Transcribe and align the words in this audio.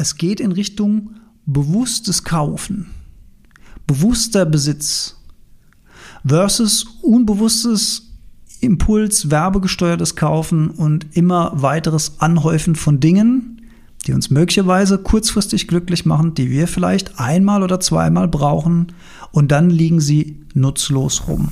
es 0.00 0.16
geht 0.16 0.40
in 0.40 0.52
Richtung 0.52 1.10
bewusstes 1.44 2.24
Kaufen, 2.24 2.86
bewusster 3.86 4.46
Besitz 4.46 5.16
versus 6.26 6.86
unbewusstes 7.02 8.06
Impuls, 8.60 9.30
werbegesteuertes 9.30 10.16
Kaufen 10.16 10.70
und 10.70 11.06
immer 11.16 11.52
weiteres 11.54 12.14
Anhäufen 12.18 12.76
von 12.76 12.98
Dingen, 13.00 13.62
die 14.06 14.12
uns 14.12 14.30
möglicherweise 14.30 14.98
kurzfristig 14.98 15.68
glücklich 15.68 16.06
machen, 16.06 16.34
die 16.34 16.50
wir 16.50 16.66
vielleicht 16.66 17.20
einmal 17.20 17.62
oder 17.62 17.78
zweimal 17.80 18.28
brauchen 18.28 18.92
und 19.32 19.50
dann 19.52 19.68
liegen 19.68 20.00
sie 20.00 20.46
nutzlos 20.54 21.28
rum. 21.28 21.50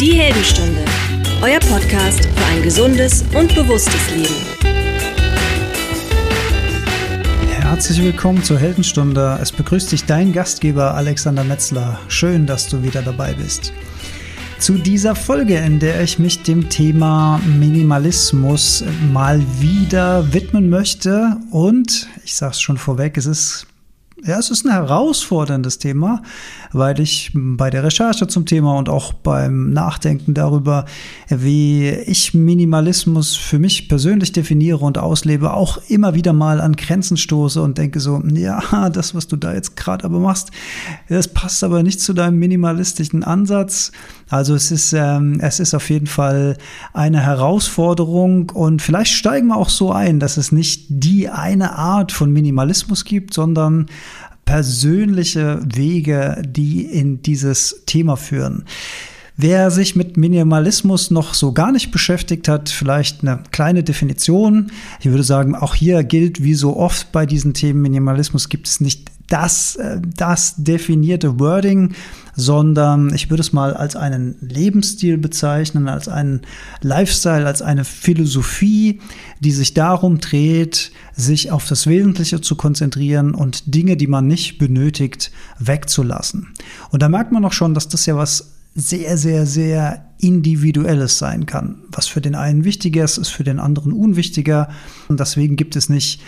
Die 0.00 0.12
Heldenstunde, 0.12 0.83
euer 1.44 1.60
Podcast 1.60 2.24
für 2.24 2.44
ein 2.46 2.62
gesundes 2.62 3.22
und 3.34 3.54
bewusstes 3.54 4.10
Leben. 4.10 4.34
Herzlich 7.50 8.02
willkommen 8.02 8.42
zur 8.42 8.58
Heldenstunde. 8.58 9.38
Es 9.42 9.52
begrüßt 9.52 9.92
dich 9.92 10.06
dein 10.06 10.32
Gastgeber 10.32 10.94
Alexander 10.94 11.44
Metzler. 11.44 12.00
Schön, 12.08 12.46
dass 12.46 12.66
du 12.68 12.82
wieder 12.82 13.02
dabei 13.02 13.34
bist. 13.34 13.74
Zu 14.58 14.78
dieser 14.78 15.14
Folge, 15.14 15.58
in 15.58 15.80
der 15.80 16.00
ich 16.00 16.18
mich 16.18 16.42
dem 16.44 16.70
Thema 16.70 17.38
Minimalismus 17.44 18.82
mal 19.12 19.42
wieder 19.60 20.32
widmen 20.32 20.70
möchte. 20.70 21.36
Und 21.50 22.08
ich 22.24 22.36
sage 22.36 22.52
es 22.52 22.60
schon 22.62 22.78
vorweg, 22.78 23.18
es 23.18 23.26
ist 23.26 23.66
ja, 24.26 24.38
es 24.38 24.50
ist 24.50 24.64
ein 24.64 24.72
herausforderndes 24.72 25.78
Thema, 25.78 26.22
weil 26.72 26.98
ich 27.00 27.30
bei 27.34 27.68
der 27.68 27.84
Recherche 27.84 28.26
zum 28.26 28.46
Thema 28.46 28.76
und 28.78 28.88
auch 28.88 29.12
beim 29.12 29.70
Nachdenken 29.70 30.32
darüber, 30.32 30.86
wie 31.28 31.88
ich 31.90 32.32
Minimalismus 32.32 33.36
für 33.36 33.58
mich 33.58 33.88
persönlich 33.88 34.32
definiere 34.32 34.78
und 34.78 34.96
auslebe, 34.96 35.52
auch 35.52 35.78
immer 35.88 36.14
wieder 36.14 36.32
mal 36.32 36.60
an 36.60 36.74
Grenzen 36.76 37.16
stoße 37.16 37.60
und 37.60 37.76
denke 37.76 38.00
so, 38.00 38.22
ja, 38.32 38.88
das, 38.92 39.14
was 39.14 39.28
du 39.28 39.36
da 39.36 39.52
jetzt 39.52 39.76
gerade 39.76 40.04
aber 40.04 40.18
machst, 40.18 40.50
das 41.08 41.28
passt 41.28 41.62
aber 41.62 41.82
nicht 41.82 42.00
zu 42.00 42.14
deinem 42.14 42.38
minimalistischen 42.38 43.24
Ansatz. 43.24 43.92
Also 44.28 44.54
es 44.54 44.70
ist, 44.70 44.92
ähm, 44.92 45.38
es 45.40 45.60
ist 45.60 45.74
auf 45.74 45.90
jeden 45.90 46.06
Fall 46.06 46.56
eine 46.92 47.20
Herausforderung 47.20 48.50
und 48.50 48.80
vielleicht 48.82 49.12
steigen 49.12 49.48
wir 49.48 49.56
auch 49.56 49.68
so 49.68 49.92
ein, 49.92 50.20
dass 50.20 50.36
es 50.36 50.50
nicht 50.50 50.86
die 50.88 51.28
eine 51.28 51.76
Art 51.76 52.12
von 52.12 52.32
Minimalismus 52.32 53.04
gibt, 53.04 53.34
sondern 53.34 53.86
persönliche 54.44 55.60
Wege, 55.64 56.42
die 56.46 56.82
in 56.82 57.22
dieses 57.22 57.82
Thema 57.86 58.16
führen. 58.16 58.64
Wer 59.36 59.72
sich 59.72 59.96
mit 59.96 60.16
Minimalismus 60.16 61.10
noch 61.10 61.34
so 61.34 61.52
gar 61.52 61.72
nicht 61.72 61.90
beschäftigt 61.90 62.46
hat, 62.46 62.68
vielleicht 62.68 63.22
eine 63.22 63.42
kleine 63.50 63.82
Definition. 63.82 64.70
Ich 65.00 65.06
würde 65.06 65.24
sagen, 65.24 65.56
auch 65.56 65.74
hier 65.74 66.04
gilt 66.04 66.44
wie 66.44 66.54
so 66.54 66.76
oft 66.76 67.10
bei 67.10 67.26
diesen 67.26 67.52
Themen 67.52 67.82
Minimalismus 67.82 68.48
gibt 68.48 68.68
es 68.68 68.80
nicht 68.80 69.10
das, 69.28 69.76
äh, 69.76 70.00
das 70.16 70.54
definierte 70.56 71.38
Wording, 71.38 71.94
sondern 72.36 73.14
ich 73.14 73.30
würde 73.30 73.42
es 73.42 73.52
mal 73.52 73.74
als 73.74 73.96
einen 73.96 74.36
Lebensstil 74.40 75.18
bezeichnen, 75.18 75.88
als 75.88 76.08
einen 76.08 76.42
Lifestyle, 76.82 77.46
als 77.46 77.62
eine 77.62 77.84
Philosophie, 77.84 79.00
die 79.40 79.52
sich 79.52 79.74
darum 79.74 80.18
dreht, 80.18 80.90
sich 81.14 81.50
auf 81.50 81.66
das 81.68 81.86
Wesentliche 81.86 82.40
zu 82.40 82.56
konzentrieren 82.56 83.34
und 83.34 83.74
Dinge, 83.74 83.96
die 83.96 84.08
man 84.08 84.26
nicht 84.26 84.58
benötigt, 84.58 85.30
wegzulassen. 85.58 86.48
Und 86.90 87.02
da 87.02 87.08
merkt 87.08 87.32
man 87.32 87.44
auch 87.44 87.52
schon, 87.52 87.74
dass 87.74 87.88
das 87.88 88.06
ja 88.06 88.16
was 88.16 88.50
sehr, 88.74 89.16
sehr, 89.16 89.46
sehr 89.46 90.04
individuelles 90.18 91.18
sein 91.18 91.46
kann. 91.46 91.82
Was 91.92 92.08
für 92.08 92.20
den 92.20 92.34
einen 92.34 92.64
wichtiger 92.64 93.04
ist, 93.04 93.18
ist 93.18 93.28
für 93.28 93.44
den 93.44 93.60
anderen 93.60 93.92
unwichtiger. 93.92 94.68
Und 95.08 95.20
deswegen 95.20 95.54
gibt 95.54 95.76
es 95.76 95.88
nicht 95.88 96.20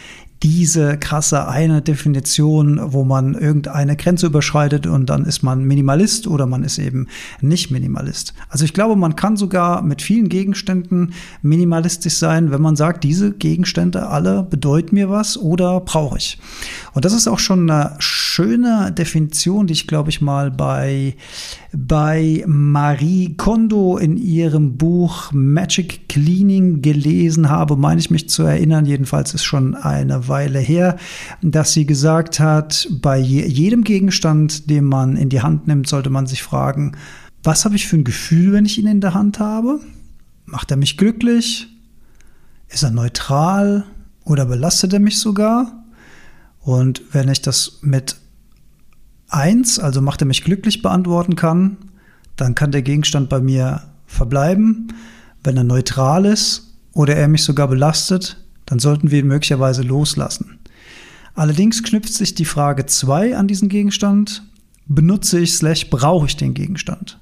diese 0.43 0.99
krasse 0.99 1.49
eine 1.49 1.81
Definition, 1.81 2.81
wo 2.93 3.05
man 3.05 3.35
irgendeine 3.35 3.97
Grenze 3.97 4.27
überschreitet 4.27 4.87
und 4.87 5.07
dann 5.07 5.25
ist 5.25 5.43
man 5.43 5.65
Minimalist 5.65 6.27
oder 6.27 6.47
man 6.47 6.63
ist 6.63 6.79
eben 6.79 7.09
nicht 7.41 7.71
Minimalist. 7.71 8.35
Also 8.49 8.65
ich 8.65 8.75
glaube, 8.75 8.97
man 8.97 9.17
kann 9.17 9.37
sogar 9.37 9.83
mit 9.83 10.03
vielen 10.03 10.29
Gegenständen 10.29 11.15
minimalistisch 11.43 12.15
sein, 12.15 12.51
wenn 12.51 12.61
man 12.61 12.77
sagt, 12.77 13.05
diese 13.05 13.33
Gegenstände 13.33 14.09
alle 14.09 14.43
bedeuten 14.43 14.95
mir 14.95 15.09
was 15.09 15.39
oder 15.39 15.81
brauche 15.81 16.19
ich. 16.19 16.39
Und 16.93 17.05
das 17.05 17.13
ist 17.13 17.29
auch 17.29 17.39
schon 17.39 17.71
eine 17.71 17.97
schöne 17.99 18.93
Definition, 18.93 19.67
die 19.67 19.73
ich 19.73 19.87
glaube 19.87 20.11
ich 20.11 20.21
mal 20.21 20.51
bei 20.51 21.17
bei 21.73 22.43
Marie 22.47 23.35
Kondo 23.37 23.99
in 23.99 24.17
ihrem 24.17 24.77
Buch 24.77 25.31
Magic 25.33 26.09
Cleaning 26.09 26.81
gelesen 26.81 27.51
habe, 27.51 27.77
meine 27.77 28.01
ich 28.01 28.11
mich 28.11 28.29
zu 28.31 28.45
erinnern. 28.45 28.87
Jedenfalls 28.87 29.35
ist 29.35 29.45
schon 29.45 29.75
eine 29.75 30.26
Weile 30.29 30.59
her, 30.59 30.97
dass 31.43 31.73
sie 31.73 31.87
gesagt 31.87 32.41
hat, 32.41 32.89
bei 32.91 33.19
jedem 33.19 33.85
Gegenstand, 33.85 34.71
den 34.71 34.85
man 34.85 35.17
in 35.17 35.29
die 35.29 35.43
Hand 35.43 35.67
nimmt, 35.67 35.89
sollte 35.89 36.11
man 36.11 36.27
sich 36.27 36.43
fragen, 36.43 36.97
was 37.43 37.65
habe 37.65 37.77
ich 37.77 37.87
für 37.87 37.97
ein 37.97 38.05
Gefühl, 38.05 38.53
wenn 38.53 38.65
ich 38.65 38.79
ihn 38.79 38.87
in 38.87 39.01
der 39.01 39.15
Hand 39.15 39.39
habe? 39.39 39.81
Macht 40.45 40.71
er 40.71 40.77
mich 40.77 40.97
glücklich? 40.97 41.69
Ist 42.69 42.83
er 42.83 42.91
neutral 42.91 43.85
oder 44.25 44.47
belastet 44.47 44.93
er 44.93 45.01
mich 45.01 45.19
sogar? 45.19 45.85
Und 46.61 47.03
wenn 47.13 47.29
ich 47.29 47.43
das 47.43 47.79
mit 47.83 48.17
eins, 49.29 49.79
also 49.79 50.01
macht 50.01 50.23
er 50.23 50.27
mich 50.27 50.43
glücklich, 50.43 50.83
beantworten 50.83 51.37
kann, 51.37 51.77
dann 52.35 52.55
kann 52.55 52.73
der 52.73 52.83
Gegenstand 52.83 53.29
bei 53.29 53.41
mir 53.41 53.83
verbleiben. 54.07 54.89
Wenn 55.45 55.57
er 55.57 55.65
neutral 55.65 56.25
ist 56.25 56.75
oder 56.93 57.15
er 57.15 57.29
mich 57.29 57.45
sogar 57.45 57.69
belastet, 57.69 58.45
dann 58.67 58.79
sollten 58.79 59.11
wir 59.11 59.21
ihn 59.21 59.29
möglicherweise 59.29 59.83
loslassen. 59.83 60.59
Allerdings 61.35 61.83
knüpft 61.83 62.13
sich 62.13 62.35
die 62.35 62.45
Frage 62.45 62.87
2 62.87 63.37
an 63.37 63.47
diesen 63.47 63.69
Gegenstand. 63.69 64.43
Benutze 64.87 65.41
ich 65.41 65.55
slash 65.55 65.91
brauche 65.91 66.27
ich 66.27 66.37
den 66.37 66.55
Gegenstand? 66.55 67.19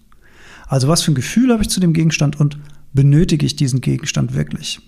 Also 0.66 0.88
was 0.88 1.02
für 1.02 1.12
ein 1.12 1.16
Gefühl 1.16 1.52
habe 1.52 1.62
ich 1.62 1.68
zu 1.68 1.80
dem 1.80 1.92
Gegenstand 1.92 2.40
und 2.40 2.58
benötige 2.92 3.44
ich 3.44 3.56
diesen 3.56 3.80
Gegenstand 3.80 4.34
wirklich? 4.34 4.80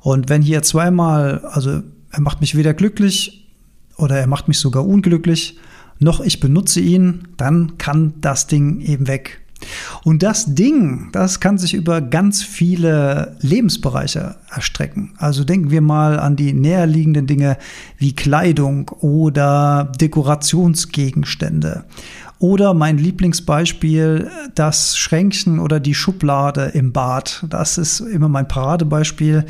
Und 0.00 0.28
wenn 0.28 0.42
hier 0.42 0.62
zweimal, 0.62 1.44
also 1.44 1.82
er 2.10 2.20
macht 2.20 2.40
mich 2.40 2.54
weder 2.54 2.74
glücklich 2.74 3.48
oder 3.96 4.16
er 4.16 4.26
macht 4.26 4.48
mich 4.48 4.58
sogar 4.58 4.86
unglücklich, 4.86 5.58
noch 5.98 6.20
ich 6.20 6.40
benutze 6.40 6.80
ihn, 6.80 7.28
dann 7.36 7.76
kann 7.76 8.14
das 8.20 8.46
Ding 8.46 8.80
eben 8.80 9.06
weg. 9.06 9.42
Und 10.04 10.22
das 10.22 10.54
Ding, 10.54 11.08
das 11.12 11.40
kann 11.40 11.58
sich 11.58 11.74
über 11.74 12.00
ganz 12.00 12.42
viele 12.42 13.36
Lebensbereiche 13.40 14.36
erstrecken. 14.50 15.12
Also 15.18 15.44
denken 15.44 15.70
wir 15.70 15.80
mal 15.80 16.18
an 16.18 16.36
die 16.36 16.52
näherliegenden 16.52 17.26
Dinge 17.26 17.58
wie 17.98 18.14
Kleidung 18.14 18.88
oder 19.00 19.92
Dekorationsgegenstände. 20.00 21.84
Oder 22.38 22.72
mein 22.72 22.96
Lieblingsbeispiel, 22.96 24.30
das 24.54 24.96
Schränkchen 24.96 25.58
oder 25.58 25.78
die 25.78 25.94
Schublade 25.94 26.70
im 26.72 26.92
Bad. 26.92 27.44
Das 27.50 27.76
ist 27.76 28.00
immer 28.00 28.28
mein 28.28 28.48
Paradebeispiel. 28.48 29.44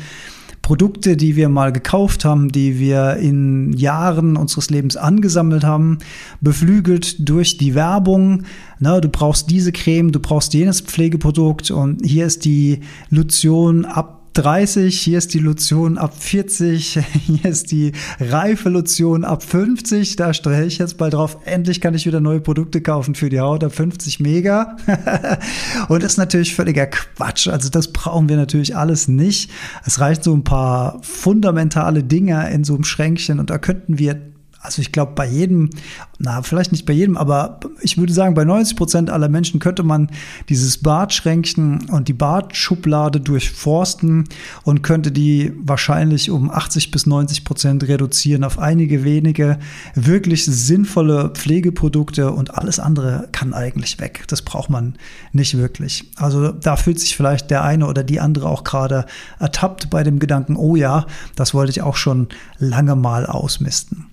Produkte, 0.61 1.17
die 1.17 1.35
wir 1.35 1.49
mal 1.49 1.71
gekauft 1.71 2.23
haben, 2.23 2.51
die 2.51 2.79
wir 2.79 3.17
in 3.17 3.73
Jahren 3.73 4.37
unseres 4.37 4.69
Lebens 4.69 4.95
angesammelt 4.95 5.63
haben, 5.63 5.97
beflügelt 6.39 7.27
durch 7.27 7.57
die 7.57 7.75
Werbung. 7.75 8.43
Na, 8.79 9.01
du 9.01 9.09
brauchst 9.09 9.49
diese 9.49 9.71
Creme, 9.71 10.11
du 10.11 10.19
brauchst 10.19 10.53
jenes 10.53 10.81
Pflegeprodukt 10.81 11.71
und 11.71 12.05
hier 12.05 12.25
ist 12.25 12.45
die 12.45 12.81
Lotion 13.09 13.85
ab 13.85 14.20
30, 14.33 14.99
hier 14.99 15.17
ist 15.17 15.33
die 15.33 15.39
Lotion 15.39 15.97
ab 15.97 16.13
40, 16.17 16.99
hier 17.25 17.45
ist 17.45 17.71
die 17.71 17.91
reife 18.19 18.69
Lotion 18.69 19.25
ab 19.25 19.43
50. 19.43 20.15
Da 20.15 20.33
stelle 20.33 20.65
ich 20.65 20.77
jetzt 20.77 20.97
bald 20.97 21.13
drauf. 21.13 21.37
Endlich 21.45 21.81
kann 21.81 21.93
ich 21.93 22.05
wieder 22.05 22.21
neue 22.21 22.39
Produkte 22.39 22.81
kaufen 22.81 23.15
für 23.15 23.29
die 23.29 23.39
Haut 23.39 23.63
ab 23.63 23.73
50 23.73 24.19
mega. 24.19 24.77
Und 25.89 26.03
das 26.03 26.13
ist 26.13 26.17
natürlich 26.17 26.55
völliger 26.55 26.87
Quatsch. 26.87 27.47
Also 27.47 27.69
das 27.69 27.91
brauchen 27.91 28.29
wir 28.29 28.37
natürlich 28.37 28.75
alles 28.75 29.07
nicht. 29.07 29.51
Es 29.85 29.99
reicht 29.99 30.23
so 30.23 30.33
ein 30.33 30.43
paar 30.43 31.01
fundamentale 31.03 32.03
Dinge 32.03 32.49
in 32.51 32.63
so 32.63 32.73
einem 32.75 32.83
Schränkchen 32.83 33.39
und 33.39 33.49
da 33.49 33.57
könnten 33.57 33.99
wir 33.99 34.30
also 34.61 34.81
ich 34.81 34.91
glaube, 34.91 35.13
bei 35.15 35.27
jedem, 35.27 35.71
na, 36.19 36.43
vielleicht 36.43 36.71
nicht 36.71 36.85
bei 36.85 36.93
jedem, 36.93 37.17
aber 37.17 37.59
ich 37.81 37.97
würde 37.97 38.13
sagen, 38.13 38.35
bei 38.35 38.43
90 38.43 38.75
Prozent 38.75 39.09
aller 39.09 39.27
Menschen 39.27 39.59
könnte 39.59 39.81
man 39.81 40.09
dieses 40.49 40.77
Badschränkchen 40.77 41.89
und 41.89 42.07
die 42.07 42.13
Badschublade 42.13 43.19
durchforsten 43.19 44.25
und 44.63 44.83
könnte 44.83 45.11
die 45.11 45.51
wahrscheinlich 45.63 46.29
um 46.29 46.51
80 46.51 46.91
bis 46.91 47.07
90 47.07 47.43
Prozent 47.43 47.87
reduzieren 47.87 48.43
auf 48.43 48.59
einige 48.59 49.03
wenige 49.03 49.57
wirklich 49.95 50.45
sinnvolle 50.45 51.29
Pflegeprodukte 51.29 52.31
und 52.31 52.53
alles 52.55 52.79
andere 52.79 53.29
kann 53.31 53.53
eigentlich 53.53 53.99
weg. 53.99 54.25
Das 54.27 54.43
braucht 54.43 54.69
man 54.69 54.95
nicht 55.33 55.57
wirklich. 55.57 56.11
Also 56.17 56.51
da 56.51 56.75
fühlt 56.75 56.99
sich 56.99 57.15
vielleicht 57.15 57.49
der 57.49 57.63
eine 57.63 57.87
oder 57.87 58.03
die 58.03 58.19
andere 58.19 58.47
auch 58.47 58.63
gerade 58.63 59.07
ertappt 59.39 59.89
bei 59.89 60.03
dem 60.03 60.19
Gedanken, 60.19 60.55
oh 60.55 60.75
ja, 60.75 61.07
das 61.35 61.55
wollte 61.55 61.71
ich 61.71 61.81
auch 61.81 61.95
schon 61.95 62.27
lange 62.59 62.95
mal 62.95 63.25
ausmisten. 63.25 64.10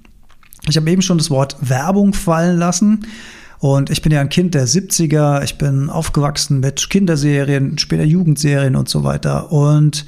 Ich 0.69 0.77
habe 0.77 0.91
eben 0.91 1.03
schon 1.03 1.19
das 1.19 1.31
Wort 1.31 1.57
Werbung 1.61 2.13
fallen 2.15 2.59
lassen. 2.59 3.07
Und 3.59 3.91
ich 3.91 4.03
bin 4.03 4.13
ja 4.13 4.21
ein 4.21 4.29
Kind 4.29 4.55
der 4.55 4.69
70er, 4.69 5.43
ich 5.43 5.59
bin 5.59 5.91
aufgewachsen 5.91 6.61
mit 6.61 6.91
Kinderserien, 6.91 7.77
später 7.79 8.05
Jugendserien 8.05 8.77
und 8.77 8.89
so 8.89 9.03
weiter. 9.03 9.51
Und 9.51 10.07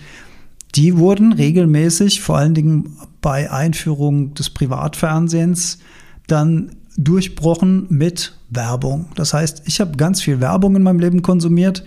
die 0.77 0.97
wurden 0.97 1.33
regelmäßig, 1.33 2.21
vor 2.21 2.39
allen 2.39 2.55
Dingen 2.55 2.97
bei 3.21 3.51
Einführung 3.51 4.35
des 4.35 4.51
Privatfernsehens, 4.51 5.79
dann 6.29 6.77
durchbrochen 6.97 7.87
mit 7.89 8.37
Werbung. 8.51 9.07
Das 9.17 9.35
heißt, 9.35 9.63
ich 9.65 9.81
habe 9.81 9.97
ganz 9.97 10.23
viel 10.23 10.41
Werbung 10.41 10.77
in 10.77 10.83
meinem 10.83 11.01
Leben 11.01 11.23
konsumiert 11.23 11.85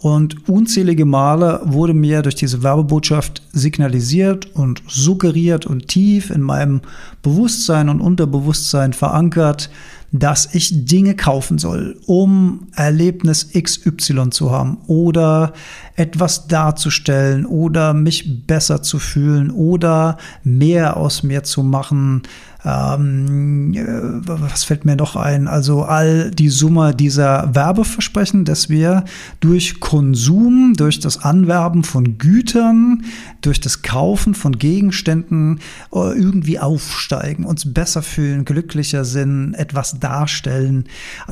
und 0.00 0.48
unzählige 0.48 1.04
Male 1.04 1.60
wurde 1.64 1.92
mir 1.92 2.22
durch 2.22 2.34
diese 2.34 2.62
Werbebotschaft 2.62 3.42
signalisiert 3.52 4.54
und 4.54 4.82
suggeriert 4.88 5.66
und 5.66 5.88
tief 5.88 6.30
in 6.30 6.40
meinem 6.40 6.80
Bewusstsein 7.22 7.90
und 7.90 8.00
Unterbewusstsein 8.00 8.94
verankert, 8.94 9.70
dass 10.12 10.54
ich 10.54 10.86
Dinge 10.86 11.14
kaufen 11.14 11.58
soll, 11.58 11.96
um 12.06 12.68
Erlebnis 12.74 13.50
XY 13.52 14.30
zu 14.30 14.50
haben 14.50 14.78
oder 14.86 15.52
etwas 15.94 16.48
darzustellen 16.48 17.46
oder 17.46 17.94
mich 17.94 18.46
besser 18.46 18.82
zu 18.82 18.98
fühlen 18.98 19.50
oder 19.50 20.18
mehr 20.42 20.96
aus 20.96 21.22
mir 21.22 21.44
zu 21.44 21.62
machen, 21.62 22.22
ähm, 22.64 23.72
äh, 23.74 23.84
was 24.26 24.64
fällt 24.64 24.84
mir 24.84 24.96
noch 24.96 25.16
ein? 25.16 25.48
Also 25.48 25.82
all 25.82 26.30
die 26.30 26.48
Summe 26.48 26.94
dieser 26.94 27.54
Werbeversprechen, 27.54 28.44
dass 28.44 28.68
wir 28.68 29.04
durch 29.40 29.80
Konsum, 29.80 30.74
durch 30.76 31.00
das 31.00 31.18
Anwerben 31.24 31.84
von 31.84 32.18
Gütern, 32.18 33.04
durch 33.40 33.60
das 33.60 33.82
Kaufen 33.82 34.34
von 34.34 34.58
Gegenständen 34.58 35.60
äh, 35.92 36.18
irgendwie 36.18 36.58
aufsteigen, 36.58 37.44
uns 37.44 37.72
besser 37.72 38.02
fühlen, 38.02 38.44
glücklicher 38.44 39.04
sind, 39.04 39.54
etwas 39.54 39.98
darstellen, 39.98 40.84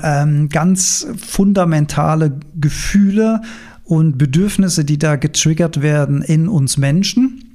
ähm, 0.03 0.49
ganz 0.49 1.07
fundamentale 1.19 2.39
Gefühle 2.59 3.43
und 3.85 4.19
Bedürfnisse, 4.19 4.85
die 4.85 4.99
da 4.99 5.17
getriggert 5.17 5.83
werden 5.83 6.23
in 6.23 6.49
uns 6.49 6.77
Menschen. 6.77 7.48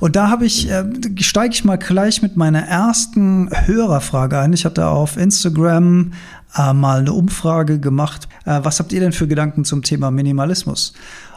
Und 0.00 0.16
da 0.16 0.28
habe 0.28 0.46
ich, 0.46 0.70
äh, 0.70 0.84
steige 1.18 1.54
ich 1.54 1.64
mal 1.64 1.76
gleich 1.76 2.22
mit 2.22 2.36
meiner 2.36 2.60
ersten 2.60 3.50
Hörerfrage 3.66 4.38
ein. 4.38 4.52
Ich 4.52 4.64
hatte 4.64 4.86
auf 4.86 5.16
Instagram 5.16 6.12
äh, 6.56 6.72
mal 6.72 7.00
eine 7.00 7.12
Umfrage 7.12 7.78
gemacht. 7.78 8.28
Äh, 8.44 8.60
was 8.62 8.78
habt 8.78 8.92
ihr 8.92 9.00
denn 9.00 9.12
für 9.12 9.28
Gedanken 9.28 9.64
zum 9.64 9.82
Thema 9.82 10.10
Minimalismus? 10.10 10.94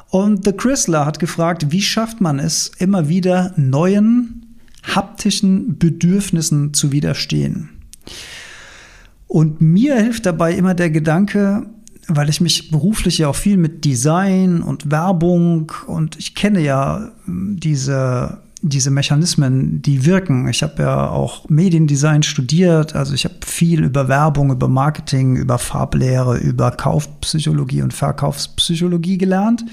Und 0.10 0.45
The 0.45 0.54
Chrysler 0.54 1.06
hat 1.06 1.19
gefragt, 1.19 1.71
wie 1.71 1.81
schafft 1.81 2.21
man 2.21 2.39
es, 2.39 2.71
immer 2.77 3.10
wieder 3.10 3.54
neuen 3.56 4.57
haptischen 4.83 5.77
Bedürfnissen 5.80 6.74
zu 6.74 6.92
widerstehen? 6.92 7.69
Und 9.27 9.62
mir 9.62 9.95
hilft 9.95 10.27
dabei 10.27 10.54
immer 10.54 10.75
der 10.75 10.92
Gedanke, 10.92 11.65
weil 12.08 12.30
ich 12.30 12.42
mich 12.42 12.72
beruflich 12.72 13.20
ja 13.20 13.28
auch 13.30 13.36
viel 13.36 13.58
mit 13.58 13.86
Design 13.86 14.62
und 14.62 14.92
Werbung 14.92 15.72
und 15.88 16.18
ich 16.18 16.36
kenne 16.36 16.62
ja 16.62 17.12
hm, 17.26 17.60
diese 17.60 18.44
diese 18.66 18.92
Mechanismen, 18.92 19.82
die 19.82 20.06
wirken. 20.06 20.48
Ich 20.48 20.64
habe 20.64 20.84
ja 20.84 21.10
auch 21.10 21.50
Mediendesign 21.50 22.24
studiert, 22.24 22.96
also 22.96 23.14
ich 23.14 23.26
habe 23.26 23.36
viel 23.46 23.84
über 23.84 24.08
Werbung, 24.08 24.52
über 24.52 24.70
Marketing, 24.70 25.36
über 25.36 25.58
Farblehre, 25.58 26.38
über 26.38 26.72
Kaufpsychologie 26.72 27.82
und 27.82 27.94
Verkaufspsychologie 27.94 29.18
gelernt. 29.18 29.66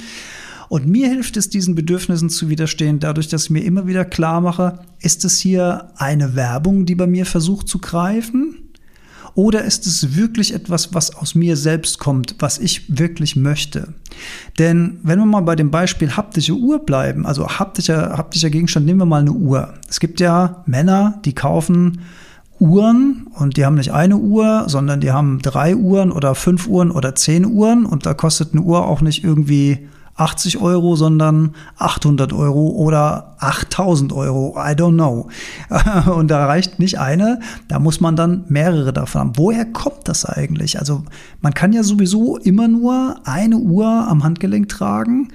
Und 0.69 0.87
mir 0.87 1.09
hilft 1.09 1.37
es, 1.37 1.49
diesen 1.51 1.75
Bedürfnissen 1.75 2.31
zu 2.31 2.49
widerstehen, 2.49 2.99
dadurch, 2.99 3.29
dass 3.29 3.45
ich 3.45 3.51
mir 3.51 3.65
immer 3.65 3.87
wieder 3.87 4.05
klar 4.05 4.41
mache, 4.41 4.81
ist 5.01 5.25
es 5.25 5.39
hier 5.39 5.91
eine 5.97 6.35
Werbung, 6.35 6.85
die 6.85 6.97
bei 6.97 7.07
mir 7.07 7.27
versucht 7.27 7.69
zu 7.69 7.79
greifen? 7.79 8.60
Oder 9.35 9.65
ist 9.65 9.87
es 9.87 10.17
wirklich 10.17 10.55
etwas, 10.55 10.95
was 10.95 11.15
aus 11.15 11.35
mir 11.35 11.57
selbst 11.57 11.99
kommt, 11.99 12.37
was 12.39 12.59
ich 12.59 12.99
wirklich 12.99 13.37
möchte? 13.37 13.95
Denn 14.59 14.99
wenn 15.03 15.19
wir 15.19 15.27
mal 15.27 15.41
bei 15.41 15.57
dem 15.57 15.71
Beispiel 15.71 16.17
haptische 16.17 16.55
Uhr 16.55 16.81
bleiben, 16.81 17.27
also 17.27 17.49
haptischer, 17.49 18.17
haptischer 18.17 18.51
Gegenstand, 18.51 18.87
nehmen 18.87 19.01
wir 19.01 19.07
mal 19.07 19.21
eine 19.21 19.33
Uhr. 19.33 19.75
Es 19.89 20.01
gibt 20.01 20.21
ja 20.21 20.63
Männer, 20.67 21.21
die 21.25 21.35
kaufen 21.35 22.01
Uhren 22.59 23.27
und 23.35 23.57
die 23.57 23.65
haben 23.65 23.77
nicht 23.77 23.93
eine 23.93 24.19
Uhr, 24.19 24.65
sondern 24.67 25.01
die 25.01 25.13
haben 25.13 25.41
drei 25.41 25.75
Uhren 25.75 26.13
oder 26.13 26.35
fünf 26.35 26.67
Uhren 26.67 26.91
oder 26.91 27.15
zehn 27.15 27.47
Uhren 27.47 27.87
und 27.87 28.05
da 28.05 28.13
kostet 28.13 28.53
eine 28.53 28.63
Uhr 28.63 28.87
auch 28.87 29.01
nicht 29.01 29.25
irgendwie 29.25 29.89
80 30.21 30.61
Euro, 30.61 30.97
sondern 30.97 31.55
800 31.79 32.33
Euro 32.33 32.69
oder 32.69 33.37
8000 33.39 34.13
Euro. 34.13 34.55
I 34.57 34.73
don't 34.73 34.95
know. 34.95 35.29
Und 36.13 36.29
da 36.29 36.47
reicht 36.47 36.79
nicht 36.79 36.99
eine, 36.99 37.41
da 37.69 37.79
muss 37.79 38.01
man 38.01 38.17
dann 38.17 38.45
mehrere 38.49 38.93
davon 38.93 39.21
haben. 39.21 39.33
Woher 39.37 39.65
kommt 39.65 40.09
das 40.09 40.27
eigentlich? 40.27 40.79
Also 40.79 41.05
man 41.41 41.55
kann 41.55 41.73
ja 41.73 41.83
sowieso 41.83 42.37
immer 42.37 42.69
nur 42.69 43.21
eine 43.25 43.57
Uhr 43.57 43.87
am 43.87 44.23
Handgelenk 44.23 44.69
tragen. 44.69 45.29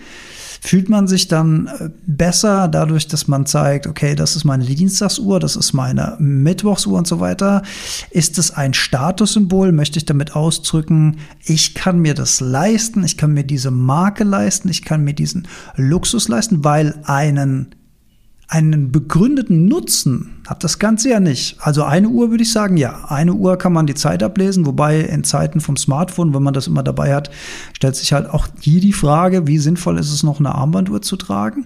Fühlt 0.65 0.89
man 0.89 1.07
sich 1.07 1.27
dann 1.27 1.67
äh, 1.67 1.89
besser 2.07 2.67
dadurch, 2.67 3.07
dass 3.07 3.27
man 3.27 3.45
zeigt, 3.45 3.85
okay, 3.85 4.15
das 4.15 4.35
ist 4.35 4.45
meine 4.45 4.65
Dienstagsuhr, 4.65 5.39
das 5.39 5.56
ist 5.56 5.73
meine 5.73 6.15
Mittwochsuhr 6.17 6.97
und 6.97 7.06
so 7.06 7.19
weiter? 7.19 7.62
Ist 8.09 8.39
es 8.39 8.50
ein 8.50 8.73
Statussymbol? 8.73 9.71
Möchte 9.71 10.00
ich 10.00 10.06
damit 10.06 10.35
ausdrücken, 10.35 11.17
ich 11.44 11.75
kann 11.75 12.00
mir 12.00 12.15
das 12.15 12.39
leisten, 12.39 13.03
ich 13.03 13.15
kann 13.15 13.31
mir 13.33 13.44
diese 13.44 13.69
Marke 13.69 14.23
leisten, 14.23 14.67
ich 14.67 14.83
kann 14.83 15.03
mir 15.03 15.13
diesen 15.13 15.47
Luxus 15.75 16.29
leisten, 16.29 16.63
weil 16.63 17.00
einen 17.03 17.75
einen 18.47 18.92
begründeten 18.92 19.65
Nutzen 19.65 20.44
hat 20.47 20.63
das 20.63 20.77
Ganze 20.77 21.09
ja 21.09 21.19
nicht. 21.19 21.57
Also 21.59 21.83
eine 21.83 22.09
Uhr 22.09 22.30
würde 22.30 22.44
ich 22.44 22.51
sagen, 22.51 22.77
ja. 22.77 23.06
Eine 23.07 23.33
Uhr 23.33 23.57
kann 23.57 23.74
man 23.74 23.88
die 23.88 23.95
Zeit 23.95 24.21
ablesen, 24.21 24.65
wobei 24.65 25.01
in 25.01 25.24
Zeiten 25.24 25.62
vom 25.62 25.77
Smartphone, 25.77 26.33
wenn 26.33 26.44
man 26.44 26.53
das 26.53 26.68
immer 26.68 26.83
dabei 26.83 27.15
hat, 27.15 27.31
stellt 27.74 27.95
sich 27.95 28.13
halt 28.13 28.30
auch 28.30 28.47
hier 28.59 28.81
die 28.81 28.94
Frage, 28.94 29.47
wie 29.47 29.57
sinnvoll 29.57 29.97
ist 29.97 30.13
es 30.13 30.21
noch 30.21 30.39
eine 30.39 30.53
Armbanduhr 30.53 31.01
zu 31.01 31.15
tragen. 31.15 31.65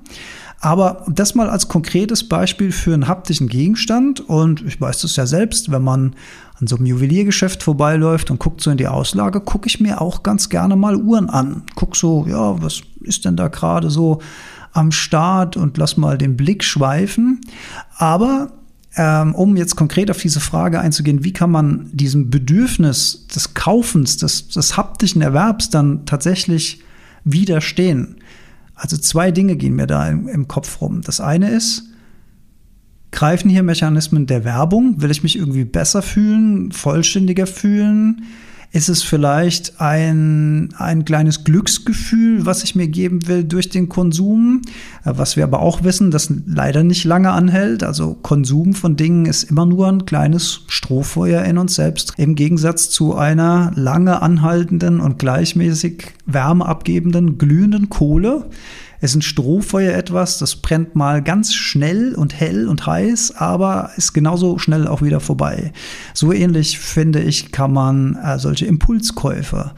Aber 0.62 1.06
das 1.08 1.36
mal 1.36 1.50
als 1.50 1.68
konkretes 1.68 2.28
Beispiel 2.28 2.72
für 2.72 2.94
einen 2.94 3.08
haptischen 3.08 3.48
Gegenstand. 3.48 4.22
Und 4.22 4.62
ich 4.66 4.80
weiß 4.80 5.02
das 5.02 5.16
ja 5.16 5.26
selbst, 5.26 5.72
wenn 5.72 5.84
man 5.84 6.16
an 6.60 6.68
so 6.68 6.76
einem 6.76 6.86
Juweliergeschäft 6.86 7.64
vorbeiläuft 7.64 8.30
und 8.30 8.40
guckt 8.40 8.62
so 8.62 8.70
in 8.70 8.78
die 8.78 8.88
Auslage, 8.88 9.40
gucke 9.40 9.68
ich 9.68 9.80
mir 9.80 10.02
auch 10.02 10.24
ganz 10.24 10.50
gerne 10.50 10.76
mal 10.76 10.98
Uhren 10.98 11.30
an. 11.30 11.64
Guck 11.76 11.96
so, 11.96 12.26
ja, 12.28 12.62
was 12.62 12.82
ist 13.02 13.24
denn 13.24 13.38
da 13.38 13.48
gerade 13.48 13.90
so 13.90 14.20
am 14.72 14.92
Start 14.92 15.58
und 15.58 15.78
lass 15.78 15.98
mal 15.98 16.18
den 16.18 16.38
Blick 16.38 16.64
schweifen. 16.64 17.42
Aber 17.98 18.52
ähm, 18.96 19.36
um 19.36 19.56
jetzt 19.56 19.76
konkret 19.76 20.10
auf 20.10 20.18
diese 20.18 20.40
Frage 20.40 20.80
einzugehen, 20.80 21.24
wie 21.24 21.34
kann 21.34 21.52
man 21.52 21.90
diesem 21.94 22.30
Bedürfnis 22.30 23.28
des 23.28 23.54
Kaufens, 23.54 24.18
des, 24.18 24.50
des 24.50 24.78
haptischen 24.78 25.22
Erwerbs 25.22 25.70
dann 25.70 26.06
tatsächlich 26.06 26.82
widerstehen? 27.24 28.18
Also 28.76 28.98
zwei 28.98 29.32
Dinge 29.32 29.56
gehen 29.58 29.76
mir 29.76 29.88
da 29.88 30.08
im, 30.08 30.28
im 30.28 30.48
Kopf 30.48 30.82
rum. 30.82 31.02
Das 31.02 31.20
eine 31.20 31.50
ist, 31.50 31.84
greifen 33.12 33.50
hier 33.50 33.64
Mechanismen 33.64 34.26
der 34.26 34.44
Werbung? 34.44 35.02
Will 35.02 35.12
ich 35.12 35.24
mich 35.24 35.38
irgendwie 35.38 35.66
besser 35.66 36.02
fühlen, 36.02 36.72
vollständiger 36.72 37.48
fühlen? 37.48 38.24
Ist 38.72 38.88
es 38.88 39.02
vielleicht 39.02 39.82
ein, 39.82 40.70
ein 40.78 41.04
kleines 41.04 41.44
Glücksgefühl, 41.44 42.46
was 42.46 42.64
ich 42.64 42.76
mir 42.76 42.88
geben 42.88 43.28
will 43.28 43.44
durch 43.44 43.70
den 43.70 43.90
Konsum? 43.90 44.62
Äh, 45.04 45.14
was 45.16 45.36
wir 45.36 45.44
aber 45.44 45.62
auch 45.62 45.84
wissen, 45.84 46.12
das 46.12 46.32
leider 46.46 46.84
nicht 46.84 47.04
lange 47.04 47.32
anhält. 47.32 47.84
Also 47.84 48.14
Konsum 48.22 48.74
von 48.74 48.96
Dingen 48.96 49.26
ist 49.26 49.44
immer 49.44 49.66
nur 49.66 49.88
ein 49.88 50.06
kleines 50.06 50.62
Strohfeuer 50.68 51.44
in 51.46 51.58
uns 51.58 51.74
selbst. 51.74 52.14
Im 52.18 52.36
Gegensatz 52.36 52.92
zu 52.92 53.16
einer 53.16 53.72
lange 53.74 54.22
anhaltenden 54.22 55.00
und 55.00 55.18
gleichmäßig 55.18 56.14
wärmeabgebenden 56.28 57.40
glühenden 57.40 57.90
Kohle 57.90 58.46
ist 59.02 59.16
ein 59.16 59.22
Strohfeuer 59.22 59.94
etwas, 59.96 60.38
das 60.38 60.58
brennt 60.58 60.96
mal 60.96 61.22
ganz 61.22 61.54
schnell 61.54 62.16
und 62.16 62.34
hell 62.34 62.68
und 62.68 62.86
heiß, 62.86 63.36
aber 63.38 63.92
ist 63.98 64.14
genauso 64.14 64.58
schnell 64.58 64.88
auch 64.88 65.02
wieder 65.02 65.20
vorbei. 65.20 65.72
So 66.14 66.34
ähnlich 66.34 66.80
finde 66.80 67.22
ich, 67.22 67.52
kann 67.52 67.72
man 67.72 68.16
äh, 68.16 68.40
solche 68.40 68.66
Impulskäufe 68.66 69.72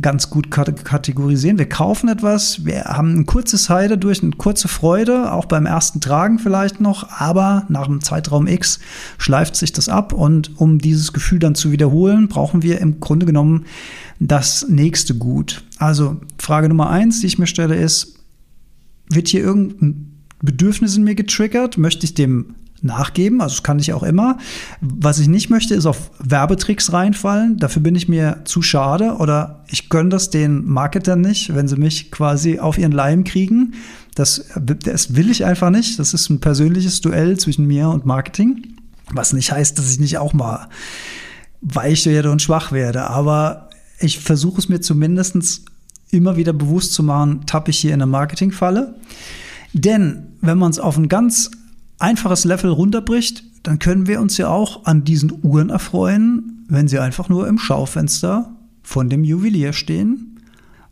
ganz 0.00 0.28
gut 0.28 0.50
kategorisieren. 0.50 1.58
Wir 1.58 1.68
kaufen 1.68 2.08
etwas, 2.08 2.66
wir 2.66 2.84
haben 2.84 3.14
ein 3.14 3.26
kurzes 3.26 3.70
High 3.70 3.88
dadurch, 3.88 4.22
eine 4.22 4.32
kurze 4.32 4.68
Freude, 4.68 5.32
auch 5.32 5.46
beim 5.46 5.64
ersten 5.64 6.00
Tragen 6.00 6.38
vielleicht 6.38 6.80
noch, 6.80 7.10
aber 7.18 7.64
nach 7.68 7.86
einem 7.86 8.02
Zeitraum 8.02 8.46
X 8.46 8.78
schleift 9.16 9.56
sich 9.56 9.72
das 9.72 9.88
ab 9.88 10.12
und 10.12 10.60
um 10.60 10.78
dieses 10.78 11.14
Gefühl 11.14 11.38
dann 11.38 11.54
zu 11.54 11.72
wiederholen, 11.72 12.28
brauchen 12.28 12.62
wir 12.62 12.78
im 12.80 13.00
Grunde 13.00 13.24
genommen 13.24 13.64
das 14.20 14.66
nächste 14.68 15.14
Gut. 15.14 15.64
Also 15.78 16.18
Frage 16.38 16.68
Nummer 16.68 16.90
eins, 16.90 17.20
die 17.20 17.26
ich 17.26 17.38
mir 17.38 17.46
stelle, 17.46 17.76
ist, 17.76 18.15
wird 19.10 19.28
hier 19.28 19.40
irgendein 19.40 20.22
Bedürfnis 20.42 20.96
in 20.96 21.04
mir 21.04 21.14
getriggert? 21.14 21.78
Möchte 21.78 22.04
ich 22.04 22.14
dem 22.14 22.54
nachgeben? 22.82 23.40
Also 23.40 23.56
das 23.56 23.62
kann 23.62 23.78
ich 23.78 23.92
auch 23.92 24.02
immer. 24.02 24.38
Was 24.80 25.18
ich 25.18 25.28
nicht 25.28 25.50
möchte, 25.50 25.74
ist 25.74 25.86
auf 25.86 26.10
Werbetricks 26.18 26.92
reinfallen. 26.92 27.58
Dafür 27.58 27.82
bin 27.82 27.94
ich 27.94 28.08
mir 28.08 28.42
zu 28.44 28.62
schade 28.62 29.16
oder 29.18 29.64
ich 29.68 29.88
gönne 29.88 30.10
das 30.10 30.30
den 30.30 30.64
Marketern 30.64 31.20
nicht, 31.20 31.54
wenn 31.54 31.68
sie 31.68 31.76
mich 31.76 32.10
quasi 32.10 32.58
auf 32.58 32.78
ihren 32.78 32.92
Leim 32.92 33.24
kriegen. 33.24 33.74
Das, 34.14 34.46
das 34.56 35.14
will 35.14 35.30
ich 35.30 35.44
einfach 35.44 35.70
nicht. 35.70 35.98
Das 35.98 36.14
ist 36.14 36.30
ein 36.30 36.40
persönliches 36.40 37.00
Duell 37.00 37.38
zwischen 37.38 37.66
mir 37.66 37.88
und 37.88 38.06
Marketing. 38.06 38.74
Was 39.12 39.32
nicht 39.32 39.52
heißt, 39.52 39.78
dass 39.78 39.92
ich 39.92 40.00
nicht 40.00 40.18
auch 40.18 40.32
mal 40.32 40.68
weich 41.60 42.06
werde 42.06 42.30
und 42.30 42.42
schwach 42.42 42.72
werde. 42.72 43.08
Aber 43.08 43.70
ich 43.98 44.18
versuche 44.18 44.58
es 44.58 44.68
mir 44.68 44.80
zumindest 44.80 45.64
immer 46.10 46.36
wieder 46.36 46.52
bewusst 46.52 46.94
zu 46.94 47.02
machen, 47.02 47.46
tappe 47.46 47.70
ich 47.70 47.78
hier 47.78 47.90
in 47.92 48.02
eine 48.02 48.10
Marketingfalle. 48.10 48.96
Denn 49.72 50.28
wenn 50.40 50.58
man 50.58 50.70
es 50.70 50.78
auf 50.78 50.96
ein 50.96 51.08
ganz 51.08 51.50
einfaches 51.98 52.44
Level 52.44 52.70
runterbricht, 52.70 53.44
dann 53.62 53.78
können 53.78 54.06
wir 54.06 54.20
uns 54.20 54.36
ja 54.36 54.48
auch 54.48 54.84
an 54.84 55.04
diesen 55.04 55.32
Uhren 55.42 55.70
erfreuen, 55.70 56.64
wenn 56.68 56.88
sie 56.88 56.98
einfach 56.98 57.28
nur 57.28 57.48
im 57.48 57.58
Schaufenster 57.58 58.54
von 58.82 59.08
dem 59.08 59.24
Juwelier 59.24 59.72
stehen. 59.72 60.40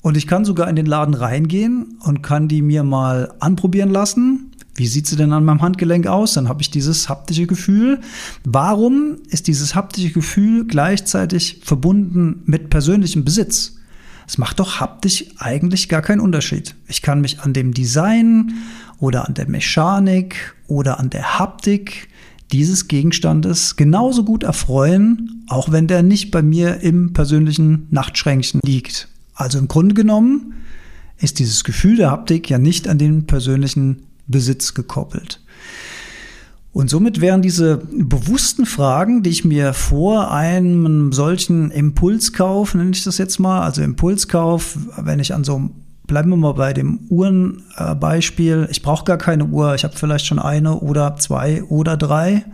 Und 0.02 0.16
ich 0.16 0.26
kann 0.26 0.44
sogar 0.44 0.68
in 0.68 0.76
den 0.76 0.86
Laden 0.86 1.14
reingehen 1.14 1.98
und 2.00 2.22
kann 2.22 2.48
die 2.48 2.62
mir 2.62 2.82
mal 2.82 3.32
anprobieren 3.40 3.90
lassen. 3.90 4.50
Wie 4.74 4.86
sieht 4.86 5.06
sie 5.06 5.16
denn 5.16 5.32
an 5.32 5.44
meinem 5.44 5.62
Handgelenk 5.62 6.06
aus? 6.06 6.34
Dann 6.34 6.48
habe 6.48 6.60
ich 6.60 6.70
dieses 6.70 7.08
haptische 7.08 7.46
Gefühl. 7.46 8.00
Warum 8.44 9.16
ist 9.28 9.46
dieses 9.46 9.74
haptische 9.74 10.10
Gefühl 10.10 10.66
gleichzeitig 10.66 11.60
verbunden 11.64 12.42
mit 12.44 12.70
persönlichem 12.70 13.24
Besitz? 13.24 13.76
Es 14.26 14.38
macht 14.38 14.58
doch 14.58 14.80
haptisch 14.80 15.26
eigentlich 15.38 15.88
gar 15.88 16.02
keinen 16.02 16.20
Unterschied. 16.20 16.74
Ich 16.88 17.02
kann 17.02 17.20
mich 17.20 17.40
an 17.40 17.52
dem 17.52 17.74
Design 17.74 18.54
oder 18.98 19.26
an 19.26 19.34
der 19.34 19.48
Mechanik 19.48 20.54
oder 20.66 20.98
an 20.98 21.10
der 21.10 21.38
Haptik 21.38 22.08
dieses 22.52 22.88
Gegenstandes 22.88 23.76
genauso 23.76 24.24
gut 24.24 24.44
erfreuen, 24.44 25.44
auch 25.48 25.72
wenn 25.72 25.86
der 25.86 26.02
nicht 26.02 26.30
bei 26.30 26.42
mir 26.42 26.80
im 26.80 27.12
persönlichen 27.12 27.86
Nachtschränkchen 27.90 28.60
liegt. 28.64 29.08
Also 29.34 29.58
im 29.58 29.68
Grunde 29.68 29.94
genommen 29.94 30.54
ist 31.18 31.38
dieses 31.38 31.64
Gefühl 31.64 31.96
der 31.96 32.10
Haptik 32.10 32.48
ja 32.48 32.58
nicht 32.58 32.88
an 32.88 32.98
den 32.98 33.26
persönlichen 33.26 34.06
Besitz 34.26 34.74
gekoppelt. 34.74 35.40
Und 36.74 36.90
somit 36.90 37.20
wären 37.20 37.40
diese 37.40 37.76
bewussten 37.76 38.66
Fragen, 38.66 39.22
die 39.22 39.30
ich 39.30 39.44
mir 39.44 39.72
vor 39.74 40.32
einem 40.32 41.12
solchen 41.12 41.70
Impulskauf, 41.70 42.74
nenne 42.74 42.90
ich 42.90 43.04
das 43.04 43.16
jetzt 43.16 43.38
mal, 43.38 43.62
also 43.62 43.80
Impulskauf, 43.80 44.76
wenn 44.98 45.20
ich 45.20 45.32
an 45.32 45.44
so 45.44 45.70
bleiben 46.08 46.30
wir 46.30 46.36
mal 46.36 46.52
bei 46.52 46.72
dem 46.72 46.98
Uhrenbeispiel. 47.08 48.68
Ich 48.70 48.82
brauche 48.82 49.04
gar 49.04 49.18
keine 49.18 49.46
Uhr, 49.46 49.74
ich 49.76 49.84
habe 49.84 49.96
vielleicht 49.96 50.26
schon 50.26 50.40
eine 50.40 50.80
oder 50.80 51.16
zwei 51.16 51.62
oder 51.62 51.96
drei. 51.96 52.44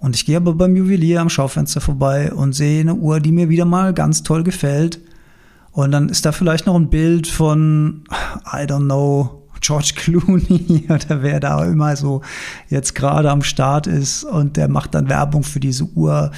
Und 0.00 0.16
ich 0.16 0.24
gehe 0.24 0.38
aber 0.38 0.54
beim 0.54 0.74
Juwelier 0.74 1.20
am 1.20 1.28
Schaufenster 1.28 1.82
vorbei 1.82 2.32
und 2.32 2.54
sehe 2.54 2.80
eine 2.80 2.94
Uhr, 2.94 3.20
die 3.20 3.32
mir 3.32 3.50
wieder 3.50 3.66
mal 3.66 3.92
ganz 3.92 4.22
toll 4.22 4.44
gefällt. 4.44 4.98
Und 5.72 5.92
dann 5.92 6.08
ist 6.08 6.24
da 6.24 6.32
vielleicht 6.32 6.66
noch 6.66 6.74
ein 6.74 6.88
Bild 6.88 7.26
von, 7.26 8.04
I 8.46 8.64
don't 8.64 8.86
know, 8.86 9.46
George 9.60 9.92
Clooney 9.96 10.84
oder 10.88 11.22
wer 11.22 11.40
da 11.40 11.64
immer 11.64 11.96
so 11.96 12.22
jetzt 12.68 12.94
gerade 12.94 13.30
am 13.30 13.42
Start 13.42 13.86
ist 13.86 14.24
und 14.24 14.56
der 14.56 14.68
macht 14.68 14.94
dann 14.94 15.08
Werbung 15.08 15.42
für 15.42 15.60
diese 15.60 15.84
Uhr 15.84 16.30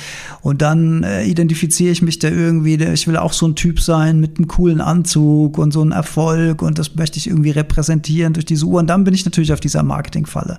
und 0.42 0.62
dann 0.62 1.02
äh, 1.02 1.24
identifiziere 1.24 1.92
ich 1.92 2.02
mich 2.02 2.18
da 2.18 2.28
irgendwie, 2.28 2.74
ich 2.74 3.06
will 3.06 3.16
auch 3.16 3.32
so 3.32 3.46
ein 3.46 3.54
Typ 3.54 3.80
sein 3.80 4.20
mit 4.20 4.38
einem 4.38 4.48
coolen 4.48 4.80
Anzug 4.80 5.58
und 5.58 5.72
so 5.72 5.82
einem 5.82 5.92
Erfolg 5.92 6.62
und 6.62 6.78
das 6.78 6.94
möchte 6.94 7.18
ich 7.18 7.26
irgendwie 7.26 7.50
repräsentieren 7.50 8.32
durch 8.32 8.46
diese 8.46 8.66
Uhr 8.66 8.80
und 8.80 8.86
dann 8.86 9.04
bin 9.04 9.14
ich 9.14 9.24
natürlich 9.24 9.52
auf 9.52 9.60
dieser 9.60 9.82
Marketingfalle. 9.82 10.58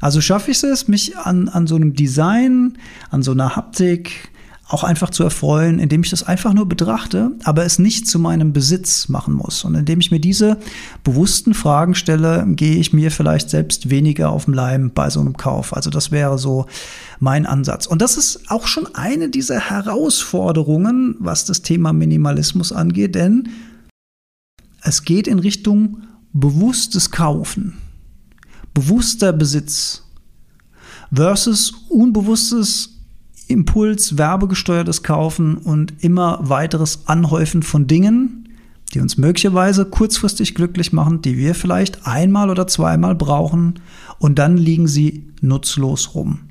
Also 0.00 0.20
schaffe 0.20 0.50
ich 0.50 0.62
es, 0.62 0.88
mich 0.88 1.16
an, 1.16 1.48
an 1.48 1.66
so 1.66 1.76
einem 1.76 1.94
Design, 1.94 2.78
an 3.10 3.22
so 3.22 3.32
einer 3.32 3.56
Haptik, 3.56 4.30
auch 4.68 4.84
einfach 4.84 5.08
zu 5.08 5.24
erfreuen, 5.24 5.78
indem 5.78 6.02
ich 6.02 6.10
das 6.10 6.22
einfach 6.22 6.52
nur 6.52 6.68
betrachte, 6.68 7.32
aber 7.44 7.64
es 7.64 7.78
nicht 7.78 8.06
zu 8.06 8.18
meinem 8.18 8.52
Besitz 8.52 9.08
machen 9.08 9.32
muss. 9.32 9.64
Und 9.64 9.74
indem 9.74 10.00
ich 10.00 10.10
mir 10.10 10.20
diese 10.20 10.58
bewussten 11.02 11.54
Fragen 11.54 11.94
stelle, 11.94 12.44
gehe 12.48 12.76
ich 12.76 12.92
mir 12.92 13.10
vielleicht 13.10 13.48
selbst 13.48 13.88
weniger 13.88 14.30
auf 14.30 14.44
den 14.44 14.52
Leim 14.52 14.90
bei 14.94 15.08
so 15.08 15.20
einem 15.20 15.38
Kauf. 15.38 15.74
Also 15.74 15.88
das 15.88 16.10
wäre 16.10 16.38
so 16.38 16.66
mein 17.18 17.46
Ansatz. 17.46 17.86
Und 17.86 18.02
das 18.02 18.18
ist 18.18 18.50
auch 18.50 18.66
schon 18.66 18.94
eine 18.94 19.30
dieser 19.30 19.58
Herausforderungen, 19.58 21.16
was 21.18 21.46
das 21.46 21.62
Thema 21.62 21.94
Minimalismus 21.94 22.70
angeht, 22.70 23.14
denn 23.14 23.48
es 24.82 25.02
geht 25.02 25.26
in 25.26 25.38
Richtung 25.38 26.02
bewusstes 26.34 27.10
Kaufen, 27.10 27.78
bewusster 28.74 29.32
Besitz 29.32 30.04
versus 31.10 31.72
unbewusstes 31.88 32.97
Impuls, 33.48 34.18
werbegesteuertes 34.18 35.02
Kaufen 35.02 35.56
und 35.56 35.94
immer 36.04 36.38
weiteres 36.42 37.06
Anhäufen 37.06 37.62
von 37.62 37.86
Dingen, 37.86 38.48
die 38.94 39.00
uns 39.00 39.16
möglicherweise 39.16 39.86
kurzfristig 39.86 40.54
glücklich 40.54 40.92
machen, 40.92 41.22
die 41.22 41.36
wir 41.36 41.54
vielleicht 41.54 42.06
einmal 42.06 42.50
oder 42.50 42.66
zweimal 42.66 43.14
brauchen 43.14 43.80
und 44.18 44.38
dann 44.38 44.56
liegen 44.56 44.86
sie 44.86 45.24
nutzlos 45.40 46.14
rum. 46.14 46.47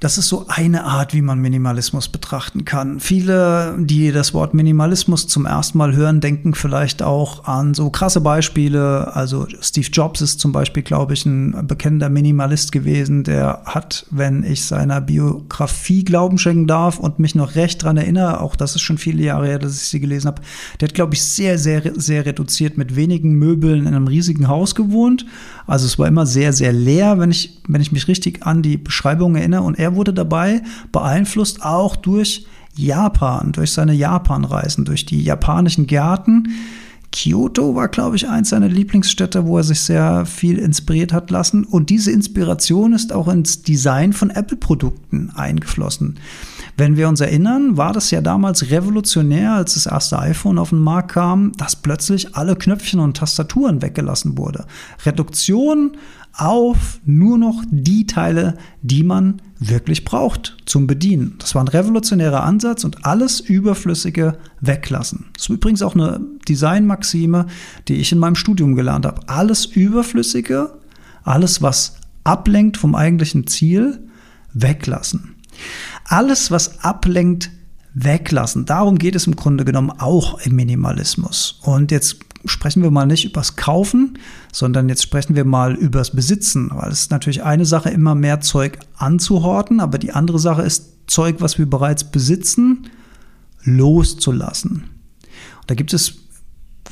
Das 0.00 0.16
ist 0.16 0.28
so 0.28 0.44
eine 0.46 0.84
Art, 0.84 1.12
wie 1.12 1.22
man 1.22 1.40
Minimalismus 1.40 2.08
betrachten 2.08 2.64
kann. 2.64 3.00
Viele, 3.00 3.74
die 3.80 4.12
das 4.12 4.32
Wort 4.32 4.54
Minimalismus 4.54 5.26
zum 5.26 5.44
ersten 5.44 5.76
Mal 5.76 5.96
hören, 5.96 6.20
denken 6.20 6.54
vielleicht 6.54 7.02
auch 7.02 7.46
an 7.46 7.74
so 7.74 7.90
krasse 7.90 8.20
Beispiele. 8.20 9.16
Also 9.16 9.48
Steve 9.60 9.88
Jobs 9.92 10.20
ist 10.20 10.38
zum 10.38 10.52
Beispiel, 10.52 10.84
glaube 10.84 11.14
ich, 11.14 11.26
ein 11.26 11.66
bekennender 11.66 12.10
Minimalist 12.10 12.70
gewesen. 12.70 13.24
Der 13.24 13.62
hat, 13.64 14.06
wenn 14.12 14.44
ich 14.44 14.64
seiner 14.66 15.00
Biografie 15.00 16.04
Glauben 16.04 16.38
schenken 16.38 16.68
darf 16.68 17.00
und 17.00 17.18
mich 17.18 17.34
noch 17.34 17.56
recht 17.56 17.82
dran 17.82 17.96
erinnere, 17.96 18.40
auch 18.40 18.54
das 18.54 18.76
ist 18.76 18.82
schon 18.82 18.98
viele 18.98 19.24
Jahre 19.24 19.48
her, 19.48 19.58
dass 19.58 19.82
ich 19.82 19.88
sie 19.88 19.98
gelesen 19.98 20.28
habe, 20.28 20.42
der 20.80 20.90
hat, 20.90 20.94
glaube 20.94 21.14
ich, 21.14 21.24
sehr, 21.24 21.58
sehr, 21.58 21.82
sehr 21.96 22.24
reduziert 22.24 22.78
mit 22.78 22.94
wenigen 22.94 23.32
Möbeln 23.32 23.80
in 23.80 23.88
einem 23.88 24.06
riesigen 24.06 24.46
Haus 24.46 24.76
gewohnt. 24.76 25.26
Also 25.66 25.86
es 25.86 25.98
war 25.98 26.06
immer 26.06 26.24
sehr, 26.24 26.52
sehr 26.52 26.72
leer, 26.72 27.18
wenn 27.18 27.32
ich, 27.32 27.58
wenn 27.66 27.80
ich 27.80 27.90
mich 27.90 28.06
richtig 28.06 28.46
an 28.46 28.62
die 28.62 28.76
Beschreibung 28.76 29.34
erinnere. 29.34 29.62
Und 29.62 29.78
er 29.78 29.87
er 29.88 29.96
wurde 29.96 30.12
dabei 30.12 30.62
beeinflusst 30.92 31.62
auch 31.62 31.96
durch 31.96 32.46
Japan, 32.76 33.52
durch 33.52 33.72
seine 33.72 33.94
Japanreisen, 33.94 34.84
durch 34.84 35.06
die 35.06 35.22
japanischen 35.22 35.86
Gärten. 35.86 36.48
Kyoto 37.10 37.74
war, 37.74 37.88
glaube 37.88 38.16
ich, 38.16 38.28
eins 38.28 38.50
seiner 38.50 38.68
Lieblingsstädte, 38.68 39.46
wo 39.46 39.56
er 39.56 39.64
sich 39.64 39.80
sehr 39.80 40.26
viel 40.26 40.58
inspiriert 40.58 41.14
hat 41.14 41.30
lassen. 41.30 41.64
Und 41.64 41.88
diese 41.88 42.12
Inspiration 42.12 42.92
ist 42.92 43.14
auch 43.14 43.28
ins 43.28 43.62
Design 43.62 44.12
von 44.12 44.28
Apple-Produkten 44.28 45.30
eingeflossen. 45.34 46.18
Wenn 46.78 46.96
wir 46.96 47.08
uns 47.08 47.20
erinnern, 47.20 47.76
war 47.76 47.92
das 47.92 48.12
ja 48.12 48.20
damals 48.20 48.70
revolutionär, 48.70 49.54
als 49.54 49.74
das 49.74 49.86
erste 49.86 50.16
iPhone 50.20 50.60
auf 50.60 50.70
den 50.70 50.78
Markt 50.78 51.10
kam, 51.10 51.50
dass 51.56 51.74
plötzlich 51.74 52.36
alle 52.36 52.54
Knöpfchen 52.54 53.00
und 53.00 53.16
Tastaturen 53.16 53.82
weggelassen 53.82 54.38
wurde. 54.38 54.64
Reduktion 55.04 55.96
auf 56.34 57.00
nur 57.04 57.36
noch 57.36 57.64
die 57.68 58.06
Teile, 58.06 58.56
die 58.80 59.02
man 59.02 59.42
wirklich 59.58 60.04
braucht 60.04 60.56
zum 60.66 60.86
Bedienen. 60.86 61.34
Das 61.40 61.56
war 61.56 61.64
ein 61.64 61.68
revolutionärer 61.68 62.44
Ansatz 62.44 62.84
und 62.84 63.04
alles 63.04 63.40
Überflüssige 63.40 64.38
weglassen. 64.60 65.26
Das 65.32 65.42
ist 65.42 65.48
übrigens 65.48 65.82
auch 65.82 65.96
eine 65.96 66.20
Designmaxime, 66.48 67.46
die 67.88 67.96
ich 67.96 68.12
in 68.12 68.20
meinem 68.20 68.36
Studium 68.36 68.76
gelernt 68.76 69.04
habe. 69.04 69.22
Alles 69.26 69.66
Überflüssige, 69.66 70.74
alles, 71.24 71.60
was 71.60 71.96
ablenkt 72.22 72.76
vom 72.76 72.94
eigentlichen 72.94 73.48
Ziel, 73.48 73.98
weglassen. 74.52 75.34
Alles, 76.08 76.50
was 76.50 76.82
ablenkt, 76.82 77.50
weglassen. 77.94 78.64
Darum 78.64 78.98
geht 78.98 79.14
es 79.14 79.26
im 79.26 79.36
Grunde 79.36 79.64
genommen 79.64 79.90
auch 79.90 80.40
im 80.40 80.56
Minimalismus. 80.56 81.60
Und 81.62 81.90
jetzt 81.90 82.18
sprechen 82.44 82.82
wir 82.82 82.90
mal 82.90 83.06
nicht 83.06 83.24
übers 83.24 83.56
Kaufen, 83.56 84.18
sondern 84.52 84.88
jetzt 84.88 85.02
sprechen 85.02 85.34
wir 85.36 85.44
mal 85.44 85.74
übers 85.74 86.14
Besitzen, 86.14 86.70
weil 86.72 86.90
es 86.90 87.02
ist 87.02 87.10
natürlich 87.10 87.42
eine 87.42 87.66
Sache, 87.66 87.90
immer 87.90 88.14
mehr 88.14 88.40
Zeug 88.40 88.78
anzuhorten, 88.96 89.80
aber 89.80 89.98
die 89.98 90.12
andere 90.12 90.38
Sache 90.38 90.62
ist 90.62 90.94
Zeug, 91.06 91.36
was 91.40 91.58
wir 91.58 91.68
bereits 91.68 92.04
besitzen, 92.04 92.88
loszulassen. 93.64 94.84
Und 95.60 95.70
da 95.70 95.74
gibt 95.74 95.92
es 95.92 96.14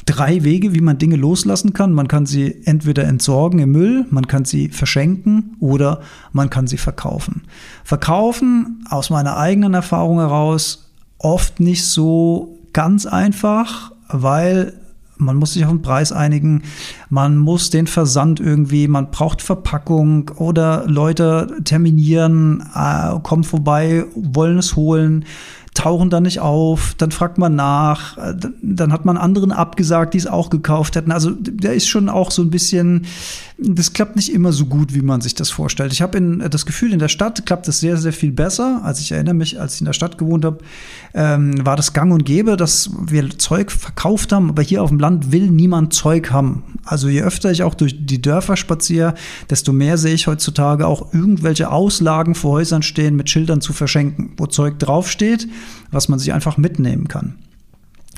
drei 0.05 0.45
Wege, 0.45 0.75
wie 0.75 0.81
man 0.81 0.99
Dinge 0.99 1.17
loslassen 1.17 1.73
kann. 1.73 1.93
Man 1.93 2.09
kann 2.09 2.27
sie 2.27 2.63
entweder 2.65 3.05
entsorgen 3.05 3.59
im 3.61 3.73
Müll, 3.73 4.07
man 4.11 4.27
kann 4.27 4.45
sie 4.45 4.69
verschenken 4.69 5.57
oder 5.61 6.01
man 6.33 6.51
kann 6.51 6.67
sie 6.67 6.79
verkaufen. 6.79 7.43
Verkaufen 7.85 8.85
aus 8.91 9.11
meiner 9.11 9.37
eigenen 9.37 9.75
Erfahrung 9.75 10.19
heraus 10.19 10.93
oft 11.19 11.61
nicht 11.61 11.85
so 11.87 12.59
ganz 12.73 13.07
einfach, 13.07 13.93
weil 14.09 14.75
man 15.19 15.37
muss 15.37 15.55
sich 15.55 15.65
auf 15.65 15.71
den 15.71 15.83
Preis 15.83 16.13
einigen, 16.13 16.63
man 17.09 17.39
muss 17.39 17.71
den 17.71 17.87
Versand 17.87 18.39
irgendwie, 18.39 18.87
man 18.87 19.11
braucht 19.11 19.41
Verpackung 19.41 20.31
oder 20.37 20.85
Leute 20.87 21.57
terminieren, 21.65 22.63
äh, 22.75 23.19
kommen 23.23 23.45
vorbei, 23.45 24.05
wollen 24.15 24.59
es 24.59 24.77
holen 24.77 25.25
tauchen 25.77 26.11
dann 26.11 26.23
nicht 26.25 26.41
auf, 26.41 26.95
dann 26.99 27.13
fragt 27.13 27.39
man 27.39 27.55
nach, 27.55 28.17
äh, 28.17 28.35
dann 28.63 28.93
hat 28.93 29.05
man 29.05 29.17
anderen 29.17 29.53
abgesagt, 29.53 30.15
die 30.15 30.19
es 30.19 30.27
auch 30.27 30.51
gekauft 30.51 30.97
hätten. 30.97 31.13
Also 31.13 31.31
der 31.31 31.75
ist 31.75 31.87
schon 31.87 32.09
auch 32.09 32.31
so 32.31 32.43
ein 32.43 32.51
bisschen, 32.51 33.07
das 33.59 33.93
klappt 33.93 34.17
nicht 34.17 34.33
immer 34.33 34.53
so 34.53 34.67
gut, 34.67 34.95
wie 34.95 35.03
man 35.03 35.21
sich 35.21 35.35
das 35.35 35.51
vorstellt. 35.51 35.93
Ich 35.93 36.03
habe 36.03 36.49
das 36.51 36.67
Gefühl, 36.67 36.93
in 36.93 36.99
der 36.99 37.09
Stadt 37.09 37.45
klappt 37.47 37.69
es 37.69 37.81
sehr, 37.81 37.99
sehr 37.99 38.13
viel 38.13 38.33
besser. 38.33 38.81
Also 38.85 39.03
ich 39.03 39.13
erinnere 39.13 39.35
mich, 39.35 39.61
als 39.61 39.75
ich 39.75 39.83
in 39.83 39.87
der 39.87 39.93
Stadt 39.93 40.19
gewohnt 40.19 40.45
habe, 40.45 40.59
ähm, 41.15 41.65
war 41.65 41.77
das 41.77 41.93
gang 41.93 42.13
und 42.13 42.25
gäbe, 42.25 42.57
dass 42.57 42.91
wir 43.07 43.39
Zeug 43.39 43.71
verkauft 43.71 44.33
haben, 44.33 44.49
aber 44.49 44.63
hier 44.63 44.83
auf 44.83 44.89
dem 44.89 44.99
Land 44.99 45.31
will 45.31 45.51
niemand 45.51 45.93
Zeug 45.93 46.31
haben. 46.31 46.63
Also 46.87 47.09
je 47.09 47.23
öfter 47.23 47.51
ich 47.51 47.65
auch 47.65 47.75
durch 47.75 48.07
die 48.07 48.23
Dörfer 48.23 48.57
spaziere, 48.57 49.15
desto 49.51 49.73
mehr 49.73 49.99
sehe 49.99 50.15
ich 50.15 50.29
heutzutage 50.29 50.87
auch 50.87 51.13
irgendwelche 51.13 51.71
Auslagen 51.71 52.35
vor 52.35 52.53
Häusern 52.53 52.83
stehen 52.83 53.17
mit 53.17 53.29
Schildern 53.29 53.61
zu 53.61 53.73
verschenken, 53.73 54.33
wo 54.37 54.47
Zeug 54.47 54.79
draufsteht, 54.79 55.49
was 55.91 56.09
man 56.09 56.21
sich 56.21 56.33
einfach 56.33 56.57
mitnehmen 56.57 57.09
kann. 57.09 57.35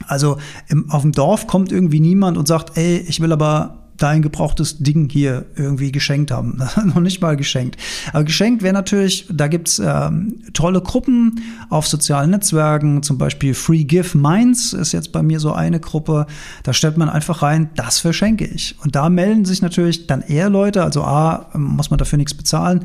Also 0.06 0.36
im, 0.68 0.90
auf 0.90 1.02
dem 1.02 1.12
Dorf 1.12 1.46
kommt 1.46 1.72
irgendwie 1.72 2.00
niemand 2.00 2.36
und 2.36 2.46
sagt, 2.46 2.76
ey, 2.76 2.98
ich 3.08 3.20
will 3.20 3.32
aber 3.32 3.87
dein 3.98 4.22
gebrauchtes 4.22 4.78
Ding 4.78 5.08
hier 5.10 5.46
irgendwie 5.56 5.92
geschenkt 5.92 6.30
haben. 6.30 6.62
Noch 6.84 7.00
nicht 7.00 7.20
mal 7.20 7.36
geschenkt. 7.36 7.76
Aber 8.12 8.24
geschenkt 8.24 8.62
wäre 8.62 8.72
natürlich, 8.72 9.26
da 9.30 9.48
gibt's 9.48 9.80
ähm, 9.84 10.42
tolle 10.54 10.80
Gruppen 10.80 11.40
auf 11.68 11.86
sozialen 11.86 12.30
Netzwerken, 12.30 13.02
zum 13.02 13.18
Beispiel 13.18 13.54
Free 13.54 13.84
Give 13.84 14.16
Minds 14.16 14.72
ist 14.72 14.92
jetzt 14.92 15.12
bei 15.12 15.22
mir 15.22 15.40
so 15.40 15.52
eine 15.52 15.80
Gruppe. 15.80 16.26
Da 16.62 16.72
stellt 16.72 16.96
man 16.96 17.08
einfach 17.08 17.42
rein, 17.42 17.70
das 17.74 17.98
verschenke 17.98 18.46
ich. 18.46 18.76
Und 18.84 18.94
da 18.94 19.08
melden 19.08 19.44
sich 19.44 19.62
natürlich 19.62 20.06
dann 20.06 20.22
eher 20.22 20.48
Leute, 20.48 20.82
also 20.82 21.02
A, 21.02 21.50
muss 21.54 21.90
man 21.90 21.98
dafür 21.98 22.16
nichts 22.16 22.34
bezahlen. 22.34 22.84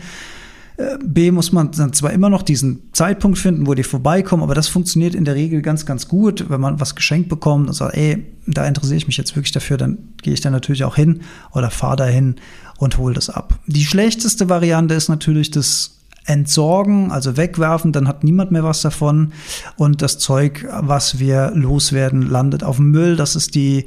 B 1.03 1.31
muss 1.31 1.51
man 1.51 1.71
dann 1.71 1.93
zwar 1.93 2.11
immer 2.11 2.29
noch 2.29 2.41
diesen 2.41 2.91
Zeitpunkt 2.93 3.37
finden, 3.37 3.67
wo 3.67 3.75
die 3.75 3.83
vorbeikommen, 3.83 4.41
aber 4.41 4.55
das 4.55 4.67
funktioniert 4.67 5.13
in 5.13 5.25
der 5.25 5.35
Regel 5.35 5.61
ganz, 5.61 5.85
ganz 5.85 6.07
gut, 6.07 6.49
wenn 6.49 6.61
man 6.61 6.79
was 6.79 6.95
geschenkt 6.95 7.29
bekommt 7.29 7.67
und 7.67 7.73
sagt, 7.73 7.95
ey, 7.95 8.25
da 8.47 8.65
interessiere 8.65 8.97
ich 8.97 9.07
mich 9.07 9.17
jetzt 9.17 9.35
wirklich 9.35 9.51
dafür, 9.51 9.77
dann 9.77 9.99
gehe 10.21 10.33
ich 10.33 10.41
da 10.41 10.49
natürlich 10.49 10.83
auch 10.83 10.95
hin 10.95 11.21
oder 11.51 11.69
fahre 11.69 11.97
dahin 11.97 12.35
und 12.77 12.97
hole 12.97 13.13
das 13.13 13.29
ab. 13.29 13.59
Die 13.67 13.85
schlechteste 13.85 14.49
Variante 14.49 14.95
ist 14.95 15.09
natürlich 15.09 15.51
das 15.51 15.99
Entsorgen, 16.25 17.11
also 17.11 17.37
wegwerfen, 17.37 17.91
dann 17.91 18.07
hat 18.07 18.23
niemand 18.23 18.51
mehr 18.51 18.63
was 18.63 18.81
davon 18.81 19.33
und 19.75 20.01
das 20.01 20.17
Zeug, 20.17 20.65
was 20.71 21.19
wir 21.19 21.51
loswerden, 21.53 22.21
landet 22.21 22.63
auf 22.63 22.77
dem 22.77 22.91
Müll. 22.91 23.15
Das 23.15 23.35
ist 23.35 23.55
die 23.55 23.85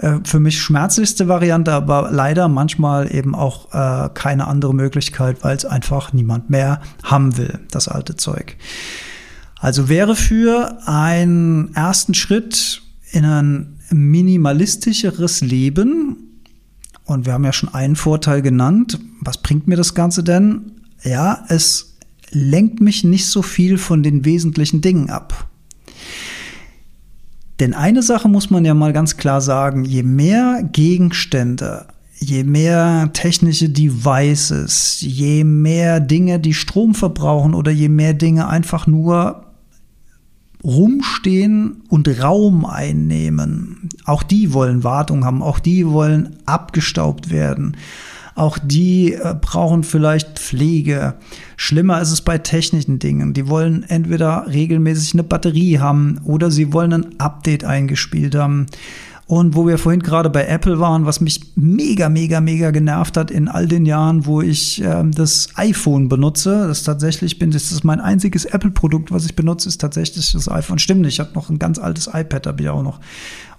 äh, 0.00 0.18
für 0.24 0.40
mich 0.40 0.60
schmerzlichste 0.60 1.28
Variante, 1.28 1.72
aber 1.72 2.10
leider 2.10 2.48
manchmal 2.48 3.14
eben 3.14 3.34
auch 3.34 3.72
äh, 3.72 4.08
keine 4.14 4.46
andere 4.46 4.74
Möglichkeit, 4.74 5.44
weil 5.44 5.56
es 5.56 5.64
einfach 5.64 6.12
niemand 6.12 6.48
mehr 6.48 6.80
haben 7.02 7.36
will, 7.36 7.60
das 7.70 7.88
alte 7.88 8.16
Zeug. 8.16 8.56
Also 9.58 9.90
wäre 9.90 10.16
für 10.16 10.78
einen 10.86 11.74
ersten 11.74 12.14
Schritt 12.14 12.80
in 13.12 13.24
ein 13.24 13.78
minimalistischeres 13.90 15.42
Leben, 15.42 16.26
und 17.04 17.26
wir 17.26 17.32
haben 17.32 17.44
ja 17.44 17.52
schon 17.52 17.74
einen 17.74 17.96
Vorteil 17.96 18.40
genannt, 18.40 18.98
was 19.20 19.38
bringt 19.38 19.66
mir 19.66 19.76
das 19.76 19.94
Ganze 19.94 20.22
denn? 20.22 20.72
Ja, 21.02 21.44
es 21.48 21.96
lenkt 22.30 22.80
mich 22.80 23.02
nicht 23.02 23.26
so 23.26 23.42
viel 23.42 23.78
von 23.78 24.02
den 24.04 24.24
wesentlichen 24.24 24.80
Dingen 24.80 25.10
ab. 25.10 25.49
Denn 27.60 27.74
eine 27.74 28.02
Sache 28.02 28.28
muss 28.28 28.50
man 28.50 28.64
ja 28.64 28.72
mal 28.72 28.94
ganz 28.94 29.18
klar 29.18 29.42
sagen, 29.42 29.84
je 29.84 30.02
mehr 30.02 30.66
Gegenstände, 30.72 31.86
je 32.18 32.42
mehr 32.42 33.10
technische 33.12 33.68
Devices, 33.68 34.98
je 35.02 35.44
mehr 35.44 36.00
Dinge, 36.00 36.40
die 36.40 36.54
Strom 36.54 36.94
verbrauchen 36.94 37.54
oder 37.54 37.70
je 37.70 37.90
mehr 37.90 38.14
Dinge 38.14 38.48
einfach 38.48 38.86
nur 38.86 39.44
rumstehen 40.64 41.82
und 41.88 42.08
Raum 42.22 42.64
einnehmen, 42.64 43.90
auch 44.04 44.22
die 44.22 44.52
wollen 44.54 44.82
Wartung 44.82 45.24
haben, 45.24 45.42
auch 45.42 45.58
die 45.58 45.86
wollen 45.86 46.36
abgestaubt 46.46 47.30
werden. 47.30 47.76
Auch 48.34 48.58
die 48.58 49.14
äh, 49.14 49.34
brauchen 49.40 49.84
vielleicht 49.84 50.38
Pflege. 50.38 51.14
Schlimmer 51.56 52.00
ist 52.00 52.12
es 52.12 52.20
bei 52.20 52.38
technischen 52.38 52.98
Dingen. 52.98 53.34
Die 53.34 53.48
wollen 53.48 53.82
entweder 53.84 54.46
regelmäßig 54.48 55.14
eine 55.14 55.24
Batterie 55.24 55.78
haben 55.78 56.20
oder 56.24 56.50
sie 56.50 56.72
wollen 56.72 56.92
ein 56.92 57.20
Update 57.20 57.64
eingespielt 57.64 58.34
haben. 58.34 58.66
Und 59.30 59.54
wo 59.54 59.64
wir 59.64 59.78
vorhin 59.78 60.02
gerade 60.02 60.28
bei 60.28 60.44
Apple 60.46 60.80
waren, 60.80 61.06
was 61.06 61.20
mich 61.20 61.52
mega, 61.54 62.08
mega, 62.08 62.40
mega 62.40 62.72
genervt 62.72 63.16
hat 63.16 63.30
in 63.30 63.46
all 63.46 63.68
den 63.68 63.86
Jahren, 63.86 64.26
wo 64.26 64.42
ich 64.42 64.82
äh, 64.82 65.04
das 65.08 65.50
iPhone 65.54 66.08
benutze, 66.08 66.66
das 66.66 66.82
tatsächlich 66.82 67.38
bin, 67.38 67.52
das 67.52 67.70
ist 67.70 67.84
mein 67.84 68.00
einziges 68.00 68.44
Apple-Produkt, 68.44 69.12
was 69.12 69.26
ich 69.26 69.36
benutze, 69.36 69.68
ist 69.68 69.80
tatsächlich 69.80 70.32
das 70.32 70.50
iPhone. 70.50 70.80
Stimmt 70.80 71.06
ich 71.06 71.20
habe 71.20 71.30
noch 71.34 71.48
ein 71.48 71.60
ganz 71.60 71.78
altes 71.78 72.08
iPad, 72.12 72.48
habe 72.48 72.60
ich 72.60 72.68
auch 72.70 72.82
noch. 72.82 72.98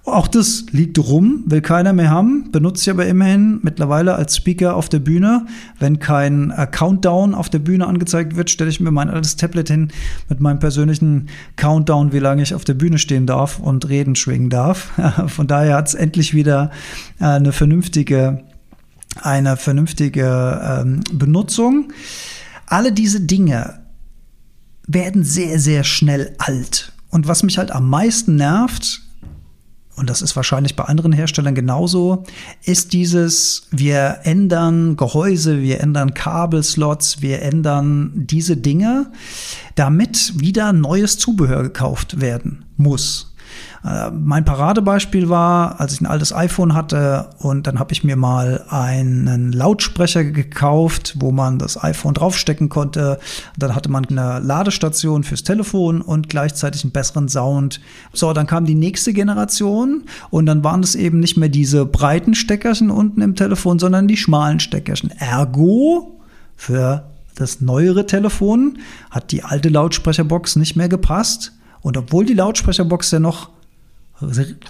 Auch 0.04 0.26
das 0.26 0.64
liegt 0.72 0.98
rum, 0.98 1.44
will 1.46 1.60
keiner 1.60 1.92
mehr 1.92 2.10
haben, 2.10 2.50
benutze 2.50 2.82
ich 2.82 2.90
aber 2.90 3.06
immerhin 3.06 3.60
mittlerweile 3.62 4.16
als 4.16 4.36
Speaker 4.36 4.74
auf 4.74 4.88
der 4.88 4.98
Bühne. 4.98 5.46
Wenn 5.78 6.00
kein 6.00 6.50
äh, 6.50 6.66
Countdown 6.66 7.36
auf 7.36 7.48
der 7.50 7.60
Bühne 7.60 7.86
angezeigt 7.86 8.34
wird, 8.34 8.50
stelle 8.50 8.68
ich 8.68 8.80
mir 8.80 8.90
mein 8.90 9.08
altes 9.08 9.36
Tablet 9.36 9.68
hin 9.68 9.92
mit 10.28 10.40
meinem 10.40 10.58
persönlichen 10.58 11.28
Countdown, 11.54 12.12
wie 12.12 12.18
lange 12.18 12.42
ich 12.42 12.52
auf 12.52 12.64
der 12.64 12.74
Bühne 12.74 12.98
stehen 12.98 13.26
darf 13.26 13.60
und 13.60 13.88
reden 13.88 14.16
schwingen 14.16 14.50
darf. 14.50 14.90
Von 15.28 15.46
daher 15.46 15.76
hat 15.76 15.86
es 15.86 15.94
endlich 15.94 16.34
wieder 16.34 16.72
äh, 17.20 17.26
eine 17.26 17.52
vernünftige, 17.52 18.42
eine 19.20 19.56
vernünftige 19.56 20.80
ähm, 20.82 21.00
Benutzung. 21.12 21.92
Alle 22.66 22.90
diese 22.90 23.20
Dinge 23.20 23.78
werden 24.88 25.22
sehr, 25.22 25.60
sehr 25.60 25.84
schnell 25.84 26.34
alt. 26.38 26.92
Und 27.08 27.28
was 27.28 27.44
mich 27.44 27.58
halt 27.58 27.70
am 27.70 27.88
meisten 27.88 28.34
nervt, 28.34 29.01
und 29.96 30.08
das 30.08 30.22
ist 30.22 30.36
wahrscheinlich 30.36 30.74
bei 30.74 30.84
anderen 30.84 31.12
Herstellern 31.12 31.54
genauso, 31.54 32.24
ist 32.64 32.92
dieses, 32.92 33.66
wir 33.70 34.20
ändern 34.24 34.96
Gehäuse, 34.96 35.60
wir 35.60 35.80
ändern 35.80 36.14
Kabelslots, 36.14 37.20
wir 37.20 37.42
ändern 37.42 38.12
diese 38.14 38.56
Dinge, 38.56 39.10
damit 39.74 40.40
wieder 40.40 40.72
neues 40.72 41.18
Zubehör 41.18 41.62
gekauft 41.62 42.20
werden 42.20 42.64
muss. 42.76 43.31
Äh, 43.84 44.10
mein 44.10 44.44
Paradebeispiel 44.44 45.28
war, 45.28 45.80
als 45.80 45.94
ich 45.94 46.00
ein 46.00 46.06
altes 46.06 46.32
iPhone 46.32 46.74
hatte 46.74 47.30
und 47.38 47.66
dann 47.66 47.78
habe 47.78 47.92
ich 47.92 48.04
mir 48.04 48.16
mal 48.16 48.64
einen 48.68 49.52
Lautsprecher 49.52 50.24
gekauft, 50.24 51.14
wo 51.18 51.32
man 51.32 51.58
das 51.58 51.82
iPhone 51.82 52.14
draufstecken 52.14 52.68
konnte. 52.68 53.18
Dann 53.58 53.74
hatte 53.74 53.90
man 53.90 54.04
eine 54.06 54.38
Ladestation 54.38 55.24
fürs 55.24 55.42
Telefon 55.42 56.00
und 56.00 56.28
gleichzeitig 56.28 56.84
einen 56.84 56.92
besseren 56.92 57.28
Sound. 57.28 57.80
So, 58.12 58.32
dann 58.32 58.46
kam 58.46 58.64
die 58.64 58.74
nächste 58.74 59.12
Generation 59.12 60.04
und 60.30 60.46
dann 60.46 60.62
waren 60.62 60.82
es 60.82 60.94
eben 60.94 61.20
nicht 61.20 61.36
mehr 61.36 61.48
diese 61.48 61.84
breiten 61.84 62.34
Steckerchen 62.34 62.90
unten 62.90 63.20
im 63.20 63.34
Telefon, 63.34 63.78
sondern 63.78 64.06
die 64.06 64.16
schmalen 64.16 64.60
Steckerchen. 64.60 65.10
Ergo 65.10 66.20
für 66.56 67.04
das 67.34 67.60
neuere 67.60 68.06
Telefon 68.06 68.78
hat 69.10 69.32
die 69.32 69.42
alte 69.42 69.68
Lautsprecherbox 69.68 70.56
nicht 70.56 70.76
mehr 70.76 70.88
gepasst. 70.88 71.52
Und 71.82 71.96
obwohl 71.96 72.24
die 72.24 72.34
Lautsprecherbox 72.34 73.10
ja 73.10 73.20
noch 73.20 73.50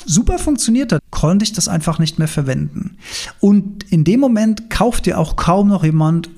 super 0.06 0.38
funktioniert 0.38 0.92
hat, 0.92 1.02
konnte 1.10 1.44
ich 1.44 1.52
das 1.52 1.68
einfach 1.68 1.98
nicht 1.98 2.18
mehr 2.18 2.28
verwenden. 2.28 2.96
Und 3.40 3.84
in 3.92 4.04
dem 4.04 4.20
Moment 4.20 4.70
kauft 4.70 5.06
dir 5.06 5.18
auch 5.18 5.36
kaum 5.36 5.68
noch 5.68 5.84
jemand 5.84 6.30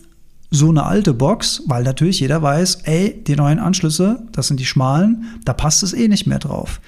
so 0.50 0.68
eine 0.68 0.84
alte 0.84 1.14
Box, 1.14 1.62
weil 1.66 1.82
natürlich 1.82 2.20
jeder 2.20 2.42
weiß, 2.42 2.82
ey, 2.84 3.22
die 3.24 3.36
neuen 3.36 3.58
Anschlüsse, 3.58 4.22
das 4.32 4.48
sind 4.48 4.60
die 4.60 4.66
schmalen, 4.66 5.26
da 5.44 5.52
passt 5.52 5.82
es 5.82 5.92
eh 5.92 6.08
nicht 6.08 6.26
mehr 6.26 6.38
drauf. 6.38 6.80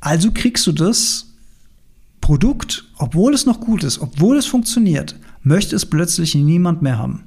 Also 0.00 0.30
kriegst 0.32 0.66
du 0.66 0.72
das 0.72 1.26
Produkt, 2.20 2.84
obwohl 2.98 3.34
es 3.34 3.46
noch 3.46 3.60
gut 3.60 3.84
ist, 3.84 4.00
obwohl 4.00 4.36
es 4.36 4.46
funktioniert, 4.46 5.16
möchte 5.42 5.76
es 5.76 5.86
plötzlich 5.86 6.34
niemand 6.34 6.82
mehr 6.82 6.98
haben. 6.98 7.24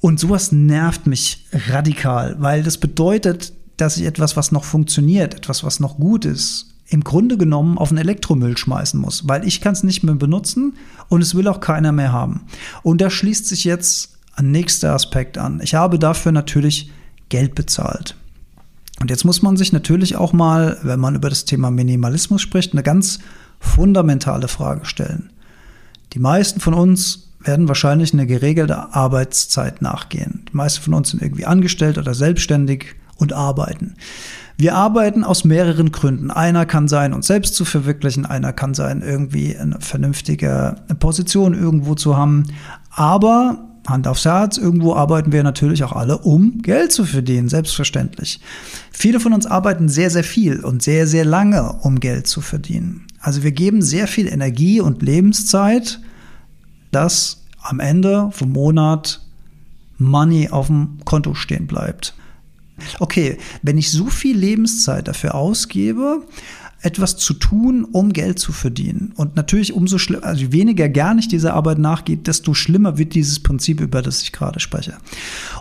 Und 0.00 0.18
sowas 0.18 0.50
nervt 0.50 1.06
mich 1.06 1.46
radikal, 1.68 2.36
weil 2.40 2.64
das 2.64 2.78
bedeutet, 2.78 3.52
dass 3.82 3.96
ich 3.96 4.04
etwas, 4.04 4.36
was 4.36 4.52
noch 4.52 4.64
funktioniert, 4.64 5.34
etwas, 5.34 5.64
was 5.64 5.80
noch 5.80 5.96
gut 5.96 6.24
ist, 6.24 6.68
im 6.88 7.02
Grunde 7.02 7.36
genommen 7.36 7.78
auf 7.78 7.88
den 7.88 7.98
Elektromüll 7.98 8.56
schmeißen 8.56 9.00
muss, 9.00 9.26
weil 9.26 9.46
ich 9.46 9.60
kann 9.60 9.72
es 9.72 9.82
nicht 9.82 10.04
mehr 10.04 10.14
benutzen 10.14 10.74
und 11.08 11.20
es 11.20 11.34
will 11.34 11.48
auch 11.48 11.60
keiner 11.60 11.90
mehr 11.90 12.12
haben. 12.12 12.42
Und 12.82 13.00
da 13.00 13.10
schließt 13.10 13.46
sich 13.46 13.64
jetzt 13.64 14.18
ein 14.36 14.50
nächster 14.50 14.94
Aspekt 14.94 15.36
an. 15.36 15.60
Ich 15.62 15.74
habe 15.74 15.98
dafür 15.98 16.32
natürlich 16.32 16.90
Geld 17.28 17.54
bezahlt. 17.54 18.16
Und 19.00 19.10
jetzt 19.10 19.24
muss 19.24 19.42
man 19.42 19.56
sich 19.56 19.72
natürlich 19.72 20.16
auch 20.16 20.32
mal, 20.32 20.78
wenn 20.82 21.00
man 21.00 21.16
über 21.16 21.28
das 21.28 21.44
Thema 21.44 21.70
Minimalismus 21.70 22.40
spricht, 22.40 22.72
eine 22.72 22.82
ganz 22.82 23.18
fundamentale 23.58 24.48
Frage 24.48 24.84
stellen. 24.84 25.30
Die 26.12 26.20
meisten 26.20 26.60
von 26.60 26.74
uns 26.74 27.30
werden 27.40 27.66
wahrscheinlich 27.66 28.12
eine 28.12 28.26
geregelte 28.26 28.94
Arbeitszeit 28.94 29.82
nachgehen. 29.82 30.44
Die 30.52 30.56
meisten 30.56 30.82
von 30.82 30.94
uns 30.94 31.10
sind 31.10 31.22
irgendwie 31.22 31.46
angestellt 31.46 31.98
oder 31.98 32.14
selbstständig 32.14 32.94
und 33.16 33.32
arbeiten. 33.32 33.96
Wir 34.56 34.74
arbeiten 34.74 35.24
aus 35.24 35.44
mehreren 35.44 35.90
Gründen. 35.90 36.30
Einer 36.30 36.66
kann 36.66 36.86
sein, 36.86 37.12
uns 37.14 37.26
selbst 37.26 37.54
zu 37.54 37.64
verwirklichen, 37.64 38.26
einer 38.26 38.52
kann 38.52 38.74
sein, 38.74 39.02
irgendwie 39.02 39.56
eine 39.56 39.80
vernünftige 39.80 40.76
Position 41.00 41.54
irgendwo 41.54 41.94
zu 41.94 42.16
haben. 42.16 42.44
Aber 42.90 43.58
Hand 43.86 44.06
aufs 44.06 44.24
Herz, 44.24 44.58
irgendwo 44.58 44.94
arbeiten 44.94 45.32
wir 45.32 45.42
natürlich 45.42 45.82
auch 45.82 45.92
alle, 45.92 46.18
um 46.18 46.58
Geld 46.62 46.92
zu 46.92 47.04
verdienen, 47.04 47.48
selbstverständlich. 47.48 48.40
Viele 48.92 49.18
von 49.18 49.32
uns 49.32 49.46
arbeiten 49.46 49.88
sehr, 49.88 50.10
sehr 50.10 50.24
viel 50.24 50.60
und 50.60 50.82
sehr, 50.82 51.06
sehr 51.06 51.24
lange, 51.24 51.72
um 51.82 51.98
Geld 51.98 52.28
zu 52.28 52.40
verdienen. 52.40 53.06
Also 53.20 53.42
wir 53.42 53.52
geben 53.52 53.82
sehr 53.82 54.06
viel 54.06 54.28
Energie 54.28 54.80
und 54.80 55.02
Lebenszeit, 55.02 56.00
dass 56.92 57.42
am 57.60 57.80
Ende 57.80 58.30
vom 58.32 58.52
Monat 58.52 59.20
Money 59.98 60.50
auf 60.50 60.66
dem 60.68 60.98
Konto 61.04 61.34
stehen 61.34 61.66
bleibt. 61.66 62.14
Okay, 62.98 63.38
wenn 63.62 63.78
ich 63.78 63.90
so 63.90 64.06
viel 64.06 64.36
Lebenszeit 64.36 65.08
dafür 65.08 65.34
ausgebe, 65.34 66.22
etwas 66.82 67.16
zu 67.16 67.34
tun, 67.34 67.84
um 67.84 68.12
Geld 68.12 68.40
zu 68.40 68.52
verdienen. 68.52 69.12
Und 69.16 69.36
natürlich 69.36 69.72
umso 69.72 69.98
schlimmer, 69.98 70.24
also 70.24 70.42
je 70.42 70.52
weniger 70.52 70.88
gern 70.88 71.18
ich 71.18 71.28
dieser 71.28 71.54
Arbeit 71.54 71.78
nachgeht, 71.78 72.26
desto 72.26 72.54
schlimmer 72.54 72.98
wird 72.98 73.14
dieses 73.14 73.40
Prinzip, 73.40 73.80
über 73.80 74.02
das 74.02 74.22
ich 74.22 74.32
gerade 74.32 74.58
spreche. 74.58 74.96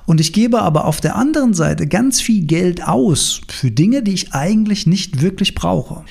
Und 0.08 0.19
ich 0.19 0.34
gebe 0.34 0.62
aber 0.62 0.86
auf 0.86 1.00
der 1.00 1.15
anderen 1.15 1.54
Seite 1.54 1.86
ganz 1.88 2.19
viel 2.19 2.45
Geld 2.45 2.88
aus 2.88 3.41
für 3.47 3.69
Dinge, 3.69 4.02
die 4.02 4.13
ich 4.13 4.34
eigentlich 4.34 4.88
nicht 4.88 5.21
wirklich 5.21 5.54
brauche. 5.54 6.04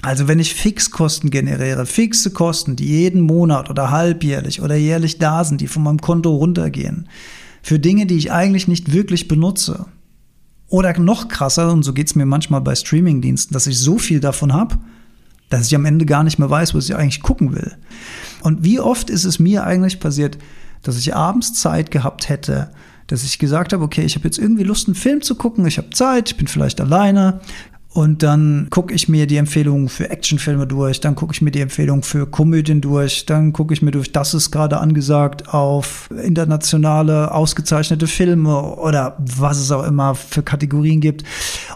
Also 0.00 0.26
wenn 0.28 0.38
ich 0.38 0.54
Fixkosten 0.54 1.30
generiere, 1.30 1.84
fixe 1.84 2.30
Kosten, 2.30 2.76
die 2.76 2.86
jeden 2.86 3.20
Monat 3.20 3.68
oder 3.68 3.90
halbjährlich 3.90 4.62
oder 4.62 4.76
jährlich 4.76 5.18
da 5.18 5.44
sind, 5.44 5.60
die 5.60 5.68
von 5.68 5.82
meinem 5.82 6.00
Konto 6.00 6.34
runtergehen, 6.34 7.08
für 7.66 7.80
Dinge, 7.80 8.06
die 8.06 8.14
ich 8.14 8.30
eigentlich 8.30 8.68
nicht 8.68 8.92
wirklich 8.92 9.26
benutze, 9.26 9.86
oder 10.68 10.96
noch 11.00 11.26
krasser, 11.26 11.72
und 11.72 11.82
so 11.82 11.92
geht 11.92 12.06
es 12.06 12.14
mir 12.14 12.24
manchmal 12.24 12.60
bei 12.60 12.76
Streamingdiensten, 12.76 13.52
dass 13.52 13.66
ich 13.66 13.76
so 13.76 13.98
viel 13.98 14.20
davon 14.20 14.52
habe, 14.52 14.78
dass 15.48 15.66
ich 15.66 15.74
am 15.74 15.84
Ende 15.84 16.06
gar 16.06 16.22
nicht 16.22 16.38
mehr 16.38 16.48
weiß, 16.48 16.76
was 16.76 16.88
ich 16.88 16.94
eigentlich 16.94 17.22
gucken 17.22 17.56
will. 17.56 17.76
Und 18.42 18.62
wie 18.62 18.78
oft 18.78 19.10
ist 19.10 19.24
es 19.24 19.40
mir 19.40 19.64
eigentlich 19.64 19.98
passiert, 19.98 20.38
dass 20.84 20.96
ich 20.96 21.16
abends 21.16 21.54
Zeit 21.54 21.90
gehabt 21.90 22.28
hätte, 22.28 22.70
dass 23.08 23.24
ich 23.24 23.40
gesagt 23.40 23.72
habe, 23.72 23.82
okay, 23.82 24.02
ich 24.02 24.14
habe 24.14 24.26
jetzt 24.26 24.38
irgendwie 24.38 24.62
Lust, 24.62 24.86
einen 24.86 24.94
Film 24.94 25.20
zu 25.20 25.34
gucken, 25.34 25.66
ich 25.66 25.78
habe 25.78 25.90
Zeit, 25.90 26.30
ich 26.30 26.36
bin 26.36 26.46
vielleicht 26.46 26.80
alleine, 26.80 27.40
und 27.96 28.22
dann 28.22 28.66
gucke 28.68 28.92
ich 28.92 29.08
mir 29.08 29.26
die 29.26 29.38
Empfehlungen 29.38 29.88
für 29.88 30.10
Actionfilme 30.10 30.66
durch, 30.66 31.00
dann 31.00 31.14
gucke 31.14 31.32
ich 31.32 31.40
mir 31.40 31.50
die 31.50 31.62
Empfehlungen 31.62 32.02
für 32.02 32.26
Komödien 32.26 32.82
durch, 32.82 33.24
dann 33.24 33.54
gucke 33.54 33.72
ich 33.72 33.80
mir 33.80 33.90
durch, 33.90 34.12
das 34.12 34.34
ist 34.34 34.50
gerade 34.50 34.80
angesagt 34.80 35.48
auf 35.48 36.10
internationale 36.22 37.32
ausgezeichnete 37.32 38.06
Filme 38.06 38.76
oder 38.76 39.16
was 39.18 39.58
es 39.58 39.72
auch 39.72 39.82
immer 39.82 40.14
für 40.14 40.42
Kategorien 40.42 41.00
gibt. 41.00 41.24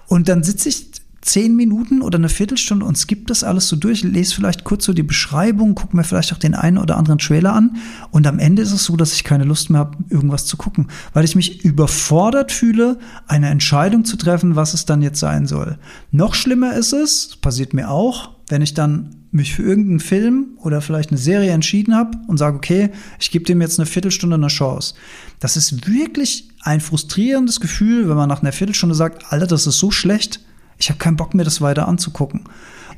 Und 0.08 0.28
dann 0.28 0.42
sitze 0.42 0.68
ich 0.68 0.99
zehn 1.22 1.54
Minuten 1.54 2.00
oder 2.00 2.16
eine 2.16 2.28
Viertelstunde 2.28 2.86
und 2.86 2.96
skippe 2.96 3.26
das 3.26 3.44
alles 3.44 3.68
so 3.68 3.76
durch, 3.76 4.02
lese 4.02 4.34
vielleicht 4.34 4.64
kurz 4.64 4.84
so 4.86 4.92
die 4.92 5.02
Beschreibung, 5.02 5.74
gucke 5.74 5.96
mir 5.96 6.04
vielleicht 6.04 6.32
auch 6.32 6.38
den 6.38 6.54
einen 6.54 6.78
oder 6.78 6.96
anderen 6.96 7.18
Trailer 7.18 7.52
an 7.52 7.76
und 8.10 8.26
am 8.26 8.38
Ende 8.38 8.62
ist 8.62 8.72
es 8.72 8.84
so, 8.84 8.96
dass 8.96 9.12
ich 9.12 9.24
keine 9.24 9.44
Lust 9.44 9.68
mehr 9.68 9.80
habe, 9.80 9.98
irgendwas 10.08 10.46
zu 10.46 10.56
gucken, 10.56 10.88
weil 11.12 11.24
ich 11.24 11.36
mich 11.36 11.64
überfordert 11.64 12.52
fühle, 12.52 12.98
eine 13.26 13.48
Entscheidung 13.48 14.04
zu 14.04 14.16
treffen, 14.16 14.56
was 14.56 14.72
es 14.72 14.86
dann 14.86 15.02
jetzt 15.02 15.20
sein 15.20 15.46
soll. 15.46 15.78
Noch 16.10 16.34
schlimmer 16.34 16.74
ist 16.74 16.92
es, 16.92 17.36
passiert 17.36 17.74
mir 17.74 17.90
auch, 17.90 18.30
wenn 18.48 18.62
ich 18.62 18.74
dann 18.74 19.16
mich 19.32 19.54
für 19.54 19.62
irgendeinen 19.62 20.00
Film 20.00 20.48
oder 20.56 20.80
vielleicht 20.80 21.10
eine 21.10 21.18
Serie 21.18 21.52
entschieden 21.52 21.94
habe 21.94 22.18
und 22.26 22.38
sage, 22.38 22.56
okay, 22.56 22.90
ich 23.20 23.30
gebe 23.30 23.44
dem 23.44 23.60
jetzt 23.60 23.78
eine 23.78 23.86
Viertelstunde 23.86 24.34
eine 24.34 24.48
Chance. 24.48 24.94
Das 25.38 25.56
ist 25.56 25.86
wirklich 25.86 26.48
ein 26.62 26.80
frustrierendes 26.80 27.60
Gefühl, 27.60 28.08
wenn 28.08 28.16
man 28.16 28.28
nach 28.28 28.42
einer 28.42 28.52
Viertelstunde 28.52 28.94
sagt, 28.94 29.32
Alter, 29.32 29.46
das 29.46 29.66
ist 29.66 29.78
so 29.78 29.90
schlecht, 29.90 30.40
ich 30.80 30.88
habe 30.88 30.98
keinen 30.98 31.16
Bock 31.16 31.34
mir 31.34 31.44
das 31.44 31.60
weiter 31.60 31.86
anzugucken. 31.86 32.44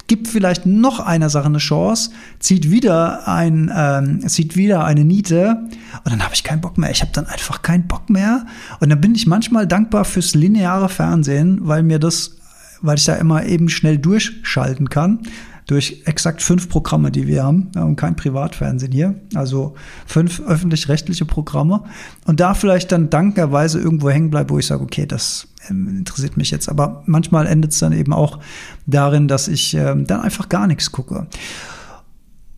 Gibt 0.06 0.28
vielleicht 0.28 0.66
noch 0.66 1.00
einer 1.00 1.30
Sache 1.30 1.46
eine 1.46 1.58
Chance, 1.58 2.10
zieht 2.38 2.70
wieder 2.70 3.28
ein, 3.28 3.70
ähm, 3.74 4.26
zieht 4.28 4.56
wieder 4.56 4.84
eine 4.84 5.04
Niete 5.04 5.68
und 6.04 6.12
dann 6.12 6.22
habe 6.22 6.34
ich 6.34 6.44
keinen 6.44 6.60
Bock 6.60 6.76
mehr. 6.78 6.90
Ich 6.90 7.02
habe 7.02 7.12
dann 7.12 7.26
einfach 7.26 7.62
keinen 7.62 7.86
Bock 7.86 8.10
mehr 8.10 8.46
und 8.80 8.90
dann 8.90 9.00
bin 9.00 9.14
ich 9.14 9.26
manchmal 9.26 9.66
dankbar 9.66 10.04
fürs 10.04 10.34
lineare 10.34 10.88
Fernsehen, 10.88 11.60
weil 11.62 11.82
mir 11.82 11.98
das, 11.98 12.36
weil 12.80 12.98
ich 12.98 13.04
da 13.04 13.14
immer 13.14 13.44
eben 13.44 13.68
schnell 13.68 13.98
durchschalten 13.98 14.88
kann 14.88 15.20
durch 15.66 16.02
exakt 16.06 16.42
fünf 16.42 16.68
Programme, 16.68 17.10
die 17.10 17.26
wir 17.26 17.44
haben. 17.44 17.70
Haben 17.76 17.96
kein 17.96 18.16
Privatfernsehen 18.16 18.92
hier, 18.92 19.14
also 19.34 19.74
fünf 20.06 20.40
öffentlich-rechtliche 20.40 21.24
Programme. 21.24 21.84
Und 22.26 22.40
da 22.40 22.54
vielleicht 22.54 22.92
dann 22.92 23.10
dankenderweise 23.10 23.80
irgendwo 23.80 24.10
hängen 24.10 24.30
bleibt, 24.30 24.50
wo 24.50 24.58
ich 24.58 24.66
sage, 24.66 24.82
okay, 24.82 25.06
das 25.06 25.46
interessiert 25.68 26.36
mich 26.36 26.50
jetzt. 26.50 26.68
Aber 26.68 27.02
manchmal 27.06 27.46
endet 27.46 27.72
es 27.72 27.78
dann 27.78 27.92
eben 27.92 28.12
auch 28.12 28.38
darin, 28.86 29.28
dass 29.28 29.48
ich 29.48 29.74
ähm, 29.74 30.06
dann 30.06 30.20
einfach 30.20 30.48
gar 30.48 30.66
nichts 30.66 30.92
gucke. 30.92 31.26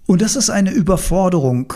Und 0.07 0.23
das 0.23 0.37
ist 0.37 0.51
eine 0.51 0.71
Überforderung. 0.71 1.73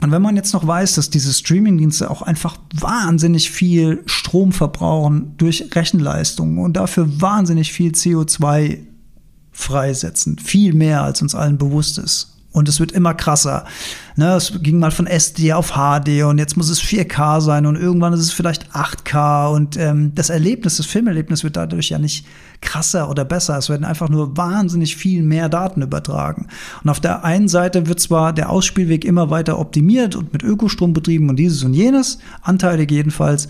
Und 0.00 0.10
wenn 0.10 0.22
man 0.22 0.36
jetzt 0.36 0.52
noch 0.52 0.66
weiß, 0.66 0.96
dass 0.96 1.08
diese 1.08 1.32
Streamingdienste 1.32 2.10
auch 2.10 2.22
einfach 2.22 2.58
wahnsinnig 2.74 3.50
viel 3.50 4.02
Strom 4.06 4.52
verbrauchen 4.52 5.34
durch 5.36 5.70
Rechenleistung 5.74 6.58
und 6.58 6.74
dafür 6.76 7.20
wahnsinnig 7.20 7.72
viel 7.72 7.92
CO2 7.92 8.78
freisetzen. 9.52 10.38
Viel 10.38 10.74
mehr, 10.74 11.02
als 11.02 11.22
uns 11.22 11.34
allen 11.34 11.58
bewusst 11.58 11.98
ist. 11.98 12.33
Und 12.54 12.68
es 12.68 12.78
wird 12.78 12.92
immer 12.92 13.14
krasser. 13.14 13.64
Ne, 14.14 14.36
es 14.36 14.62
ging 14.62 14.78
mal 14.78 14.92
von 14.92 15.08
SD 15.08 15.52
auf 15.54 15.72
HD 15.72 16.22
und 16.22 16.38
jetzt 16.38 16.56
muss 16.56 16.70
es 16.70 16.80
4K 16.80 17.40
sein 17.40 17.66
und 17.66 17.74
irgendwann 17.74 18.12
ist 18.12 18.20
es 18.20 18.30
vielleicht 18.30 18.70
8K 18.70 19.52
und 19.52 19.76
ähm, 19.76 20.12
das 20.14 20.30
Erlebnis, 20.30 20.76
das 20.76 20.86
Filmerlebnis 20.86 21.42
wird 21.42 21.56
dadurch 21.56 21.88
ja 21.88 21.98
nicht 21.98 22.24
krasser 22.60 23.10
oder 23.10 23.24
besser. 23.24 23.58
Es 23.58 23.68
werden 23.68 23.84
einfach 23.84 24.08
nur 24.08 24.36
wahnsinnig 24.36 24.94
viel 24.94 25.24
mehr 25.24 25.48
Daten 25.48 25.82
übertragen. 25.82 26.46
Und 26.84 26.90
auf 26.90 27.00
der 27.00 27.24
einen 27.24 27.48
Seite 27.48 27.88
wird 27.88 27.98
zwar 27.98 28.32
der 28.32 28.50
Ausspielweg 28.50 29.04
immer 29.04 29.30
weiter 29.30 29.58
optimiert 29.58 30.14
und 30.14 30.32
mit 30.32 30.44
Ökostrom 30.44 30.92
betrieben 30.92 31.28
und 31.30 31.36
dieses 31.36 31.64
und 31.64 31.74
jenes, 31.74 32.20
anteilig 32.40 32.88
jedenfalls, 32.92 33.48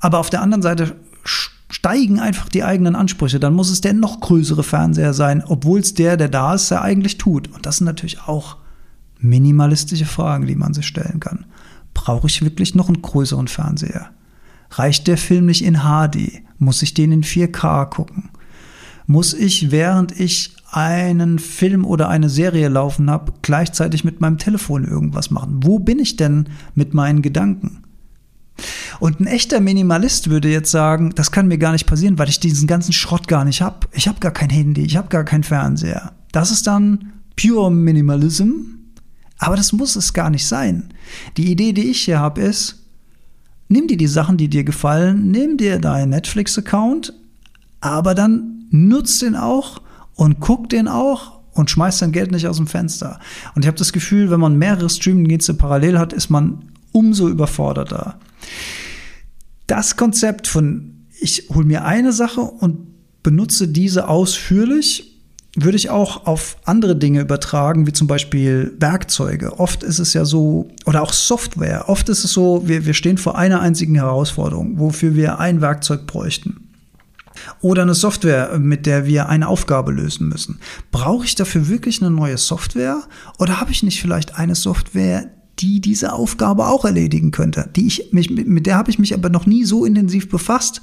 aber 0.00 0.20
auf 0.20 0.30
der 0.30 0.40
anderen 0.40 0.62
Seite 0.62 0.96
steigen 1.24 2.18
einfach 2.20 2.48
die 2.48 2.64
eigenen 2.64 2.96
Ansprüche. 2.96 3.40
Dann 3.40 3.54
muss 3.54 3.70
es 3.70 3.80
der 3.80 3.92
noch 3.92 4.20
größere 4.20 4.62
Fernseher 4.62 5.14
sein, 5.14 5.42
obwohl 5.46 5.80
es 5.80 5.94
der, 5.94 6.16
der 6.16 6.28
da 6.28 6.54
ist, 6.54 6.70
ja 6.70 6.82
eigentlich 6.82 7.18
tut. 7.18 7.48
Und 7.48 7.66
das 7.66 7.78
sind 7.78 7.86
natürlich 7.86 8.20
auch 8.22 8.56
minimalistische 9.20 10.06
Fragen, 10.06 10.46
die 10.46 10.54
man 10.54 10.74
sich 10.74 10.86
stellen 10.86 11.20
kann. 11.20 11.46
Brauche 11.94 12.26
ich 12.26 12.42
wirklich 12.42 12.74
noch 12.74 12.88
einen 12.88 13.02
größeren 13.02 13.48
Fernseher? 13.48 14.10
Reicht 14.70 15.06
der 15.06 15.18
Film 15.18 15.46
nicht 15.46 15.64
in 15.64 15.80
HD? 15.80 16.42
Muss 16.58 16.82
ich 16.82 16.94
den 16.94 17.12
in 17.12 17.24
4K 17.24 17.86
gucken? 17.86 18.30
Muss 19.06 19.32
ich, 19.32 19.70
während 19.70 20.18
ich 20.18 20.54
einen 20.70 21.38
Film 21.38 21.84
oder 21.86 22.08
eine 22.08 22.28
Serie 22.28 22.68
laufen 22.68 23.10
habe, 23.10 23.32
gleichzeitig 23.40 24.04
mit 24.04 24.20
meinem 24.20 24.38
Telefon 24.38 24.84
irgendwas 24.84 25.30
machen? 25.30 25.60
Wo 25.62 25.78
bin 25.78 25.98
ich 25.98 26.16
denn 26.16 26.50
mit 26.74 26.92
meinen 26.92 27.22
Gedanken? 27.22 27.82
Und 29.00 29.20
ein 29.20 29.26
echter 29.26 29.60
Minimalist 29.60 30.30
würde 30.30 30.50
jetzt 30.50 30.70
sagen, 30.70 31.12
das 31.14 31.30
kann 31.30 31.48
mir 31.48 31.58
gar 31.58 31.72
nicht 31.72 31.86
passieren, 31.86 32.18
weil 32.18 32.28
ich 32.28 32.40
diesen 32.40 32.66
ganzen 32.66 32.92
Schrott 32.92 33.28
gar 33.28 33.44
nicht 33.44 33.62
habe. 33.62 33.86
Ich 33.92 34.08
habe 34.08 34.20
gar 34.20 34.32
kein 34.32 34.50
Handy, 34.50 34.82
ich 34.82 34.96
habe 34.96 35.08
gar 35.08 35.24
keinen 35.24 35.44
Fernseher. 35.44 36.12
Das 36.32 36.50
ist 36.50 36.66
dann 36.66 37.12
pure 37.36 37.70
Minimalism, 37.70 38.52
aber 39.38 39.56
das 39.56 39.72
muss 39.72 39.96
es 39.96 40.12
gar 40.12 40.30
nicht 40.30 40.46
sein. 40.46 40.92
Die 41.36 41.50
Idee, 41.50 41.72
die 41.72 41.90
ich 41.90 42.00
hier 42.00 42.18
habe, 42.18 42.40
ist, 42.40 42.84
nimm 43.68 43.86
dir 43.86 43.96
die 43.96 44.06
Sachen, 44.06 44.36
die 44.36 44.48
dir 44.48 44.64
gefallen, 44.64 45.30
nimm 45.30 45.56
dir 45.56 45.78
deinen 45.78 46.10
Netflix-Account, 46.10 47.12
aber 47.80 48.14
dann 48.14 48.66
nutz 48.70 49.20
den 49.20 49.36
auch 49.36 49.80
und 50.14 50.40
guck 50.40 50.68
den 50.68 50.88
auch 50.88 51.38
und 51.52 51.70
schmeiß 51.70 51.98
dein 51.98 52.12
Geld 52.12 52.32
nicht 52.32 52.46
aus 52.46 52.56
dem 52.56 52.66
Fenster. 52.66 53.20
Und 53.54 53.64
ich 53.64 53.66
habe 53.66 53.78
das 53.78 53.92
Gefühl, 53.92 54.30
wenn 54.30 54.40
man 54.40 54.56
mehrere 54.56 54.90
Streaming-Dienste 54.90 55.54
parallel 55.54 55.98
hat, 55.98 56.12
ist 56.12 56.30
man 56.30 56.64
umso 56.92 57.28
überforderter. 57.28 58.18
Das 59.66 59.96
Konzept 59.96 60.46
von 60.46 60.98
ich 61.20 61.48
hole 61.52 61.66
mir 61.66 61.84
eine 61.84 62.12
Sache 62.12 62.40
und 62.40 62.78
benutze 63.22 63.68
diese 63.68 64.08
ausführlich, 64.08 65.16
würde 65.56 65.76
ich 65.76 65.90
auch 65.90 66.26
auf 66.26 66.56
andere 66.64 66.94
Dinge 66.94 67.20
übertragen, 67.20 67.86
wie 67.86 67.92
zum 67.92 68.06
Beispiel 68.06 68.76
Werkzeuge. 68.78 69.58
Oft 69.58 69.82
ist 69.82 69.98
es 69.98 70.12
ja 70.12 70.24
so, 70.24 70.68
oder 70.86 71.02
auch 71.02 71.12
Software, 71.12 71.88
oft 71.88 72.08
ist 72.08 72.24
es 72.24 72.32
so, 72.32 72.62
wir, 72.66 72.86
wir 72.86 72.94
stehen 72.94 73.18
vor 73.18 73.36
einer 73.36 73.60
einzigen 73.60 73.96
Herausforderung, 73.96 74.78
wofür 74.78 75.16
wir 75.16 75.40
ein 75.40 75.60
Werkzeug 75.60 76.06
bräuchten. 76.06 76.68
Oder 77.60 77.82
eine 77.82 77.94
Software, 77.94 78.58
mit 78.58 78.86
der 78.86 79.06
wir 79.06 79.28
eine 79.28 79.48
Aufgabe 79.48 79.92
lösen 79.92 80.28
müssen. 80.28 80.58
Brauche 80.90 81.24
ich 81.24 81.34
dafür 81.34 81.68
wirklich 81.68 82.02
eine 82.02 82.10
neue 82.10 82.36
Software? 82.36 83.02
Oder 83.38 83.60
habe 83.60 83.70
ich 83.70 83.84
nicht 83.84 84.00
vielleicht 84.00 84.36
eine 84.36 84.56
Software, 84.56 85.30
die 85.58 85.80
diese 85.80 86.12
Aufgabe 86.12 86.66
auch 86.66 86.84
erledigen 86.84 87.30
könnte. 87.30 87.68
Die 87.74 87.86
ich 87.86 88.12
mich, 88.12 88.30
mit 88.30 88.66
der 88.66 88.76
habe 88.76 88.90
ich 88.90 88.98
mich 88.98 89.14
aber 89.14 89.28
noch 89.28 89.46
nie 89.46 89.64
so 89.64 89.84
intensiv 89.84 90.28
befasst, 90.28 90.82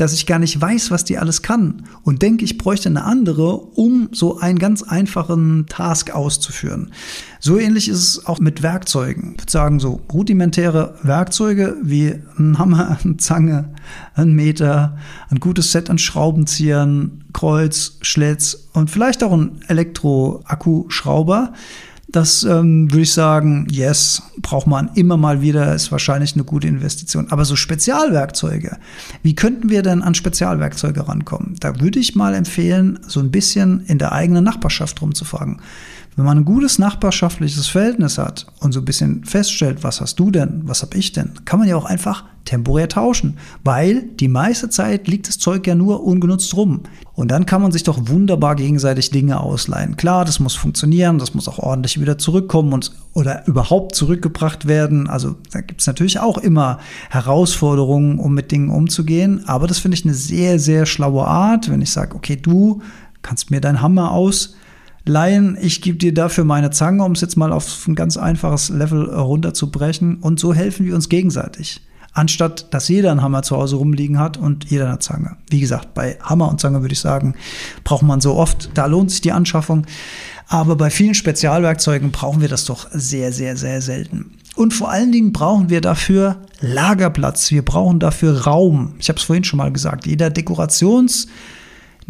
dass 0.00 0.14
ich 0.14 0.24
gar 0.24 0.38
nicht 0.38 0.58
weiß, 0.58 0.90
was 0.90 1.04
die 1.04 1.18
alles 1.18 1.42
kann 1.42 1.82
und 2.04 2.22
denke, 2.22 2.42
ich 2.44 2.56
bräuchte 2.56 2.88
eine 2.88 3.04
andere, 3.04 3.56
um 3.56 4.08
so 4.12 4.38
einen 4.38 4.58
ganz 4.58 4.82
einfachen 4.82 5.66
Task 5.68 6.12
auszuführen. 6.12 6.92
So 7.38 7.58
ähnlich 7.58 7.86
ist 7.86 7.98
es 7.98 8.26
auch 8.26 8.40
mit 8.40 8.62
Werkzeugen. 8.62 9.32
Ich 9.32 9.42
würde 9.42 9.52
sagen, 9.52 9.78
so 9.78 10.00
rudimentäre 10.10 10.94
Werkzeuge 11.02 11.76
wie 11.82 12.14
ein 12.38 12.58
Hammer, 12.58 12.96
eine 13.04 13.18
Zange, 13.18 13.74
ein 14.14 14.32
Meter, 14.32 14.96
ein 15.28 15.38
gutes 15.38 15.70
Set 15.70 15.90
an 15.90 15.98
Schraubenziehern, 15.98 17.24
Kreuz, 17.34 17.98
Schlitz 18.00 18.68
und 18.72 18.90
vielleicht 18.90 19.22
auch 19.22 19.32
ein 19.32 19.60
Elektro-Akkuschrauber 19.68 21.52
das 22.12 22.42
ähm, 22.42 22.90
würde 22.90 23.02
ich 23.02 23.12
sagen, 23.12 23.66
yes, 23.70 24.22
braucht 24.38 24.66
man 24.66 24.90
immer 24.94 25.16
mal 25.16 25.42
wieder, 25.42 25.74
ist 25.74 25.92
wahrscheinlich 25.92 26.34
eine 26.34 26.44
gute 26.44 26.66
Investition. 26.66 27.28
Aber 27.30 27.44
so 27.44 27.56
Spezialwerkzeuge, 27.56 28.78
wie 29.22 29.34
könnten 29.34 29.70
wir 29.70 29.82
denn 29.82 30.02
an 30.02 30.14
Spezialwerkzeuge 30.14 31.06
rankommen? 31.06 31.56
Da 31.60 31.80
würde 31.80 31.98
ich 31.98 32.16
mal 32.16 32.34
empfehlen, 32.34 32.98
so 33.06 33.20
ein 33.20 33.30
bisschen 33.30 33.84
in 33.86 33.98
der 33.98 34.12
eigenen 34.12 34.44
Nachbarschaft 34.44 35.00
rumzufragen. 35.02 35.60
Wenn 36.16 36.24
man 36.24 36.38
ein 36.38 36.44
gutes 36.44 36.78
nachbarschaftliches 36.78 37.68
Verhältnis 37.68 38.18
hat 38.18 38.46
und 38.60 38.72
so 38.72 38.80
ein 38.80 38.84
bisschen 38.84 39.24
feststellt, 39.24 39.84
was 39.84 40.00
hast 40.00 40.18
du 40.18 40.30
denn, 40.30 40.62
was 40.64 40.82
hab 40.82 40.94
ich 40.94 41.12
denn, 41.12 41.32
kann 41.44 41.58
man 41.58 41.68
ja 41.68 41.76
auch 41.76 41.84
einfach 41.84 42.24
temporär 42.44 42.88
tauschen, 42.88 43.38
weil 43.64 44.02
die 44.02 44.28
meiste 44.28 44.68
Zeit 44.70 45.06
liegt 45.08 45.28
das 45.28 45.38
Zeug 45.38 45.66
ja 45.66 45.74
nur 45.74 46.02
ungenutzt 46.02 46.54
rum. 46.56 46.80
Und 47.14 47.30
dann 47.30 47.46
kann 47.46 47.62
man 47.62 47.70
sich 47.70 47.82
doch 47.82 48.08
wunderbar 48.08 48.56
gegenseitig 48.56 49.10
Dinge 49.10 49.40
ausleihen. 49.40 49.96
Klar, 49.96 50.24
das 50.24 50.40
muss 50.40 50.56
funktionieren, 50.56 51.18
das 51.18 51.34
muss 51.34 51.48
auch 51.48 51.58
ordentlich 51.58 52.00
wieder 52.00 52.18
zurückkommen 52.18 52.72
und, 52.72 52.92
oder 53.12 53.46
überhaupt 53.46 53.94
zurückgebracht 53.94 54.66
werden. 54.66 55.06
Also 55.08 55.36
da 55.52 55.60
gibt 55.60 55.80
es 55.80 55.86
natürlich 55.86 56.18
auch 56.18 56.38
immer 56.38 56.78
Herausforderungen, 57.10 58.18
um 58.18 58.34
mit 58.34 58.50
Dingen 58.50 58.70
umzugehen. 58.70 59.44
Aber 59.46 59.66
das 59.66 59.78
finde 59.78 59.96
ich 59.96 60.04
eine 60.04 60.14
sehr, 60.14 60.58
sehr 60.58 60.86
schlaue 60.86 61.26
Art, 61.26 61.70
wenn 61.70 61.82
ich 61.82 61.92
sage, 61.92 62.16
okay, 62.16 62.36
du 62.36 62.80
kannst 63.22 63.50
mir 63.50 63.60
deinen 63.60 63.82
Hammer 63.82 64.12
ausleihen, 65.06 65.58
ich 65.60 65.82
gebe 65.82 65.98
dir 65.98 66.14
dafür 66.14 66.44
meine 66.44 66.70
Zange, 66.70 67.04
um 67.04 67.12
es 67.12 67.20
jetzt 67.20 67.36
mal 67.36 67.52
auf 67.52 67.86
ein 67.86 67.94
ganz 67.94 68.16
einfaches 68.16 68.68
Level 68.68 69.10
runterzubrechen. 69.10 70.16
Und 70.16 70.40
so 70.40 70.54
helfen 70.54 70.86
wir 70.86 70.94
uns 70.94 71.08
gegenseitig 71.08 71.82
anstatt 72.12 72.74
dass 72.74 72.88
jeder 72.88 73.12
einen 73.12 73.22
Hammer 73.22 73.42
zu 73.42 73.56
Hause 73.56 73.76
rumliegen 73.76 74.18
hat 74.18 74.36
und 74.36 74.64
jeder 74.70 74.88
eine 74.88 74.98
Zange. 74.98 75.36
Wie 75.48 75.60
gesagt, 75.60 75.94
bei 75.94 76.18
Hammer 76.20 76.48
und 76.48 76.60
Zange 76.60 76.80
würde 76.82 76.92
ich 76.92 77.00
sagen, 77.00 77.34
braucht 77.84 78.02
man 78.02 78.20
so 78.20 78.34
oft, 78.34 78.70
da 78.74 78.86
lohnt 78.86 79.10
sich 79.10 79.20
die 79.20 79.32
Anschaffung. 79.32 79.86
Aber 80.48 80.74
bei 80.74 80.90
vielen 80.90 81.14
Spezialwerkzeugen 81.14 82.10
brauchen 82.10 82.40
wir 82.40 82.48
das 82.48 82.64
doch 82.64 82.88
sehr, 82.90 83.32
sehr, 83.32 83.56
sehr 83.56 83.80
selten. 83.80 84.32
Und 84.56 84.74
vor 84.74 84.90
allen 84.90 85.12
Dingen 85.12 85.32
brauchen 85.32 85.70
wir 85.70 85.80
dafür 85.80 86.38
Lagerplatz. 86.60 87.52
Wir 87.52 87.64
brauchen 87.64 88.00
dafür 88.00 88.40
Raum. 88.40 88.94
Ich 88.98 89.08
habe 89.08 89.18
es 89.18 89.24
vorhin 89.24 89.44
schon 89.44 89.58
mal 89.58 89.70
gesagt. 89.70 90.06
Jeder 90.06 90.30
Dekorations, 90.30 91.28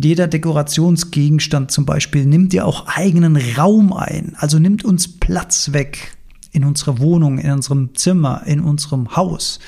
jeder 0.04 0.26
Dekorationsgegenstand 0.26 1.70
zum 1.70 1.86
Beispiel 1.86 2.26
nimmt 2.26 2.52
ja 2.52 2.64
auch 2.64 2.86
eigenen 2.86 3.36
Raum 3.36 3.92
ein. 3.92 4.34
Also 4.38 4.58
nimmt 4.58 4.84
uns 4.84 5.08
Platz 5.08 5.72
weg 5.72 6.16
in 6.52 6.64
unserer 6.64 6.98
Wohnung, 6.98 7.38
in 7.38 7.50
unserem 7.50 7.94
Zimmer, 7.94 8.42
in 8.46 8.60
unserem 8.60 9.16
Haus. 9.16 9.60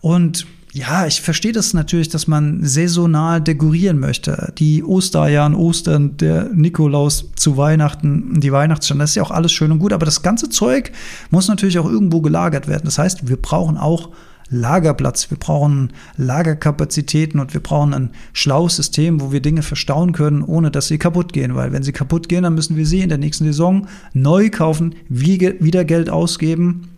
Und 0.00 0.46
ja, 0.72 1.06
ich 1.06 1.20
verstehe 1.20 1.52
das 1.52 1.74
natürlich, 1.74 2.08
dass 2.08 2.28
man 2.28 2.64
saisonal 2.64 3.40
dekorieren 3.40 3.98
möchte. 3.98 4.52
Die 4.58 4.84
Ostereier 4.84 5.42
an 5.42 5.54
Ostern, 5.54 6.16
der 6.16 6.44
Nikolaus 6.54 7.32
zu 7.34 7.56
Weihnachten, 7.56 8.40
die 8.40 8.52
Weihnachtsstände, 8.52 9.02
das 9.02 9.10
ist 9.10 9.16
ja 9.16 9.24
auch 9.24 9.32
alles 9.32 9.50
schön 9.50 9.72
und 9.72 9.80
gut, 9.80 9.92
aber 9.92 10.06
das 10.06 10.22
ganze 10.22 10.48
Zeug 10.48 10.92
muss 11.30 11.48
natürlich 11.48 11.78
auch 11.80 11.90
irgendwo 11.90 12.20
gelagert 12.20 12.68
werden. 12.68 12.84
Das 12.84 12.98
heißt, 12.98 13.28
wir 13.28 13.36
brauchen 13.36 13.76
auch 13.76 14.10
Lagerplatz, 14.50 15.30
wir 15.30 15.38
brauchen 15.38 15.92
Lagerkapazitäten 16.16 17.38
und 17.38 17.54
wir 17.54 17.62
brauchen 17.62 17.94
ein 17.94 18.10
schlaues 18.32 18.76
System, 18.76 19.20
wo 19.20 19.30
wir 19.30 19.40
Dinge 19.40 19.62
verstauen 19.62 20.12
können, 20.12 20.42
ohne 20.42 20.70
dass 20.70 20.88
sie 20.88 20.98
kaputt 20.98 21.32
gehen. 21.32 21.54
Weil 21.54 21.72
wenn 21.72 21.84
sie 21.84 21.92
kaputt 21.92 22.28
gehen, 22.28 22.42
dann 22.42 22.54
müssen 22.54 22.76
wir 22.76 22.86
sie 22.86 23.00
in 23.00 23.08
der 23.08 23.18
nächsten 23.18 23.44
Saison 23.44 23.86
neu 24.12 24.50
kaufen, 24.50 24.96
wieder 25.08 25.84
Geld 25.84 26.10
ausgeben. 26.10 26.88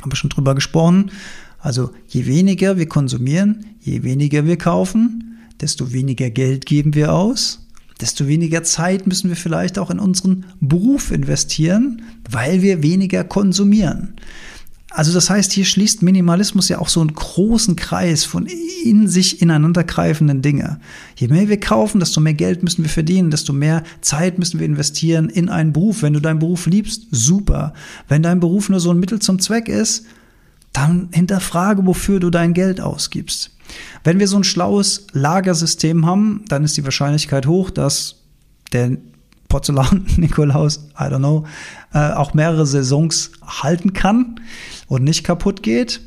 Haben 0.00 0.12
wir 0.12 0.16
schon 0.16 0.30
drüber 0.30 0.54
gesprochen. 0.54 1.10
Also 1.58 1.90
je 2.06 2.26
weniger 2.26 2.76
wir 2.76 2.86
konsumieren, 2.86 3.66
je 3.80 4.04
weniger 4.04 4.44
wir 4.44 4.56
kaufen, 4.56 5.38
desto 5.60 5.92
weniger 5.92 6.30
Geld 6.30 6.66
geben 6.66 6.94
wir 6.94 7.12
aus, 7.12 7.66
desto 8.00 8.28
weniger 8.28 8.62
Zeit 8.62 9.06
müssen 9.06 9.30
wir 9.30 9.36
vielleicht 9.36 9.78
auch 9.78 9.90
in 9.90 9.98
unseren 9.98 10.44
Beruf 10.60 11.10
investieren, 11.10 12.02
weil 12.30 12.62
wir 12.62 12.82
weniger 12.82 13.24
konsumieren. 13.24 14.14
Also 14.96 15.12
das 15.12 15.28
heißt, 15.28 15.52
hier 15.52 15.66
schließt 15.66 16.02
Minimalismus 16.02 16.70
ja 16.70 16.78
auch 16.78 16.88
so 16.88 17.02
einen 17.02 17.12
großen 17.12 17.76
Kreis 17.76 18.24
von 18.24 18.46
in 18.82 19.08
sich 19.08 19.42
ineinandergreifenden 19.42 20.40
Dinge. 20.40 20.80
Je 21.16 21.28
mehr 21.28 21.50
wir 21.50 21.60
kaufen, 21.60 22.00
desto 22.00 22.18
mehr 22.18 22.32
Geld 22.32 22.62
müssen 22.62 22.82
wir 22.82 22.88
verdienen, 22.88 23.30
desto 23.30 23.52
mehr 23.52 23.82
Zeit 24.00 24.38
müssen 24.38 24.58
wir 24.58 24.64
investieren 24.64 25.28
in 25.28 25.50
einen 25.50 25.74
Beruf. 25.74 26.00
Wenn 26.00 26.14
du 26.14 26.20
deinen 26.20 26.38
Beruf 26.38 26.64
liebst, 26.64 27.08
super. 27.10 27.74
Wenn 28.08 28.22
dein 28.22 28.40
Beruf 28.40 28.70
nur 28.70 28.80
so 28.80 28.90
ein 28.90 28.98
Mittel 28.98 29.18
zum 29.18 29.38
Zweck 29.38 29.68
ist, 29.68 30.06
dann 30.72 31.10
hinterfrage, 31.12 31.84
wofür 31.84 32.18
du 32.18 32.30
dein 32.30 32.54
Geld 32.54 32.80
ausgibst. 32.80 33.50
Wenn 34.02 34.18
wir 34.18 34.28
so 34.28 34.38
ein 34.38 34.44
schlaues 34.44 35.08
Lagersystem 35.12 36.06
haben, 36.06 36.42
dann 36.48 36.64
ist 36.64 36.78
die 36.78 36.84
Wahrscheinlichkeit 36.84 37.46
hoch, 37.46 37.68
dass 37.68 38.22
der 38.72 38.96
Porzellan-Nikolaus, 39.48 40.88
I 40.98 41.02
don't 41.02 41.18
know, 41.18 41.44
äh, 41.96 42.12
auch 42.12 42.34
mehrere 42.34 42.66
Saisons 42.66 43.30
halten 43.42 43.94
kann 43.94 44.40
und 44.86 45.02
nicht 45.02 45.24
kaputt 45.24 45.62
geht. 45.62 46.02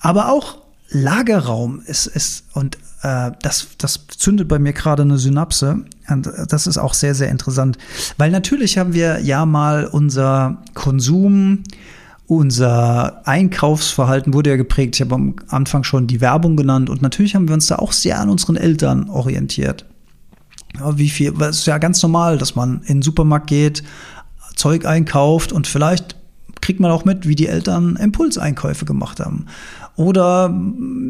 Aber 0.00 0.32
auch 0.32 0.56
Lagerraum 0.88 1.82
ist, 1.84 2.06
ist 2.06 2.44
und 2.54 2.78
äh, 3.02 3.30
das, 3.42 3.68
das 3.76 4.06
zündet 4.08 4.48
bei 4.48 4.58
mir 4.58 4.72
gerade 4.72 5.02
eine 5.02 5.18
Synapse. 5.18 5.84
Und 6.08 6.30
das 6.48 6.66
ist 6.66 6.78
auch 6.78 6.94
sehr, 6.94 7.14
sehr 7.14 7.28
interessant. 7.28 7.76
Weil 8.16 8.30
natürlich 8.30 8.78
haben 8.78 8.94
wir 8.94 9.20
ja 9.20 9.44
mal 9.44 9.84
unser 9.84 10.62
Konsum, 10.72 11.64
unser 12.26 13.26
Einkaufsverhalten 13.26 14.32
wurde 14.32 14.50
ja 14.50 14.56
geprägt. 14.56 14.94
Ich 14.96 15.02
habe 15.02 15.14
am 15.14 15.36
Anfang 15.48 15.84
schon 15.84 16.06
die 16.06 16.22
Werbung 16.22 16.56
genannt 16.56 16.88
und 16.88 17.02
natürlich 17.02 17.34
haben 17.34 17.46
wir 17.46 17.54
uns 17.54 17.66
da 17.66 17.76
auch 17.76 17.92
sehr 17.92 18.20
an 18.20 18.30
unseren 18.30 18.56
Eltern 18.56 19.10
orientiert. 19.10 19.84
Wie 20.94 21.10
viel, 21.10 21.32
das 21.32 21.58
ist 21.58 21.66
ja 21.66 21.78
ganz 21.78 22.02
normal, 22.02 22.38
dass 22.38 22.54
man 22.54 22.82
in 22.82 22.98
den 22.98 23.02
Supermarkt 23.02 23.48
geht, 23.48 23.82
Zeug 24.60 24.84
einkauft 24.84 25.52
und 25.52 25.66
vielleicht 25.66 26.16
kriegt 26.60 26.80
man 26.80 26.90
auch 26.90 27.06
mit, 27.06 27.26
wie 27.26 27.34
die 27.34 27.46
Eltern 27.46 27.96
Impulseinkäufe 27.96 28.84
gemacht 28.84 29.18
haben. 29.18 29.46
Oder 29.96 30.54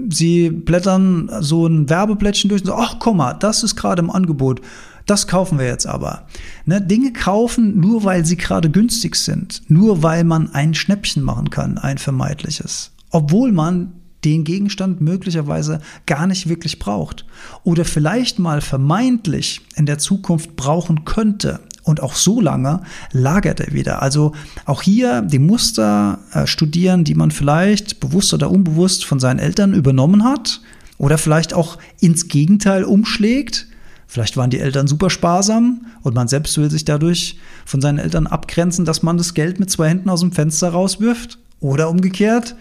sie 0.08 0.50
blättern 0.50 1.28
so 1.40 1.66
ein 1.66 1.90
Werbeblättchen 1.90 2.48
durch 2.48 2.62
und 2.62 2.68
sagen, 2.68 2.82
ach 2.82 2.96
komm 3.00 3.16
mal, 3.16 3.34
das 3.34 3.64
ist 3.64 3.74
gerade 3.74 4.02
im 4.02 4.10
Angebot. 4.10 4.60
Das 5.06 5.26
kaufen 5.26 5.58
wir 5.58 5.66
jetzt 5.66 5.86
aber. 5.86 6.28
Ne, 6.64 6.80
Dinge 6.80 7.12
kaufen, 7.12 7.80
nur 7.80 8.04
weil 8.04 8.24
sie 8.24 8.36
gerade 8.36 8.70
günstig 8.70 9.16
sind. 9.16 9.62
Nur 9.66 10.04
weil 10.04 10.22
man 10.22 10.54
ein 10.54 10.72
Schnäppchen 10.74 11.24
machen 11.24 11.50
kann, 11.50 11.78
ein 11.78 11.98
vermeidliches. 11.98 12.92
Obwohl 13.10 13.50
man 13.50 13.94
den 14.24 14.44
Gegenstand 14.44 15.00
möglicherweise 15.00 15.80
gar 16.06 16.26
nicht 16.26 16.48
wirklich 16.48 16.78
braucht. 16.78 17.24
Oder 17.64 17.84
vielleicht 17.84 18.38
mal 18.38 18.60
vermeintlich 18.60 19.62
in 19.74 19.86
der 19.86 19.98
Zukunft 19.98 20.56
brauchen 20.56 21.04
könnte 21.04 21.60
und 21.90 22.02
auch 22.02 22.14
so 22.14 22.40
lange 22.40 22.80
lagert 23.12 23.60
er 23.60 23.72
wieder. 23.72 24.00
Also 24.00 24.32
auch 24.64 24.80
hier 24.80 25.22
die 25.22 25.38
Muster 25.38 26.20
äh, 26.32 26.46
studieren, 26.46 27.04
die 27.04 27.14
man 27.14 27.30
vielleicht 27.30 28.00
bewusst 28.00 28.32
oder 28.32 28.50
unbewusst 28.50 29.04
von 29.04 29.20
seinen 29.20 29.38
Eltern 29.38 29.74
übernommen 29.74 30.24
hat 30.24 30.60
oder 30.96 31.18
vielleicht 31.18 31.52
auch 31.52 31.76
ins 32.00 32.28
Gegenteil 32.28 32.84
umschlägt. 32.84 33.66
Vielleicht 34.06 34.36
waren 34.36 34.50
die 34.50 34.60
Eltern 34.60 34.86
super 34.86 35.10
sparsam 35.10 35.86
und 36.02 36.14
man 36.14 36.28
selbst 36.28 36.56
will 36.58 36.70
sich 36.70 36.84
dadurch 36.84 37.38
von 37.64 37.80
seinen 37.80 37.98
Eltern 37.98 38.26
abgrenzen, 38.26 38.84
dass 38.84 39.02
man 39.02 39.18
das 39.18 39.34
Geld 39.34 39.60
mit 39.60 39.70
zwei 39.70 39.88
Händen 39.88 40.08
aus 40.08 40.20
dem 40.20 40.32
Fenster 40.32 40.70
rauswirft. 40.70 41.38
Oder 41.60 41.90
umgekehrt, 41.90 42.56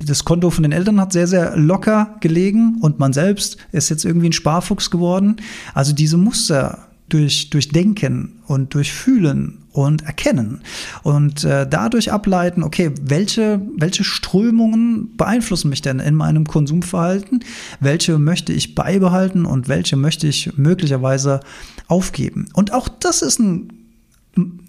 das 0.00 0.24
Konto 0.24 0.50
von 0.50 0.62
den 0.62 0.72
Eltern 0.72 1.00
hat 1.00 1.12
sehr, 1.12 1.26
sehr 1.26 1.56
locker 1.56 2.16
gelegen 2.20 2.78
und 2.80 2.98
man 2.98 3.12
selbst 3.12 3.58
ist 3.70 3.90
jetzt 3.90 4.04
irgendwie 4.04 4.30
ein 4.30 4.32
Sparfuchs 4.32 4.90
geworden. 4.90 5.36
Also 5.72 5.92
diese 5.92 6.16
Muster 6.16 6.88
durch, 7.08 7.50
durch 7.50 7.68
Denken 7.68 8.39
und 8.50 8.74
durch 8.74 8.92
Fühlen 8.92 9.58
und 9.70 10.02
Erkennen 10.02 10.60
und 11.04 11.44
äh, 11.44 11.68
dadurch 11.68 12.10
ableiten, 12.10 12.64
okay, 12.64 12.90
welche, 13.00 13.60
welche 13.76 14.02
Strömungen 14.02 15.16
beeinflussen 15.16 15.70
mich 15.70 15.82
denn 15.82 16.00
in 16.00 16.16
meinem 16.16 16.44
Konsumverhalten? 16.48 17.44
Welche 17.78 18.18
möchte 18.18 18.52
ich 18.52 18.74
beibehalten 18.74 19.46
und 19.46 19.68
welche 19.68 19.96
möchte 19.96 20.26
ich 20.26 20.58
möglicherweise 20.58 21.40
aufgeben? 21.86 22.48
Und 22.52 22.72
auch 22.72 22.88
das 22.88 23.22
ist 23.22 23.38
ein 23.38 23.72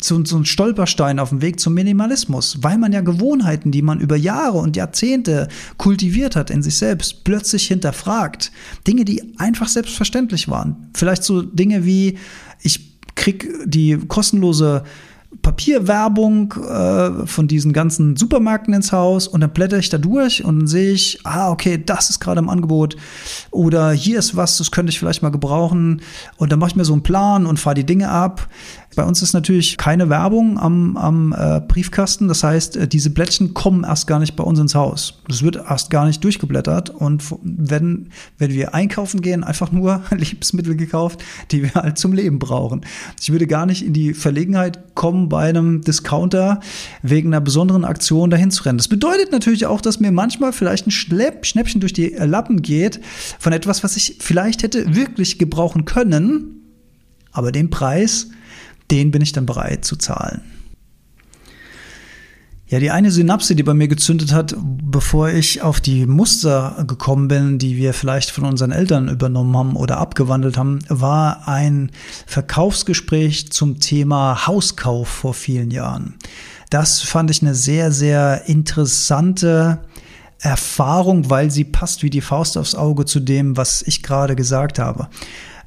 so, 0.02 0.26
so 0.26 0.38
ein 0.38 0.46
Stolperstein 0.46 1.20
auf 1.20 1.30
dem 1.30 1.42
Weg 1.42 1.60
zum 1.60 1.76
Minimalismus, 1.76 2.58
weil 2.62 2.80
man 2.80 2.92
ja 2.92 3.02
Gewohnheiten, 3.02 3.72
die 3.72 3.84
man 3.84 4.00
über 4.00 4.16
Jahre 4.16 4.58
und 4.58 4.76
Jahrzehnte 4.76 5.48
kultiviert 5.78 6.36
hat 6.36 6.50
in 6.50 6.64
sich 6.64 6.78
selbst, 6.78 7.24
plötzlich 7.24 7.68
hinterfragt. 7.68 8.52
Dinge, 8.88 9.06
die 9.06 9.38
einfach 9.38 9.68
selbstverständlich 9.68 10.50
waren. 10.50 10.90
Vielleicht 10.96 11.24
so 11.24 11.44
Dinge 11.44 11.86
wie, 11.86 12.18
ich 12.64 12.91
krieg 13.22 13.48
die 13.66 13.98
kostenlose 14.08 14.84
Papierwerbung 15.42 16.54
äh, 16.54 17.26
von 17.26 17.48
diesen 17.48 17.72
ganzen 17.72 18.18
Supermärkten 18.18 18.74
ins 18.74 18.92
Haus 18.92 19.28
und 19.28 19.42
dann 19.42 19.54
blätter 19.54 19.78
ich 19.78 19.90
da 19.90 19.98
durch 19.98 20.44
und 20.44 20.60
dann 20.60 20.68
sehe 20.68 20.92
ich, 20.92 21.20
ah, 21.24 21.52
okay, 21.52 21.82
das 21.84 22.10
ist 22.10 22.20
gerade 22.20 22.40
im 22.40 22.50
Angebot 22.50 22.98
oder 23.50 23.92
hier 23.92 24.20
ist 24.20 24.36
was, 24.36 24.58
das 24.58 24.72
könnte 24.72 24.90
ich 24.90 25.00
vielleicht 25.00 25.22
mal 25.22 25.30
gebrauchen 25.30 26.02
und 26.38 26.52
dann 26.52 26.60
mache 26.60 26.72
ich 26.72 26.76
mir 26.76 26.84
so 26.84 26.94
einen 26.94 27.04
Plan 27.04 27.46
und 27.46 27.60
fahre 27.60 27.76
die 27.76 27.86
Dinge 27.86 28.10
ab. 28.10 28.50
Bei 28.96 29.06
uns 29.06 29.22
ist 29.22 29.34
natürlich 29.34 29.78
keine 29.78 30.10
Werbung 30.10 30.60
am, 30.60 30.98
am 30.98 31.34
äh, 31.38 31.62
Briefkasten. 31.66 32.28
Das 32.28 32.44
heißt, 32.44 32.76
äh, 32.76 32.88
diese 32.88 33.10
Blättchen 33.10 33.54
kommen 33.54 33.86
erst 33.86 34.06
gar 34.06 34.20
nicht 34.20 34.36
bei 34.36 34.44
uns 34.44 34.60
ins 34.60 34.76
Haus. 34.76 35.22
Das 35.30 35.44
wird 35.44 35.56
erst 35.56 35.90
gar 35.90 36.06
nicht 36.06 36.22
durchgeblättert. 36.24 36.90
Und 36.90 37.24
wenn, 37.42 38.10
wenn 38.38 38.52
wir 38.52 38.74
einkaufen 38.74 39.22
gehen, 39.22 39.46
einfach 39.46 39.72
nur 39.72 40.04
Lebensmittel 40.12 40.76
gekauft, 40.76 41.24
die 41.52 41.64
wir 41.64 41.74
halt 41.74 41.98
zum 41.98 42.12
Leben 42.12 42.38
brauchen. 42.38 42.82
Ich 43.20 43.32
würde 43.32 43.48
gar 43.48 43.66
nicht 43.66 43.86
in 43.86 43.94
die 43.94 44.14
Verlegenheit 44.14 44.94
kommen, 44.94 45.30
bei 45.30 45.48
einem 45.48 45.82
Discounter 45.82 46.60
wegen 47.02 47.30
einer 47.30 47.42
besonderen 47.42 47.86
Aktion 47.86 48.30
dahin 48.30 48.52
zu 48.52 48.64
rennen. 48.64 48.78
Das 48.78 48.90
bedeutet 48.90 49.32
natürlich 49.32 49.68
auch, 49.68 49.80
dass 49.80 50.02
mir 50.02 50.12
manchmal 50.12 50.52
vielleicht 50.52 50.88
ein 50.88 50.92
Schlepp, 50.92 51.46
Schnäppchen 51.46 51.80
durch 51.80 51.94
die 51.94 52.10
Lappen 52.10 52.62
geht 52.62 53.00
von 53.40 53.54
etwas, 53.54 53.86
was 53.86 53.96
ich 53.96 54.18
vielleicht 54.20 54.64
hätte 54.64 54.96
wirklich 54.96 55.40
gebrauchen 55.40 55.86
können. 55.86 56.58
Aber 57.32 57.54
den 57.54 57.70
Preis 57.70 58.28
den 58.92 59.12
bin 59.12 59.22
ich 59.22 59.32
dann 59.32 59.46
bereit 59.46 59.86
zu 59.86 59.96
zahlen. 59.96 60.42
Ja, 62.72 62.80
die 62.80 62.90
eine 62.90 63.12
Synapse, 63.12 63.54
die 63.54 63.64
bei 63.64 63.74
mir 63.74 63.90
gezündet 63.90 64.32
hat, 64.32 64.56
bevor 64.58 65.28
ich 65.28 65.62
auf 65.62 65.82
die 65.82 66.06
Muster 66.06 66.86
gekommen 66.88 67.28
bin, 67.28 67.60
die 67.60 67.76
wir 67.76 67.94
vielleicht 67.94 68.32
von 68.32 68.46
unseren 68.46 68.72
Eltern 68.72 69.10
übernommen 69.10 69.58
haben 69.58 69.76
oder 69.76 69.98
abgewandelt 69.98 70.58
haben, 70.58 70.80
war 70.88 71.50
ein 71.50 71.92
Verkaufsgespräch 72.28 73.52
zum 73.52 73.82
Thema 73.82 74.48
Hauskauf 74.48 75.10
vor 75.10 75.34
vielen 75.34 75.70
Jahren. 75.70 76.16
Das 76.70 77.02
fand 77.02 77.30
ich 77.30 77.42
eine 77.42 77.56
sehr, 77.56 77.92
sehr 77.92 78.48
interessante 78.48 79.80
Erfahrung, 80.40 81.30
weil 81.30 81.52
sie 81.52 81.66
passt 81.66 82.04
wie 82.04 82.10
die 82.10 82.22
Faust 82.22 82.58
aufs 82.58 82.76
Auge 82.76 83.04
zu 83.04 83.20
dem, 83.20 83.58
was 83.58 83.82
ich 83.82 84.02
gerade 84.02 84.38
gesagt 84.38 84.80
habe. 84.80 85.10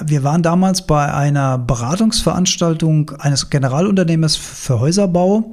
Wir 0.03 0.25
waren 0.25 0.43
damals 0.43 0.87
bei 0.87 1.13
einer 1.13 1.59
Beratungsveranstaltung 1.59 3.13
eines 3.19 3.51
Generalunternehmers 3.51 4.37
für 4.37 4.81
Häuserbau 4.81 5.53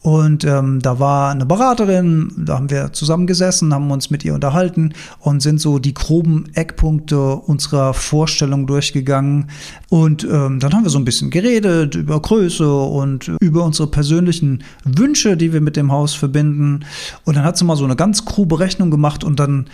und 0.00 0.44
ähm, 0.44 0.80
da 0.80 1.00
war 1.00 1.32
eine 1.32 1.44
Beraterin, 1.44 2.32
da 2.36 2.54
haben 2.54 2.70
wir 2.70 2.92
zusammengesessen, 2.92 3.74
haben 3.74 3.90
uns 3.90 4.10
mit 4.10 4.24
ihr 4.24 4.32
unterhalten 4.32 4.92
und 5.18 5.42
sind 5.42 5.60
so 5.60 5.80
die 5.80 5.92
groben 5.92 6.44
Eckpunkte 6.54 7.34
unserer 7.34 7.94
Vorstellung 7.94 8.68
durchgegangen. 8.68 9.50
Und 9.88 10.22
ähm, 10.22 10.60
dann 10.60 10.72
haben 10.72 10.84
wir 10.84 10.90
so 10.90 10.98
ein 10.98 11.04
bisschen 11.04 11.30
geredet 11.30 11.96
über 11.96 12.20
Größe 12.20 12.72
und 12.72 13.28
über 13.40 13.64
unsere 13.64 13.88
persönlichen 13.88 14.62
Wünsche, 14.84 15.36
die 15.36 15.52
wir 15.52 15.60
mit 15.60 15.76
dem 15.76 15.90
Haus 15.90 16.14
verbinden. 16.14 16.84
Und 17.24 17.36
dann 17.36 17.44
hat 17.44 17.58
sie 17.58 17.64
mal 17.64 17.76
so 17.76 17.84
eine 17.84 17.96
ganz 17.96 18.24
grobe 18.24 18.60
Rechnung 18.60 18.92
gemacht 18.92 19.24
und 19.24 19.40
dann 19.40 19.66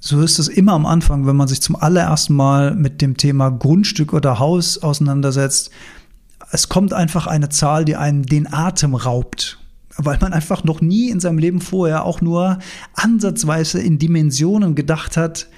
so 0.00 0.20
ist 0.22 0.38
es 0.38 0.48
immer 0.48 0.72
am 0.72 0.86
Anfang, 0.86 1.26
wenn 1.26 1.36
man 1.36 1.48
sich 1.48 1.60
zum 1.60 1.76
allerersten 1.76 2.34
Mal 2.34 2.74
mit 2.74 3.02
dem 3.02 3.16
Thema 3.16 3.50
Grundstück 3.50 4.12
oder 4.12 4.38
Haus 4.38 4.78
auseinandersetzt. 4.78 5.70
Es 6.50 6.68
kommt 6.68 6.92
einfach 6.92 7.26
eine 7.26 7.48
Zahl, 7.48 7.84
die 7.84 7.96
einem 7.96 8.24
den 8.24 8.52
Atem 8.52 8.94
raubt 8.94 9.58
weil 9.98 10.18
man 10.20 10.32
einfach 10.32 10.64
noch 10.64 10.80
nie 10.80 11.10
in 11.10 11.20
seinem 11.20 11.38
Leben 11.38 11.60
vorher 11.60 12.04
auch 12.04 12.20
nur 12.20 12.60
ansatzweise 12.94 13.80
in 13.80 13.98
Dimensionen 13.98 14.74
gedacht 14.74 15.16
hat, 15.16 15.48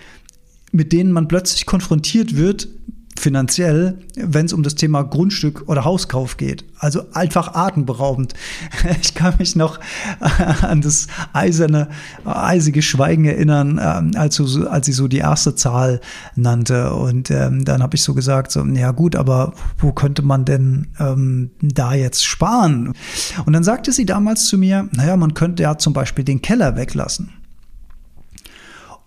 mit 0.73 0.93
denen 0.93 1.13
man 1.13 1.29
plötzlich 1.29 1.67
konfrontiert 1.67 2.37
wird, 2.37 2.69
finanziell, 3.19 3.99
wenn 4.17 4.47
es 4.47 4.53
um 4.53 4.63
das 4.63 4.75
Thema 4.75 5.03
Grundstück 5.03 5.65
oder 5.67 5.85
Hauskauf 5.85 6.37
geht. 6.37 6.65
Also 6.79 7.03
einfach 7.13 7.55
atemberaubend. 7.55 8.35
Ich 9.03 9.15
kann 9.15 9.35
mich 9.39 9.57
noch 9.57 9.79
an 10.63 10.81
das 10.81 11.07
eiserne, 11.33 11.89
eisige 12.25 12.83
Schweigen 12.83 13.25
erinnern, 13.25 13.81
ähm, 13.83 14.13
als, 14.17 14.37
so, 14.37 14.69
als 14.69 14.87
sie 14.87 14.93
so 14.93 15.09
die 15.09 15.19
erste 15.19 15.55
Zahl 15.55 16.01
nannte. 16.35 16.95
Und 16.95 17.31
ähm, 17.31 17.65
dann 17.65 17.83
habe 17.83 17.97
ich 17.97 18.03
so 18.03 18.15
gesagt, 18.15 18.53
so, 18.53 18.65
ja 18.65 18.91
gut, 18.93 19.17
aber 19.17 19.53
wo 19.79 19.93
könnte 19.93 20.23
man 20.23 20.45
denn 20.45 20.89
ähm, 20.99 21.51
da 21.61 21.95
jetzt 21.95 22.25
sparen? 22.25 22.95
Und 23.45 23.53
dann 23.53 23.65
sagte 23.65 23.93
sie 23.93 24.07
damals 24.07 24.47
zu 24.47 24.59
mir, 24.59 24.89
naja, 24.93 25.17
man 25.17 25.35
könnte 25.35 25.63
ja 25.63 25.77
zum 25.79 25.93
Beispiel 25.93 26.25
den 26.25 26.43
Keller 26.43 26.77
weglassen. 26.77 27.31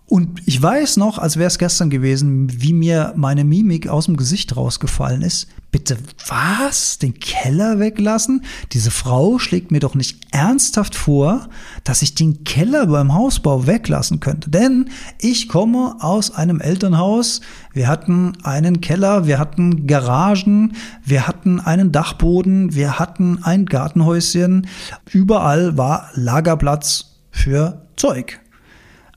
Und 0.06 0.42
ich 0.44 0.60
weiß 0.60 0.98
noch, 0.98 1.18
als 1.18 1.38
wäre 1.38 1.46
es 1.46 1.58
gestern 1.58 1.88
gewesen, 1.88 2.48
wie 2.60 2.74
mir 2.74 3.14
meine 3.16 3.42
Mimik 3.42 3.88
aus 3.88 4.04
dem 4.04 4.18
Gesicht 4.18 4.54
rausgefallen 4.54 5.22
ist. 5.22 5.48
Bitte 5.72 5.96
was? 6.28 6.98
Den 6.98 7.18
Keller 7.18 7.80
weglassen? 7.80 8.44
Diese 8.72 8.90
Frau 8.90 9.38
schlägt 9.38 9.72
mir 9.72 9.80
doch 9.80 9.94
nicht 9.94 10.18
ernsthaft 10.30 10.94
vor, 10.94 11.48
dass 11.84 12.02
ich 12.02 12.14
den 12.14 12.44
Keller 12.44 12.86
beim 12.86 13.14
Hausbau 13.14 13.66
weglassen 13.66 14.20
könnte. 14.20 14.50
Denn 14.50 14.90
ich 15.20 15.48
komme 15.48 15.96
aus 16.00 16.30
einem 16.32 16.60
Elternhaus. 16.60 17.40
Wir 17.72 17.88
hatten 17.88 18.34
einen 18.44 18.82
Keller, 18.82 19.26
wir 19.26 19.38
hatten 19.38 19.86
Garagen, 19.86 20.76
wir 21.02 21.26
hatten 21.26 21.60
einen 21.60 21.92
Dachboden, 21.92 22.74
wir 22.74 22.98
hatten 22.98 23.42
ein 23.42 23.64
Gartenhäuschen. 23.66 24.68
Überall 25.10 25.78
war 25.78 26.10
Lagerplatz 26.14 27.16
für 27.32 27.82
Zeug. 27.96 28.43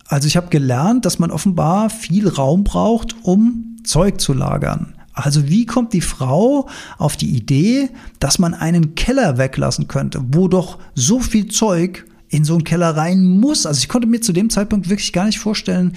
Also 0.07 0.27
ich 0.27 0.37
habe 0.37 0.49
gelernt, 0.49 1.05
dass 1.05 1.19
man 1.19 1.31
offenbar 1.31 1.89
viel 1.89 2.27
Raum 2.27 2.63
braucht, 2.63 3.15
um 3.23 3.77
Zeug 3.83 4.21
zu 4.21 4.33
lagern. 4.33 4.93
Also 5.13 5.49
wie 5.49 5.65
kommt 5.65 5.93
die 5.93 6.01
Frau 6.01 6.69
auf 6.97 7.17
die 7.17 7.35
Idee, 7.35 7.89
dass 8.19 8.37
man 8.37 8.53
einen 8.53 8.93
Keller 8.95 9.37
weglassen 9.37 9.87
könnte, 9.87 10.23
wo 10.31 10.47
doch 10.47 10.77
so 10.93 11.19
viel 11.19 11.47
Zeug 11.47 12.05
in 12.29 12.45
so 12.45 12.53
einen 12.53 12.63
Keller 12.63 12.95
rein 12.95 13.25
muss? 13.25 13.65
Also 13.65 13.79
ich 13.79 13.89
konnte 13.89 14.07
mir 14.07 14.21
zu 14.21 14.31
dem 14.31 14.49
Zeitpunkt 14.49 14.89
wirklich 14.89 15.13
gar 15.13 15.25
nicht 15.25 15.39
vorstellen, 15.39 15.93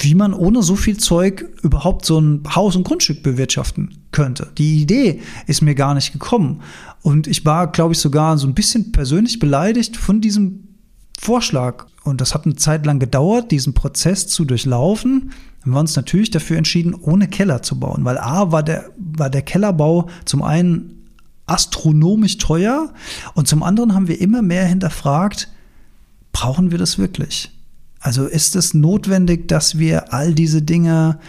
wie 0.00 0.14
man 0.14 0.34
ohne 0.34 0.62
so 0.62 0.76
viel 0.76 0.98
Zeug 0.98 1.48
überhaupt 1.62 2.04
so 2.04 2.20
ein 2.20 2.42
Haus 2.54 2.76
und 2.76 2.84
Grundstück 2.84 3.22
bewirtschaften 3.22 3.98
könnte. 4.10 4.52
Die 4.58 4.82
Idee 4.82 5.20
ist 5.46 5.62
mir 5.62 5.74
gar 5.74 5.94
nicht 5.94 6.12
gekommen. 6.12 6.60
Und 7.02 7.26
ich 7.26 7.44
war, 7.44 7.72
glaube 7.72 7.94
ich, 7.94 7.98
sogar 7.98 8.36
so 8.36 8.46
ein 8.46 8.54
bisschen 8.54 8.92
persönlich 8.92 9.38
beleidigt 9.38 9.96
von 9.96 10.20
diesem 10.20 10.71
Vorschlag. 11.22 11.86
Und 12.02 12.20
das 12.20 12.34
hat 12.34 12.46
eine 12.46 12.56
Zeit 12.56 12.84
lang 12.84 12.98
gedauert, 12.98 13.52
diesen 13.52 13.74
Prozess 13.74 14.26
zu 14.26 14.44
durchlaufen. 14.44 15.30
Haben 15.62 15.70
wir 15.70 15.78
uns 15.78 15.94
natürlich 15.94 16.32
dafür 16.32 16.58
entschieden, 16.58 16.94
ohne 16.94 17.28
Keller 17.28 17.62
zu 17.62 17.78
bauen, 17.78 18.04
weil 18.04 18.18
A 18.18 18.50
war 18.50 18.64
der, 18.64 18.90
war 18.98 19.30
der 19.30 19.42
Kellerbau 19.42 20.08
zum 20.24 20.42
einen 20.42 21.06
astronomisch 21.46 22.38
teuer 22.38 22.92
und 23.34 23.46
zum 23.46 23.62
anderen 23.62 23.94
haben 23.94 24.08
wir 24.08 24.20
immer 24.20 24.42
mehr 24.42 24.66
hinterfragt, 24.66 25.48
brauchen 26.32 26.72
wir 26.72 26.78
das 26.78 26.98
wirklich? 26.98 27.52
Also 28.00 28.26
ist 28.26 28.56
es 28.56 28.74
notwendig, 28.74 29.46
dass 29.46 29.78
wir 29.78 30.12
all 30.12 30.34
diese 30.34 30.62
Dinge 30.62 31.20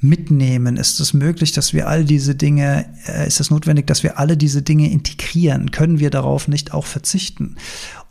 mitnehmen? 0.00 0.76
Ist 0.76 1.00
es 1.00 1.14
möglich, 1.14 1.52
dass 1.52 1.72
wir 1.72 1.88
all 1.88 2.04
diese 2.04 2.34
Dinge, 2.34 2.86
äh, 3.06 3.26
ist 3.26 3.40
es 3.40 3.50
notwendig, 3.50 3.86
dass 3.86 4.02
wir 4.02 4.18
alle 4.18 4.36
diese 4.36 4.62
Dinge 4.62 4.90
integrieren? 4.90 5.70
Können 5.70 5.98
wir 5.98 6.10
darauf 6.10 6.48
nicht 6.48 6.72
auch 6.72 6.86
verzichten? 6.86 7.56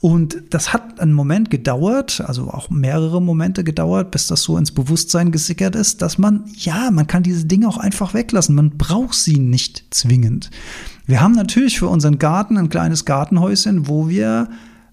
Und 0.06 0.44
das 0.52 0.72
hat 0.72 1.00
einen 1.00 1.14
Moment 1.14 1.50
gedauert, 1.50 2.22
also 2.24 2.52
auch 2.52 2.70
mehrere 2.70 3.20
Momente 3.20 3.64
gedauert, 3.64 4.12
bis 4.12 4.28
das 4.28 4.44
so 4.44 4.56
ins 4.56 4.72
Bewusstsein 4.72 5.32
gesickert 5.32 5.76
ist, 5.76 6.04
dass 6.04 6.20
man, 6.20 6.44
ja, 6.56 6.92
man 6.92 7.08
kann 7.08 7.24
diese 7.24 7.46
Dinge 7.46 7.68
auch 7.68 7.80
einfach 7.80 8.14
weglassen. 8.14 8.54
Man 8.54 8.78
braucht 8.78 9.16
sie 9.16 9.40
nicht 9.40 9.84
zwingend. 9.90 10.52
Wir 11.08 11.22
haben 11.22 11.32
natürlich 11.32 11.80
für 11.80 11.88
unseren 11.88 12.20
Garten 12.20 12.60
ein 12.60 12.70
kleines 12.70 13.06
Gartenhäuschen, 13.06 13.88
wo 13.88 14.08
wir 14.08 14.48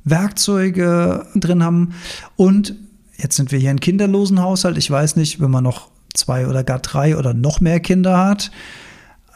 Werkzeuge 0.05 1.27
drin 1.35 1.63
haben. 1.63 1.91
Und 2.37 2.75
jetzt 3.19 3.37
sind 3.37 3.53
wir 3.53 3.59
hier 3.59 3.69
ein 3.69 3.81
kinderlosen 3.81 4.41
Haushalt. 4.41 4.79
Ich 4.79 4.91
weiß 4.91 5.17
nicht, 5.17 5.43
wenn 5.43 5.51
man 5.51 5.65
noch 5.65 5.91
zwei 6.15 6.47
oder 6.47 6.65
gar 6.65 6.79
drei 6.79 7.19
oder 7.19 7.35
noch 7.35 7.61
mehr 7.61 7.81
Kinder 7.81 8.17
hat, 8.17 8.51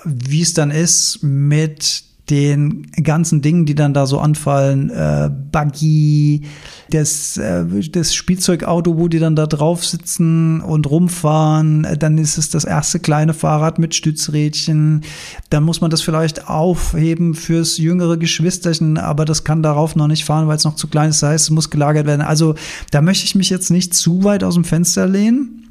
wie 0.06 0.40
es 0.40 0.54
dann 0.54 0.70
ist 0.70 1.22
mit 1.22 2.06
den 2.30 2.90
ganzen 3.02 3.40
Dingen, 3.40 3.66
die 3.66 3.74
dann 3.74 3.94
da 3.94 4.06
so 4.06 4.18
anfallen, 4.18 4.90
äh, 4.90 5.30
Buggy, 5.52 6.42
das, 6.90 7.36
äh, 7.36 7.64
das 7.90 8.14
Spielzeugauto, 8.14 8.96
wo 8.96 9.08
die 9.08 9.18
dann 9.18 9.36
da 9.36 9.46
drauf 9.46 9.84
sitzen 9.84 10.60
und 10.60 10.90
rumfahren, 10.90 11.84
äh, 11.84 11.96
dann 11.96 12.18
ist 12.18 12.36
es 12.36 12.50
das 12.50 12.64
erste 12.64 12.98
kleine 12.98 13.32
Fahrrad 13.32 13.78
mit 13.78 13.94
Stützrädchen, 13.94 15.02
dann 15.50 15.62
muss 15.62 15.80
man 15.80 15.90
das 15.90 16.02
vielleicht 16.02 16.48
aufheben 16.48 17.34
fürs 17.34 17.78
jüngere 17.78 18.16
Geschwisterchen, 18.16 18.98
aber 18.98 19.24
das 19.24 19.44
kann 19.44 19.62
darauf 19.62 19.94
noch 19.94 20.08
nicht 20.08 20.24
fahren, 20.24 20.48
weil 20.48 20.56
es 20.56 20.64
noch 20.64 20.76
zu 20.76 20.88
klein 20.88 21.10
ist, 21.10 21.22
das 21.22 21.30
heißt, 21.30 21.44
es 21.44 21.50
muss 21.50 21.70
gelagert 21.70 22.06
werden. 22.06 22.22
Also 22.22 22.56
da 22.90 23.02
möchte 23.02 23.24
ich 23.24 23.36
mich 23.36 23.50
jetzt 23.50 23.70
nicht 23.70 23.94
zu 23.94 24.24
weit 24.24 24.42
aus 24.42 24.54
dem 24.54 24.64
Fenster 24.64 25.06
lehnen. 25.06 25.65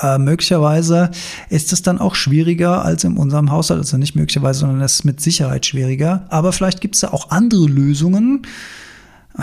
Äh, 0.00 0.18
möglicherweise 0.18 1.10
ist 1.48 1.72
es 1.72 1.82
dann 1.82 1.98
auch 1.98 2.14
schwieriger 2.14 2.84
als 2.84 3.04
in 3.04 3.16
unserem 3.16 3.50
Haushalt. 3.50 3.80
Also 3.80 3.96
nicht 3.96 4.14
möglicherweise, 4.14 4.60
sondern 4.60 4.80
es 4.80 4.94
ist 4.94 5.04
mit 5.04 5.20
Sicherheit 5.20 5.66
schwieriger. 5.66 6.26
Aber 6.28 6.52
vielleicht 6.52 6.80
gibt 6.80 6.94
es 6.94 7.02
da 7.02 7.08
auch 7.08 7.30
andere 7.30 7.66
Lösungen. 7.66 8.46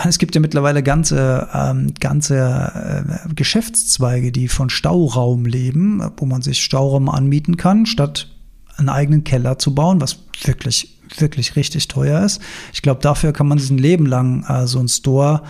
Es 0.04 0.18
gibt 0.18 0.34
ja 0.34 0.40
mittlerweile 0.40 0.82
ganze, 0.82 1.48
ähm, 1.52 1.94
ganze 1.98 2.36
äh, 2.38 3.34
Geschäftszweige, 3.34 4.30
die 4.30 4.48
von 4.48 4.70
Stauraum 4.70 5.46
leben, 5.46 6.02
wo 6.16 6.26
man 6.26 6.42
sich 6.42 6.62
Stauraum 6.62 7.08
anmieten 7.08 7.56
kann, 7.56 7.86
statt 7.86 8.28
einen 8.76 8.88
eigenen 8.88 9.24
Keller 9.24 9.58
zu 9.58 9.74
bauen, 9.74 10.00
was 10.00 10.18
wirklich, 10.44 10.96
wirklich 11.18 11.56
richtig 11.56 11.88
teuer 11.88 12.24
ist. 12.24 12.40
Ich 12.72 12.82
glaube, 12.82 13.00
dafür 13.02 13.32
kann 13.32 13.48
man 13.48 13.58
sich 13.58 13.70
ein 13.70 13.78
Leben 13.78 14.06
lang 14.06 14.44
äh, 14.44 14.66
so 14.66 14.78
ein 14.78 14.88
Store 14.88 15.42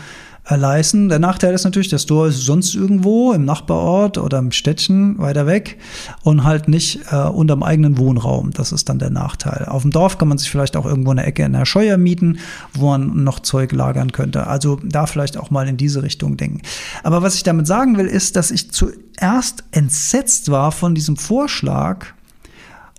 leisten. 0.56 1.08
Der 1.08 1.18
Nachteil 1.18 1.54
ist 1.54 1.64
natürlich, 1.64 1.88
der 1.88 1.98
Store 1.98 2.28
ist 2.28 2.40
sonst 2.40 2.74
irgendwo 2.74 3.32
im 3.32 3.44
Nachbarort 3.44 4.18
oder 4.18 4.38
im 4.38 4.52
Städtchen 4.52 5.18
weiter 5.18 5.46
weg 5.46 5.78
und 6.22 6.44
halt 6.44 6.68
nicht 6.68 7.00
äh, 7.10 7.16
unterm 7.16 7.62
eigenen 7.62 7.98
Wohnraum. 7.98 8.50
Das 8.52 8.72
ist 8.72 8.88
dann 8.88 8.98
der 8.98 9.10
Nachteil. 9.10 9.66
Auf 9.66 9.82
dem 9.82 9.90
Dorf 9.90 10.18
kann 10.18 10.28
man 10.28 10.38
sich 10.38 10.50
vielleicht 10.50 10.76
auch 10.76 10.86
irgendwo 10.86 11.10
eine 11.10 11.24
Ecke 11.24 11.44
in 11.44 11.52
der 11.52 11.66
Scheuer 11.66 11.96
mieten, 11.96 12.38
wo 12.74 12.88
man 12.88 13.24
noch 13.24 13.40
Zeug 13.40 13.72
lagern 13.72 14.12
könnte. 14.12 14.46
Also 14.46 14.78
da 14.82 15.06
vielleicht 15.06 15.36
auch 15.36 15.50
mal 15.50 15.68
in 15.68 15.76
diese 15.76 16.02
Richtung 16.02 16.36
denken. 16.36 16.62
Aber 17.02 17.22
was 17.22 17.34
ich 17.34 17.42
damit 17.42 17.66
sagen 17.66 17.96
will, 17.96 18.06
ist, 18.06 18.36
dass 18.36 18.50
ich 18.50 18.70
zuerst 18.72 19.64
entsetzt 19.70 20.50
war 20.50 20.72
von 20.72 20.94
diesem 20.94 21.16
Vorschlag 21.16 22.06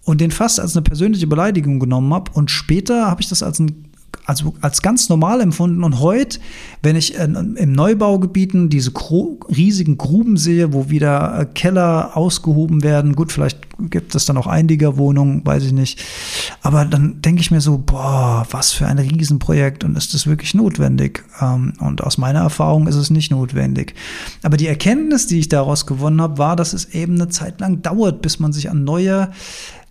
und 0.04 0.22
den 0.22 0.32
fast 0.32 0.60
als 0.60 0.76
eine 0.76 0.84
persönliche 0.84 1.28
Beleidigung 1.28 1.80
genommen 1.80 2.14
habe 2.14 2.32
und 2.34 2.50
später 2.50 3.10
habe 3.10 3.22
ich 3.22 3.30
das 3.30 3.44
als 3.44 3.60
ein 3.60 3.91
also 4.26 4.54
als 4.62 4.82
ganz 4.82 5.10
normal 5.10 5.42
empfunden. 5.42 5.84
Und 5.84 6.00
heute, 6.00 6.40
wenn 6.82 6.96
ich 6.96 7.16
im 7.16 7.74
Neubaugebieten 7.74 8.70
diese 8.70 8.92
riesigen 9.50 9.98
Gruben 9.98 10.38
sehe, 10.38 10.74
wo 10.74 10.90
wieder 10.90 11.40
äh, 11.40 11.46
Keller 11.46 12.16
ausgehoben 12.16 12.84
werden, 12.84 13.16
gut, 13.16 13.32
vielleicht 13.32 13.60
gibt 13.90 14.16
es 14.16 14.26
dann 14.26 14.38
auch 14.38 14.48
Einliegerwohnungen, 14.48 15.46
weiß 15.46 15.64
ich 15.64 15.74
nicht. 15.74 16.04
Aber 16.62 16.86
dann 16.86 17.22
denke 17.22 17.42
ich 17.42 17.52
mir 17.52 17.62
so, 17.62 17.78
boah, 17.78 18.46
was 18.52 18.72
für 18.72 18.88
ein 18.88 19.00
Riesenprojekt 19.00 19.84
und 19.84 19.98
ist 19.98 20.14
das 20.14 20.28
wirklich 20.28 20.54
notwendig? 20.54 21.24
Ähm, 21.42 21.74
und 21.80 22.04
aus 22.04 22.18
meiner 22.18 22.42
Erfahrung 22.42 22.88
ist 22.88 22.96
es 22.96 23.10
nicht 23.10 23.32
notwendig. 23.32 23.96
Aber 24.44 24.58
die 24.58 24.68
Erkenntnis, 24.68 25.28
die 25.28 25.40
ich 25.40 25.50
daraus 25.50 25.86
gewonnen 25.86 26.22
habe, 26.22 26.38
war, 26.38 26.56
dass 26.56 26.74
es 26.74 26.86
eben 26.94 27.16
eine 27.16 27.30
Zeit 27.30 27.60
lang 27.60 27.82
dauert, 27.82 28.22
bis 28.22 28.40
man 28.40 28.54
sich 28.54 28.70
an 28.70 28.84
neue 28.84 29.30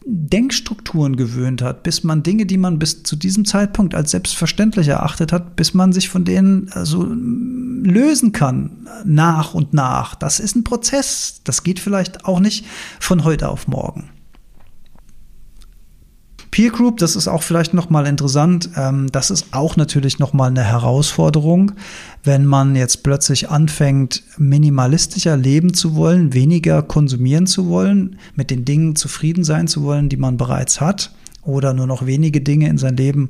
Denkstrukturen 0.05 1.17
gewöhnt 1.17 1.63
hat, 1.63 1.83
bis 1.83 2.05
man 2.05 2.23
Dinge, 2.23 2.47
die 2.47 2.57
man 2.57 2.79
bis 2.79 3.03
zu 3.03 3.17
diesem 3.17 3.45
Zeitpunkt 3.45 3.95
als 3.95 4.13
selbstverständlich 4.13 4.89
erachtet 4.89 5.33
hat, 5.33 5.57
bis 5.57 5.75
man 5.75 5.93
sich 5.93 6.09
von 6.09 6.25
denen 6.25 6.71
also 6.73 7.05
lösen 7.05 8.33
kann, 8.33 8.89
nach 9.05 9.55
und 9.55 9.75
nach. 9.75 10.15
Das 10.15 10.41
ist 10.41 10.57
ein 10.57 10.65
Prozess. 10.65 11.41
Das 11.45 11.63
geht 11.63 11.81
vielleicht 11.81 12.25
auch 12.25 12.41
nicht 12.41 12.67
von 12.99 13.25
heute 13.25 13.49
auf 13.49 13.69
morgen. 13.69 14.11
Peer 16.51 16.71
Group, 16.71 16.99
das 16.99 17.15
ist 17.15 17.29
auch 17.29 17.43
vielleicht 17.43 17.75
nochmal 17.75 18.07
interessant. 18.07 18.71
Ähm, 18.77 19.07
das 19.13 19.31
ist 19.31 19.47
auch 19.53 19.77
natürlich 19.77 20.19
nochmal 20.19 20.51
eine 20.51 20.65
Herausforderung, 20.65 21.73
wenn 22.25 22.45
man 22.45 22.75
jetzt 22.75 23.05
plötzlich 23.05 23.51
anfängt, 23.51 24.25
minimalistischer 24.37 25.37
leben 25.37 25.75
zu 25.75 25.95
wollen, 25.95 26.35
weniger 26.35 26.83
konsumieren 26.83 27.47
zu 27.47 27.69
wollen, 27.69 28.17
mit 28.35 28.51
den 28.51 28.65
Dingen 28.65 28.97
zufrieden 28.97 29.45
sein 29.45 29.69
zu 29.69 29.83
wollen, 29.85 30.09
die 30.09 30.17
man 30.17 30.37
bereits 30.37 30.81
hat 30.81 31.13
oder 31.43 31.73
nur 31.73 31.87
noch 31.87 32.05
wenige 32.05 32.41
Dinge 32.41 32.69
in 32.69 32.79
sein 32.79 32.97
Leben 32.97 33.29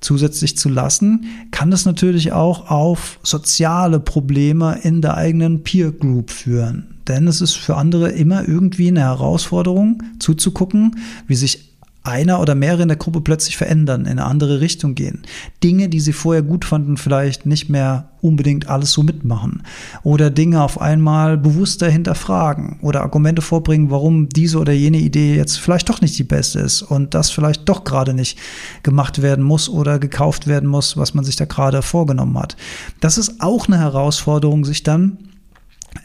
zusätzlich 0.00 0.56
zu 0.56 0.68
lassen, 0.68 1.26
kann 1.50 1.70
das 1.70 1.84
natürlich 1.84 2.32
auch 2.32 2.70
auf 2.70 3.18
soziale 3.22 4.00
Probleme 4.00 4.78
in 4.82 5.00
der 5.00 5.16
eigenen 5.16 5.62
Peer 5.62 5.92
Group 5.92 6.30
führen. 6.30 6.94
Denn 7.08 7.26
es 7.26 7.40
ist 7.40 7.54
für 7.54 7.76
andere 7.76 8.10
immer 8.10 8.48
irgendwie 8.48 8.88
eine 8.88 9.00
Herausforderung 9.00 10.02
zuzugucken, 10.18 10.96
wie 11.26 11.34
sich 11.34 11.73
einer 12.04 12.38
oder 12.40 12.54
mehrere 12.54 12.82
in 12.82 12.88
der 12.88 12.98
Gruppe 12.98 13.22
plötzlich 13.22 13.56
verändern, 13.56 14.02
in 14.02 14.12
eine 14.12 14.24
andere 14.26 14.60
Richtung 14.60 14.94
gehen. 14.94 15.22
Dinge, 15.62 15.88
die 15.88 16.00
sie 16.00 16.12
vorher 16.12 16.42
gut 16.42 16.66
fanden, 16.66 16.98
vielleicht 16.98 17.46
nicht 17.46 17.70
mehr 17.70 18.10
unbedingt 18.20 18.68
alles 18.68 18.92
so 18.92 19.02
mitmachen. 19.02 19.62
Oder 20.02 20.30
Dinge 20.30 20.62
auf 20.62 20.80
einmal 20.80 21.38
bewusster 21.38 21.88
hinterfragen 21.88 22.78
oder 22.82 23.02
Argumente 23.02 23.40
vorbringen, 23.40 23.90
warum 23.90 24.28
diese 24.28 24.58
oder 24.58 24.72
jene 24.72 24.98
Idee 24.98 25.34
jetzt 25.34 25.58
vielleicht 25.58 25.88
doch 25.88 26.02
nicht 26.02 26.18
die 26.18 26.24
beste 26.24 26.60
ist 26.60 26.82
und 26.82 27.14
das 27.14 27.30
vielleicht 27.30 27.68
doch 27.68 27.84
gerade 27.84 28.12
nicht 28.12 28.38
gemacht 28.82 29.22
werden 29.22 29.44
muss 29.44 29.70
oder 29.70 29.98
gekauft 29.98 30.46
werden 30.46 30.68
muss, 30.68 30.98
was 30.98 31.14
man 31.14 31.24
sich 31.24 31.36
da 31.36 31.46
gerade 31.46 31.80
vorgenommen 31.80 32.38
hat. 32.38 32.56
Das 33.00 33.16
ist 33.16 33.40
auch 33.40 33.66
eine 33.66 33.78
Herausforderung, 33.78 34.64
sich 34.66 34.82
dann 34.82 35.18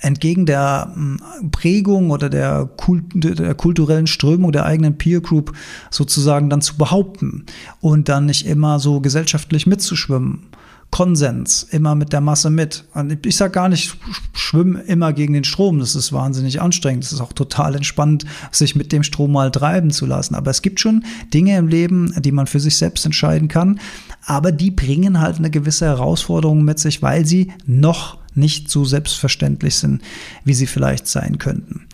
entgegen 0.01 0.45
der 0.45 0.91
hm, 0.93 1.19
Prägung 1.51 2.11
oder 2.11 2.29
der, 2.29 2.69
Kult, 2.77 3.03
der, 3.13 3.53
kulturellen 3.55 4.07
Strömung 4.07 4.51
der 4.51 4.65
eigenen 4.65 4.97
Peer 4.97 5.21
Group 5.21 5.53
sozusagen 5.89 6.49
dann 6.49 6.61
zu 6.61 6.77
behaupten 6.77 7.45
und 7.81 8.09
dann 8.09 8.25
nicht 8.25 8.45
immer 8.45 8.79
so 8.79 9.01
gesellschaftlich 9.01 9.67
mitzuschwimmen. 9.67 10.47
Konsens, 10.91 11.63
immer 11.69 11.93
mit 11.93 12.13
der 12.13 12.21
Masse 12.21 12.49
mit. 12.49 12.85
Und 12.95 13.23
ich 13.25 13.37
sage 13.37 13.51
gar 13.51 13.69
nicht, 13.69 13.95
schwimm 14.33 14.75
immer 14.87 15.13
gegen 15.13 15.33
den 15.33 15.43
Strom. 15.43 15.79
Das 15.79 15.95
ist 15.95 16.11
wahnsinnig 16.11 16.61
anstrengend. 16.61 17.03
Es 17.03 17.11
ist 17.11 17.21
auch 17.21 17.33
total 17.33 17.75
entspannt, 17.75 18.25
sich 18.51 18.75
mit 18.75 18.91
dem 18.91 19.03
Strom 19.03 19.31
mal 19.31 19.51
treiben 19.51 19.91
zu 19.91 20.07
lassen. 20.07 20.33
Aber 20.33 20.49
es 20.49 20.63
gibt 20.63 20.79
schon 20.79 21.05
Dinge 21.31 21.57
im 21.57 21.67
Leben, 21.67 22.13
die 22.19 22.31
man 22.31 22.47
für 22.47 22.59
sich 22.59 22.77
selbst 22.77 23.05
entscheiden 23.05 23.47
kann. 23.47 23.79
Aber 24.25 24.51
die 24.51 24.71
bringen 24.71 25.19
halt 25.19 25.37
eine 25.37 25.51
gewisse 25.51 25.85
Herausforderung 25.85 26.63
mit 26.63 26.79
sich, 26.79 27.03
weil 27.03 27.25
sie 27.25 27.51
noch 27.67 28.18
nicht 28.35 28.69
so 28.69 28.85
selbstverständlich 28.85 29.75
sind, 29.75 30.01
wie 30.43 30.53
sie 30.53 30.67
vielleicht 30.67 31.07
sein 31.07 31.37
könnten. 31.37 31.87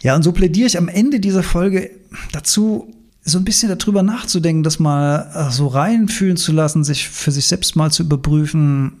Ja, 0.00 0.16
und 0.16 0.22
so 0.22 0.32
plädiere 0.32 0.66
ich 0.66 0.78
am 0.78 0.88
Ende 0.88 1.20
dieser 1.20 1.42
Folge 1.42 1.90
dazu, 2.32 2.92
so 3.22 3.38
ein 3.38 3.44
bisschen 3.44 3.76
darüber 3.76 4.02
nachzudenken, 4.02 4.62
das 4.62 4.78
mal 4.78 5.30
äh, 5.34 5.50
so 5.50 5.66
reinfühlen 5.66 6.36
zu 6.36 6.52
lassen, 6.52 6.84
sich 6.84 7.08
für 7.08 7.30
sich 7.30 7.46
selbst 7.46 7.76
mal 7.76 7.90
zu 7.90 8.02
überprüfen, 8.02 8.92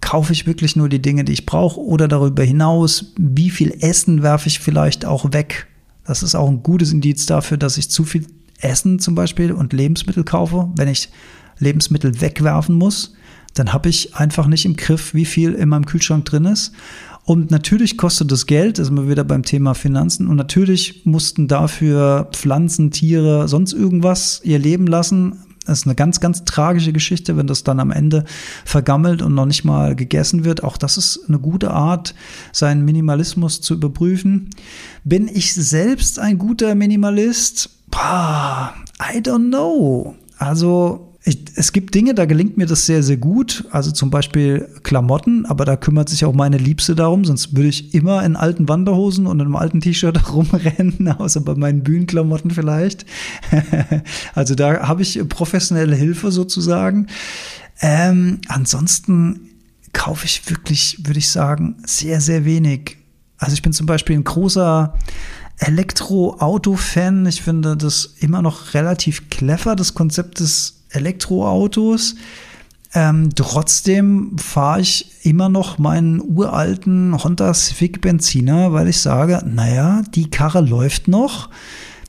kaufe 0.00 0.32
ich 0.32 0.46
wirklich 0.46 0.76
nur 0.76 0.88
die 0.88 1.02
Dinge, 1.02 1.24
die 1.24 1.32
ich 1.32 1.46
brauche 1.46 1.80
oder 1.80 2.06
darüber 2.06 2.44
hinaus, 2.44 3.12
wie 3.18 3.50
viel 3.50 3.76
Essen 3.80 4.22
werfe 4.22 4.46
ich 4.46 4.60
vielleicht 4.60 5.04
auch 5.04 5.32
weg. 5.32 5.66
Das 6.04 6.22
ist 6.22 6.36
auch 6.36 6.48
ein 6.48 6.62
gutes 6.62 6.92
Indiz 6.92 7.26
dafür, 7.26 7.56
dass 7.56 7.76
ich 7.76 7.90
zu 7.90 8.04
viel 8.04 8.24
Essen 8.60 9.00
zum 9.00 9.16
Beispiel 9.16 9.52
und 9.52 9.72
Lebensmittel 9.72 10.22
kaufe, 10.22 10.70
wenn 10.76 10.88
ich 10.88 11.10
Lebensmittel 11.58 12.20
wegwerfen 12.20 12.76
muss 12.76 13.14
dann 13.58 13.72
habe 13.72 13.88
ich 13.88 14.14
einfach 14.14 14.46
nicht 14.46 14.64
im 14.64 14.76
Griff, 14.76 15.14
wie 15.14 15.24
viel 15.24 15.52
in 15.52 15.68
meinem 15.68 15.86
Kühlschrank 15.86 16.24
drin 16.24 16.44
ist. 16.44 16.72
Und 17.24 17.50
natürlich 17.50 17.98
kostet 17.98 18.32
das 18.32 18.46
Geld, 18.46 18.78
da 18.78 18.84
sind 18.84 18.96
wir 18.96 19.10
wieder 19.10 19.24
beim 19.24 19.42
Thema 19.42 19.74
Finanzen. 19.74 20.28
Und 20.28 20.36
natürlich 20.36 21.04
mussten 21.04 21.46
dafür 21.46 22.28
Pflanzen, 22.32 22.90
Tiere, 22.90 23.48
sonst 23.48 23.74
irgendwas 23.74 24.40
ihr 24.44 24.58
Leben 24.58 24.86
lassen. 24.86 25.36
Das 25.66 25.80
ist 25.80 25.86
eine 25.86 25.94
ganz, 25.94 26.20
ganz 26.20 26.46
tragische 26.46 26.94
Geschichte, 26.94 27.36
wenn 27.36 27.46
das 27.46 27.64
dann 27.64 27.80
am 27.80 27.90
Ende 27.90 28.24
vergammelt 28.64 29.20
und 29.20 29.34
noch 29.34 29.44
nicht 29.44 29.64
mal 29.64 29.94
gegessen 29.94 30.46
wird. 30.46 30.64
Auch 30.64 30.78
das 30.78 30.96
ist 30.96 31.28
eine 31.28 31.38
gute 31.38 31.70
Art, 31.72 32.14
seinen 32.52 32.86
Minimalismus 32.86 33.60
zu 33.60 33.74
überprüfen. 33.74 34.48
Bin 35.04 35.28
ich 35.28 35.52
selbst 35.54 36.18
ein 36.18 36.38
guter 36.38 36.74
Minimalist? 36.74 37.68
Bah, 37.90 38.72
I 39.12 39.18
don't 39.18 39.48
know. 39.48 40.14
Also 40.38 41.07
ich, 41.24 41.46
es 41.56 41.72
gibt 41.72 41.94
Dinge, 41.94 42.14
da 42.14 42.26
gelingt 42.26 42.56
mir 42.56 42.66
das 42.66 42.86
sehr, 42.86 43.02
sehr 43.02 43.16
gut. 43.16 43.64
Also 43.70 43.90
zum 43.90 44.10
Beispiel 44.10 44.68
Klamotten, 44.82 45.46
aber 45.46 45.64
da 45.64 45.76
kümmert 45.76 46.08
sich 46.08 46.24
auch 46.24 46.32
meine 46.32 46.58
Liebste 46.58 46.94
darum, 46.94 47.24
sonst 47.24 47.56
würde 47.56 47.68
ich 47.68 47.92
immer 47.92 48.24
in 48.24 48.36
alten 48.36 48.68
Wanderhosen 48.68 49.26
und 49.26 49.40
einem 49.40 49.56
alten 49.56 49.80
T-Shirt 49.80 50.32
rumrennen, 50.32 51.08
außer 51.08 51.40
bei 51.40 51.54
meinen 51.54 51.82
Bühnenklamotten 51.82 52.50
vielleicht. 52.50 53.04
also 54.34 54.54
da 54.54 54.86
habe 54.86 55.02
ich 55.02 55.20
professionelle 55.28 55.96
Hilfe 55.96 56.30
sozusagen. 56.30 57.08
Ähm, 57.80 58.40
ansonsten 58.48 59.40
kaufe 59.92 60.24
ich 60.26 60.48
wirklich, 60.48 60.98
würde 61.04 61.18
ich 61.18 61.30
sagen, 61.30 61.76
sehr, 61.84 62.20
sehr 62.20 62.44
wenig. 62.44 62.96
Also 63.38 63.54
ich 63.54 63.62
bin 63.62 63.72
zum 63.72 63.86
Beispiel 63.86 64.16
ein 64.16 64.24
großer 64.24 64.94
Elektroauto-Fan. 65.58 67.26
Ich 67.26 67.42
finde 67.42 67.76
das 67.76 68.14
immer 68.20 68.42
noch 68.42 68.74
relativ 68.74 69.28
clever, 69.30 69.74
das 69.74 69.94
Konzept 69.94 70.40
des 70.40 70.77
Elektroautos. 70.90 72.16
Ähm, 72.94 73.30
trotzdem 73.34 74.36
fahre 74.38 74.80
ich 74.80 75.10
immer 75.22 75.48
noch 75.48 75.78
meinen 75.78 76.20
uralten 76.22 77.22
Honda 77.22 77.52
Civic 77.52 78.00
Benziner, 78.00 78.72
weil 78.72 78.88
ich 78.88 78.98
sage, 78.98 79.42
naja, 79.46 80.02
die 80.14 80.30
Karre 80.30 80.62
läuft 80.62 81.06
noch, 81.06 81.50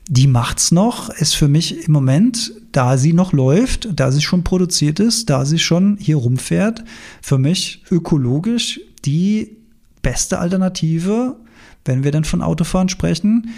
die 0.08 0.26
macht's 0.26 0.72
noch, 0.72 1.10
ist 1.10 1.34
für 1.34 1.48
mich 1.48 1.86
im 1.86 1.92
Moment, 1.92 2.52
da 2.72 2.96
sie 2.96 3.12
noch 3.12 3.32
läuft, 3.32 3.88
da 3.94 4.10
sie 4.10 4.22
schon 4.22 4.42
produziert 4.42 5.00
ist, 5.00 5.28
da 5.28 5.44
sie 5.44 5.58
schon 5.58 5.98
hier 6.00 6.16
rumfährt, 6.16 6.82
für 7.20 7.36
mich 7.36 7.84
ökologisch 7.90 8.80
die 9.04 9.56
beste 10.02 10.38
Alternative, 10.38 11.36
wenn 11.84 12.04
wir 12.04 12.10
denn 12.10 12.24
von 12.24 12.42
Autofahren 12.42 12.88
sprechen 12.88 13.50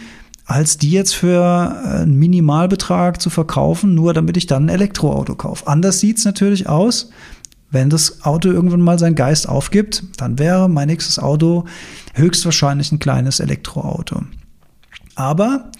als 0.45 0.77
die 0.79 0.91
jetzt 0.91 1.15
für 1.15 1.41
äh, 1.85 2.03
einen 2.03 2.19
Minimalbetrag 2.19 3.21
zu 3.21 3.31
verkaufen, 3.31 3.95
nur 3.95 4.15
damit 4.15 4.37
ich 4.37 4.47
dann 4.47 4.67
ein 4.67 4.69
Elektroauto 4.71 5.35
kaufe. 5.35 5.67
Anders 5.67 6.01
sieht 6.01 6.19
es 6.19 6.25
natürlich 6.25 6.69
aus. 6.69 7.11
Wenn 7.71 7.89
das 7.89 8.25
Auto 8.25 8.51
irgendwann 8.51 8.83
mal 8.83 8.99
seinen 8.99 9.15
Geist 9.15 9.49
aufgibt, 9.49 10.05
dann 10.19 10.39
wäre 10.39 10.69
mein 10.69 10.89
nächstes 10.89 11.19
Auto 11.19 11.65
höchstwahrscheinlich 12.13 12.93
ein 12.93 12.99
kleines 12.99 13.41
Elektroauto. 13.41 14.23
Aber 15.15 15.71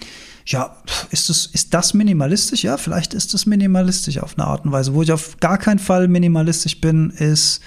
ja, 0.45 0.75
ist 1.11 1.29
das, 1.29 1.45
ist 1.45 1.73
das 1.73 1.93
minimalistisch? 1.93 2.63
Ja, 2.63 2.77
vielleicht 2.77 3.13
ist 3.13 3.33
das 3.33 3.45
minimalistisch 3.45 4.17
auf 4.17 4.37
eine 4.37 4.47
Art 4.47 4.65
und 4.65 4.71
Weise. 4.71 4.93
Wo 4.93 5.03
ich 5.03 5.11
auf 5.11 5.37
gar 5.39 5.57
keinen 5.57 5.79
Fall 5.79 6.07
minimalistisch 6.07 6.81
bin, 6.81 7.11
ist, 7.11 7.61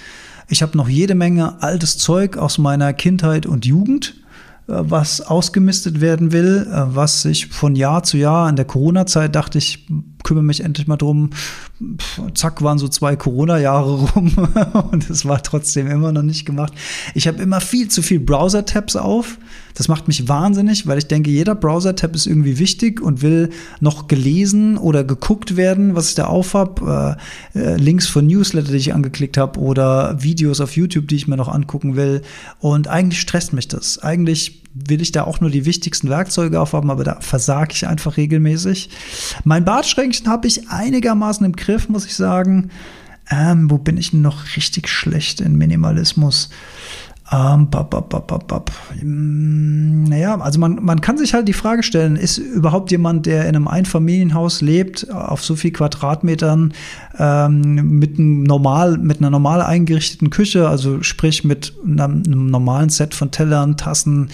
ich 0.49 0.63
habe 0.63 0.77
noch 0.77 0.89
jede 0.89 1.15
Menge 1.15 1.63
altes 1.63 1.97
Zeug 1.97 2.37
aus 2.37 2.59
meiner 2.59 2.93
Kindheit 2.93 3.47
und 3.47 3.65
Jugend 3.65 4.15
was 4.67 5.21
ausgemistet 5.21 6.01
werden 6.01 6.33
will, 6.33 6.67
äh, 6.71 6.95
was 6.95 7.23
sich 7.23 7.47
von 7.47 7.77
Jahr 7.77 8.03
zu 8.03 8.17
Jahr 8.17 8.49
in 8.49 8.57
der 8.57 8.65
Corona-Zeit 8.65 9.35
dachte 9.35 9.59
ich, 9.59 9.87
kümmere 10.25 10.45
mich 10.45 10.63
endlich 10.63 10.87
mal 10.89 10.97
drum. 10.97 11.31
Zack, 12.35 12.63
waren 12.63 12.79
so 12.79 12.89
zwei 12.89 13.17
Corona-Jahre 13.17 14.09
rum 14.11 14.33
und 14.93 15.11
es 15.11 15.27
war 15.27 15.43
trotzdem 15.43 15.89
immer 15.89 16.11
noch 16.11 16.23
nicht 16.23 16.47
gemacht. 16.47 16.73
Ich 17.15 17.29
habe 17.29 17.43
immer 17.43 17.61
viel 17.61 17.89
zu 17.89 18.01
viel 18.01 18.19
Browser-Tabs 18.19 18.97
auf. 18.97 19.39
Das 19.75 19.89
macht 19.89 20.09
mich 20.09 20.27
wahnsinnig, 20.27 20.87
weil 20.87 20.97
ich 20.97 21.07
denke, 21.07 21.31
jeder 21.31 21.55
Browser-Tab 21.55 22.15
ist 22.15 22.27
irgendwie 22.27 22.59
wichtig 22.59 23.03
und 23.03 23.21
will 23.21 23.51
noch 23.81 24.09
gelesen 24.09 24.79
oder 24.79 25.05
geguckt 25.05 25.57
werden, 25.57 25.95
was 25.95 26.09
ich 26.09 26.15
da 26.15 26.27
auf 26.27 26.55
habe. 26.55 27.19
Äh, 27.55 27.59
äh, 27.59 27.77
Links 27.77 28.07
von 28.07 28.27
Newsletter, 28.27 28.71
die 28.71 28.79
ich 28.79 28.95
angeklickt 28.95 29.37
habe 29.37 29.61
oder 29.61 30.23
Videos 30.23 30.63
auf 30.63 30.77
YouTube, 30.77 31.09
die 31.09 31.17
ich 31.17 31.29
mir 31.29 31.37
noch 31.37 31.49
angucken 31.49 31.95
will. 31.95 32.23
Und 32.59 32.89
eigentlich 32.89 33.21
stresst 33.21 33.53
mich 33.53 33.69
das. 33.69 33.99
Eigentlich 33.99 34.63
will 34.89 35.01
ich 35.01 35.13
da 35.13 35.25
auch 35.25 35.41
nur 35.41 35.51
die 35.51 35.65
wichtigsten 35.65 36.09
Werkzeuge 36.09 36.61
aufhaben, 36.61 36.91
aber 36.91 37.05
da 37.05 37.21
versage 37.21 37.73
ich 37.73 37.87
einfach 37.87 38.17
regelmäßig. 38.17 38.91
Mein 39.45 39.65
Bartschränkchen 39.65 40.29
habe 40.29 40.47
ich 40.47 40.69
einigermaßen 40.69 41.47
im 41.47 41.57
Griff, 41.57 41.89
muss 41.89 42.07
ich 42.07 42.15
sagen. 42.15 42.71
Ähm, 43.29 43.71
wo 43.71 43.79
bin 43.79 43.97
ich 43.97 44.13
noch 44.13 44.57
richtig 44.57 44.89
schlecht 44.89 45.41
in 45.41 45.57
Minimalismus? 45.57 46.51
Ähm, 47.33 47.71
bap, 47.71 47.91
bap, 47.91 48.09
bap, 48.09 48.47
bap. 48.47 48.71
Hm, 49.01 50.05
naja, 50.05 50.39
also 50.39 50.61
man, 50.61 50.79
man 50.85 51.01
kann 51.01 51.19
sich 51.19 51.35
halt 51.35 51.49
die 51.49 51.53
Frage 51.53 51.83
stellen, 51.83 52.15
ist 52.15 52.39
überhaupt 52.39 52.93
jemand, 52.93 53.27
der 53.27 53.49
in 53.49 53.57
einem 53.57 53.67
Einfamilienhaus 53.67 54.61
lebt, 54.61 55.11
auf 55.11 55.43
so 55.43 55.57
viel 55.57 55.73
Quadratmetern, 55.73 56.73
ähm, 57.19 57.99
mit, 57.99 58.19
einem 58.19 58.45
normal, 58.45 58.99
mit 58.99 59.19
einer 59.19 59.31
normal 59.31 59.61
eingerichteten 59.61 60.31
Küche, 60.31 60.69
also 60.69 61.03
sprich 61.03 61.43
mit 61.43 61.75
einem, 61.85 62.23
einem 62.25 62.47
normalen 62.47 62.91
Set 62.91 63.13
von 63.13 63.33
Tellern, 63.33 63.77
Tassen, 63.77 64.29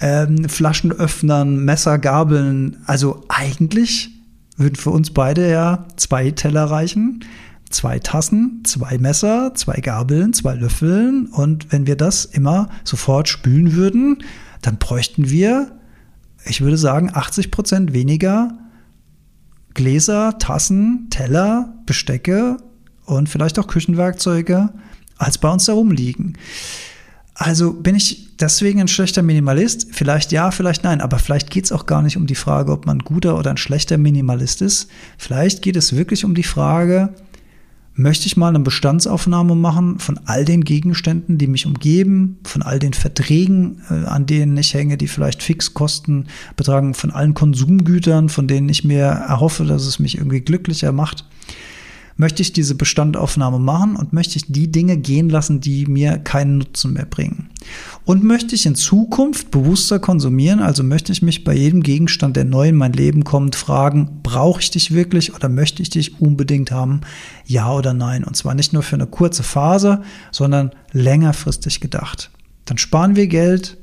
ähm, 0.00 0.48
Flaschenöffnern, 0.48 1.62
Messer, 1.62 1.98
Gabeln, 1.98 2.78
also 2.86 3.22
eigentlich 3.28 4.10
würden 4.56 4.76
für 4.76 4.90
uns 4.90 5.10
beide 5.10 5.50
ja 5.50 5.84
zwei 5.96 6.30
Teller 6.30 6.64
reichen 6.64 7.22
zwei 7.74 7.98
Tassen, 7.98 8.62
zwei 8.64 8.98
Messer, 8.98 9.52
zwei 9.54 9.80
Gabeln, 9.80 10.32
zwei 10.32 10.54
Löffeln. 10.54 11.26
Und 11.26 11.72
wenn 11.72 11.86
wir 11.86 11.96
das 11.96 12.24
immer 12.24 12.70
sofort 12.84 13.28
spülen 13.28 13.74
würden, 13.74 14.22
dann 14.62 14.78
bräuchten 14.78 15.28
wir, 15.28 15.72
ich 16.44 16.60
würde 16.60 16.78
sagen, 16.78 17.10
80 17.12 17.50
Prozent 17.50 17.92
weniger 17.92 18.52
Gläser, 19.74 20.38
Tassen, 20.38 21.08
Teller, 21.10 21.74
Bestecke 21.84 22.56
und 23.06 23.28
vielleicht 23.28 23.58
auch 23.58 23.66
Küchenwerkzeuge, 23.66 24.70
als 25.18 25.38
bei 25.38 25.50
uns 25.50 25.66
da 25.66 25.72
rumliegen. 25.72 26.38
Also 27.34 27.72
bin 27.72 27.96
ich 27.96 28.36
deswegen 28.36 28.80
ein 28.80 28.88
schlechter 28.88 29.22
Minimalist? 29.22 29.88
Vielleicht 29.90 30.30
ja, 30.30 30.52
vielleicht 30.52 30.84
nein. 30.84 31.00
Aber 31.00 31.18
vielleicht 31.18 31.50
geht 31.50 31.64
es 31.64 31.72
auch 31.72 31.86
gar 31.86 32.00
nicht 32.00 32.16
um 32.16 32.28
die 32.28 32.36
Frage, 32.36 32.70
ob 32.70 32.86
man 32.86 32.98
ein 32.98 33.04
guter 33.04 33.36
oder 33.36 33.50
ein 33.50 33.56
schlechter 33.56 33.98
Minimalist 33.98 34.62
ist. 34.62 34.88
Vielleicht 35.18 35.60
geht 35.60 35.74
es 35.74 35.96
wirklich 35.96 36.24
um 36.24 36.36
die 36.36 36.44
Frage, 36.44 37.12
möchte 37.94 38.26
ich 38.26 38.36
mal 38.36 38.48
eine 38.48 38.60
Bestandsaufnahme 38.60 39.54
machen 39.54 39.98
von 39.98 40.18
all 40.24 40.44
den 40.44 40.64
Gegenständen, 40.64 41.38
die 41.38 41.46
mich 41.46 41.66
umgeben, 41.66 42.38
von 42.44 42.62
all 42.62 42.78
den 42.78 42.92
Verträgen, 42.92 43.82
äh, 43.90 44.06
an 44.06 44.26
denen 44.26 44.56
ich 44.56 44.74
hänge, 44.74 44.96
die 44.96 45.08
vielleicht 45.08 45.42
Fixkosten 45.42 46.26
betragen, 46.56 46.94
von 46.94 47.10
allen 47.10 47.34
Konsumgütern, 47.34 48.28
von 48.28 48.48
denen 48.48 48.68
ich 48.68 48.84
mir 48.84 49.04
erhoffe, 49.04 49.64
dass 49.64 49.86
es 49.86 49.98
mich 49.98 50.18
irgendwie 50.18 50.40
glücklicher 50.40 50.92
macht 50.92 51.24
möchte 52.16 52.42
ich 52.42 52.52
diese 52.52 52.74
Bestandaufnahme 52.74 53.58
machen 53.58 53.96
und 53.96 54.12
möchte 54.12 54.36
ich 54.36 54.44
die 54.46 54.70
Dinge 54.70 54.96
gehen 54.96 55.28
lassen, 55.28 55.60
die 55.60 55.86
mir 55.86 56.18
keinen 56.18 56.58
Nutzen 56.58 56.92
mehr 56.92 57.06
bringen. 57.06 57.50
Und 58.04 58.22
möchte 58.22 58.54
ich 58.54 58.66
in 58.66 58.74
Zukunft 58.74 59.50
bewusster 59.50 59.98
konsumieren, 59.98 60.60
also 60.60 60.82
möchte 60.82 61.12
ich 61.12 61.22
mich 61.22 61.44
bei 61.44 61.54
jedem 61.54 61.82
Gegenstand, 61.82 62.36
der 62.36 62.44
neu 62.44 62.68
in 62.68 62.76
mein 62.76 62.92
Leben 62.92 63.24
kommt, 63.24 63.56
fragen, 63.56 64.20
brauche 64.22 64.60
ich 64.60 64.70
dich 64.70 64.92
wirklich 64.92 65.34
oder 65.34 65.48
möchte 65.48 65.82
ich 65.82 65.90
dich 65.90 66.20
unbedingt 66.20 66.70
haben? 66.70 67.00
Ja 67.46 67.72
oder 67.72 67.94
nein? 67.94 68.24
Und 68.24 68.36
zwar 68.36 68.54
nicht 68.54 68.72
nur 68.72 68.82
für 68.82 68.96
eine 68.96 69.06
kurze 69.06 69.42
Phase, 69.42 70.02
sondern 70.30 70.70
längerfristig 70.92 71.80
gedacht. 71.80 72.30
Dann 72.64 72.78
sparen 72.78 73.16
wir 73.16 73.26
Geld, 73.26 73.78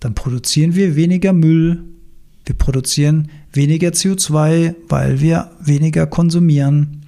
dann 0.00 0.14
produzieren 0.14 0.74
wir 0.74 0.94
weniger 0.96 1.32
Müll, 1.32 1.84
wir 2.44 2.54
produzieren 2.54 3.28
weniger 3.52 3.88
CO2, 3.88 4.74
weil 4.88 5.20
wir 5.20 5.50
weniger 5.60 6.06
konsumieren. 6.06 7.05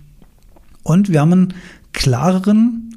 Und 0.88 1.10
wir 1.10 1.20
haben 1.20 1.32
einen 1.32 1.54
klareren, 1.92 2.96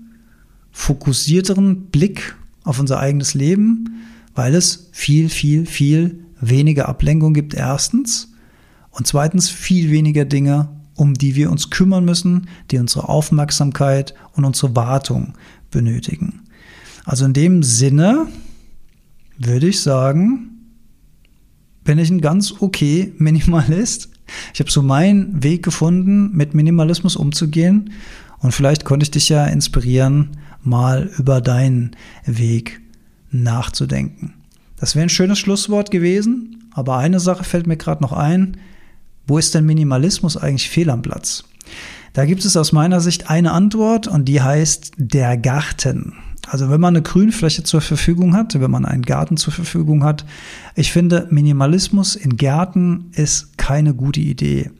fokussierteren 0.71 1.87
Blick 1.87 2.37
auf 2.63 2.79
unser 2.79 3.01
eigenes 3.01 3.33
Leben, 3.33 4.05
weil 4.33 4.55
es 4.55 4.87
viel, 4.93 5.27
viel, 5.27 5.65
viel 5.65 6.23
weniger 6.39 6.87
Ablenkung 6.87 7.33
gibt, 7.33 7.53
erstens. 7.53 8.31
Und 8.91 9.07
zweitens 9.07 9.49
viel 9.49 9.91
weniger 9.91 10.23
Dinge, 10.23 10.69
um 10.95 11.15
die 11.15 11.35
wir 11.35 11.51
uns 11.51 11.69
kümmern 11.69 12.05
müssen, 12.05 12.47
die 12.71 12.77
unsere 12.77 13.09
Aufmerksamkeit 13.09 14.13
und 14.37 14.45
unsere 14.45 14.73
Wartung 14.73 15.33
benötigen. 15.69 16.43
Also 17.03 17.25
in 17.25 17.33
dem 17.33 17.61
Sinne 17.61 18.27
würde 19.37 19.67
ich 19.67 19.81
sagen, 19.81 20.50
bin 21.83 21.97
ich 21.97 22.09
ein 22.09 22.21
ganz 22.21 22.53
okay 22.59 23.13
Minimalist. 23.17 24.09
Ich 24.53 24.59
habe 24.59 24.71
so 24.71 24.81
meinen 24.81 25.43
Weg 25.43 25.63
gefunden, 25.63 26.31
mit 26.35 26.53
Minimalismus 26.53 27.15
umzugehen. 27.15 27.91
Und 28.39 28.53
vielleicht 28.53 28.85
konnte 28.85 29.03
ich 29.03 29.11
dich 29.11 29.29
ja 29.29 29.45
inspirieren, 29.45 30.37
mal 30.63 31.09
über 31.17 31.41
deinen 31.41 31.91
Weg 32.25 32.81
nachzudenken. 33.31 34.33
Das 34.77 34.95
wäre 34.95 35.03
ein 35.03 35.09
schönes 35.09 35.39
Schlusswort 35.39 35.91
gewesen, 35.91 36.69
aber 36.73 36.97
eine 36.97 37.19
Sache 37.19 37.43
fällt 37.43 37.67
mir 37.67 37.77
gerade 37.77 38.01
noch 38.01 38.13
ein. 38.13 38.57
Wo 39.27 39.37
ist 39.37 39.53
denn 39.53 39.65
Minimalismus 39.65 40.37
eigentlich 40.37 40.69
fehl 40.69 40.89
am 40.89 41.01
Platz? 41.01 41.43
Da 42.13 42.25
gibt 42.25 42.43
es 42.43 42.57
aus 42.57 42.71
meiner 42.71 42.99
Sicht 42.99 43.29
eine 43.29 43.51
Antwort 43.51 44.07
und 44.07 44.25
die 44.25 44.41
heißt 44.41 44.93
der 44.97 45.37
Garten. 45.37 46.15
Also 46.47 46.69
wenn 46.69 46.81
man 46.81 46.95
eine 46.95 47.03
Grünfläche 47.03 47.63
zur 47.63 47.81
Verfügung 47.81 48.35
hat, 48.35 48.59
wenn 48.59 48.71
man 48.71 48.85
einen 48.85 49.03
Garten 49.03 49.37
zur 49.37 49.53
Verfügung 49.53 50.03
hat, 50.03 50.25
ich 50.75 50.91
finde, 50.91 51.27
Minimalismus 51.29 52.15
in 52.15 52.37
Gärten 52.37 53.11
ist 53.13 53.57
keine 53.57 53.93
gute 53.93 54.19
Idee. 54.19 54.71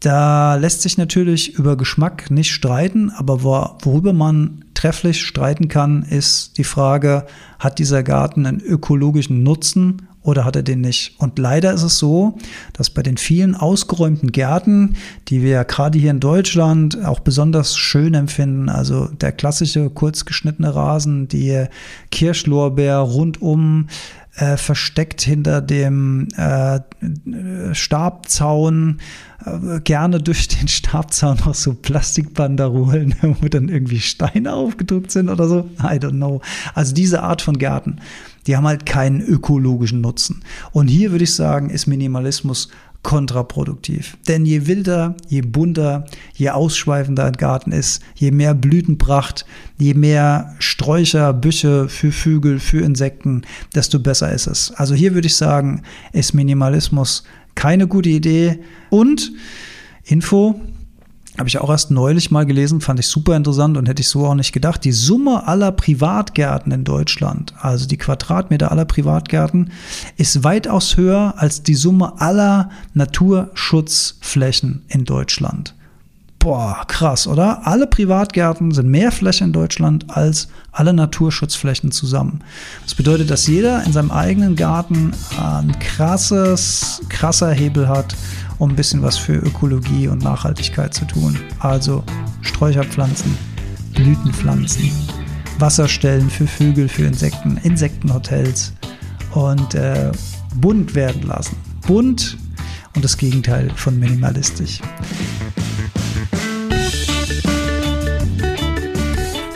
Da 0.00 0.56
lässt 0.56 0.82
sich 0.82 0.98
natürlich 0.98 1.54
über 1.54 1.76
Geschmack 1.76 2.30
nicht 2.30 2.50
streiten, 2.50 3.10
aber 3.10 3.44
worüber 3.44 4.12
man 4.12 4.64
trefflich 4.74 5.24
streiten 5.24 5.68
kann, 5.68 6.02
ist 6.02 6.58
die 6.58 6.64
Frage, 6.64 7.26
hat 7.60 7.78
dieser 7.78 8.02
Garten 8.02 8.46
einen 8.46 8.60
ökologischen 8.60 9.44
Nutzen 9.44 10.08
oder 10.22 10.44
hat 10.44 10.56
er 10.56 10.62
den 10.62 10.80
nicht? 10.80 11.14
Und 11.18 11.38
leider 11.38 11.72
ist 11.72 11.82
es 11.82 11.98
so, 11.98 12.38
dass 12.72 12.90
bei 12.90 13.02
den 13.02 13.16
vielen 13.16 13.54
ausgeräumten 13.54 14.32
Gärten, 14.32 14.96
die 15.28 15.42
wir 15.42 15.50
ja 15.50 15.62
gerade 15.64 15.98
hier 15.98 16.10
in 16.10 16.20
Deutschland 16.20 17.04
auch 17.04 17.20
besonders 17.20 17.76
schön 17.76 18.14
empfinden, 18.14 18.68
also 18.68 19.06
der 19.06 19.32
klassische 19.32 19.90
kurz 19.90 20.24
geschnittene 20.24 20.74
Rasen, 20.74 21.28
die 21.28 21.66
Kirschlorbeer 22.10 22.98
rundum, 22.98 23.88
äh, 24.36 24.56
versteckt 24.56 25.20
hinter 25.20 25.60
dem 25.60 26.28
äh, 26.36 26.80
Stabzaun, 27.74 28.98
äh, 29.44 29.80
gerne 29.80 30.20
durch 30.20 30.48
den 30.48 30.68
Stabzaun 30.68 31.36
noch 31.44 31.54
so 31.54 31.74
Plastikbanderolen, 31.74 33.14
wo 33.40 33.48
dann 33.48 33.68
irgendwie 33.68 34.00
Steine 34.00 34.54
aufgedruckt 34.54 35.10
sind 35.10 35.28
oder 35.28 35.48
so. 35.48 35.68
I 35.80 35.98
don't 35.98 36.12
know. 36.12 36.40
Also 36.74 36.94
diese 36.94 37.22
Art 37.22 37.42
von 37.42 37.58
Gärten, 37.58 38.00
die 38.46 38.56
haben 38.56 38.66
halt 38.66 38.86
keinen 38.86 39.20
ökologischen 39.20 40.00
Nutzen. 40.00 40.42
Und 40.72 40.88
hier 40.88 41.10
würde 41.10 41.24
ich 41.24 41.34
sagen, 41.34 41.70
ist 41.70 41.86
Minimalismus 41.86 42.68
kontraproduktiv. 43.02 44.16
Denn 44.28 44.46
je 44.46 44.66
wilder, 44.66 45.16
je 45.28 45.40
bunter, 45.40 46.04
je 46.34 46.50
ausschweifender 46.50 47.24
ein 47.24 47.32
Garten 47.32 47.72
ist, 47.72 48.00
je 48.14 48.30
mehr 48.30 48.54
Blütenpracht, 48.54 49.44
je 49.76 49.94
mehr 49.94 50.54
Sträucher, 50.60 51.32
Büsche 51.32 51.88
für 51.88 52.12
Vögel, 52.12 52.60
für 52.60 52.80
Insekten, 52.80 53.42
desto 53.74 53.98
besser 53.98 54.32
ist 54.32 54.46
es. 54.46 54.72
Also 54.76 54.94
hier 54.94 55.14
würde 55.14 55.26
ich 55.26 55.36
sagen, 55.36 55.82
ist 56.12 56.32
Minimalismus 56.32 57.24
keine 57.54 57.88
gute 57.88 58.08
Idee. 58.08 58.60
Und 58.88 59.32
Info, 60.04 60.60
habe 61.38 61.48
ich 61.48 61.58
auch 61.58 61.70
erst 61.70 61.90
neulich 61.90 62.30
mal 62.30 62.44
gelesen, 62.44 62.80
fand 62.80 63.00
ich 63.00 63.06
super 63.06 63.36
interessant 63.36 63.78
und 63.78 63.88
hätte 63.88 64.02
ich 64.02 64.08
so 64.08 64.26
auch 64.26 64.34
nicht 64.34 64.52
gedacht. 64.52 64.84
Die 64.84 64.92
Summe 64.92 65.46
aller 65.46 65.72
Privatgärten 65.72 66.72
in 66.72 66.84
Deutschland, 66.84 67.54
also 67.58 67.86
die 67.86 67.96
Quadratmeter 67.96 68.70
aller 68.70 68.84
Privatgärten, 68.84 69.72
ist 70.16 70.44
weitaus 70.44 70.96
höher 70.96 71.34
als 71.38 71.62
die 71.62 71.74
Summe 71.74 72.20
aller 72.20 72.70
Naturschutzflächen 72.92 74.84
in 74.88 75.04
Deutschland. 75.06 75.74
Boah, 76.42 76.84
krass, 76.88 77.28
oder? 77.28 77.68
Alle 77.68 77.86
Privatgärten 77.86 78.72
sind 78.72 78.88
mehr 78.88 79.12
Fläche 79.12 79.44
in 79.44 79.52
Deutschland 79.52 80.06
als 80.10 80.48
alle 80.72 80.92
Naturschutzflächen 80.92 81.92
zusammen. 81.92 82.40
Das 82.82 82.96
bedeutet, 82.96 83.30
dass 83.30 83.46
jeder 83.46 83.84
in 83.84 83.92
seinem 83.92 84.10
eigenen 84.10 84.56
Garten 84.56 85.12
ein 85.40 85.78
krasses, 85.78 87.00
krasser 87.08 87.52
Hebel 87.52 87.88
hat, 87.88 88.16
um 88.62 88.70
ein 88.70 88.76
bisschen 88.76 89.02
was 89.02 89.18
für 89.18 89.32
Ökologie 89.32 90.06
und 90.06 90.22
Nachhaltigkeit 90.22 90.94
zu 90.94 91.04
tun. 91.04 91.36
Also 91.58 92.04
Sträucherpflanzen, 92.42 93.36
Blütenpflanzen, 93.92 94.88
Wasserstellen 95.58 96.30
für 96.30 96.46
Vögel, 96.46 96.88
für 96.88 97.02
Insekten, 97.02 97.56
Insektenhotels 97.64 98.72
und 99.32 99.74
äh, 99.74 100.12
bunt 100.60 100.94
werden 100.94 101.22
lassen. 101.22 101.56
Bunt 101.88 102.38
und 102.94 103.04
das 103.04 103.16
Gegenteil 103.16 103.68
von 103.74 103.98
minimalistisch. 103.98 104.80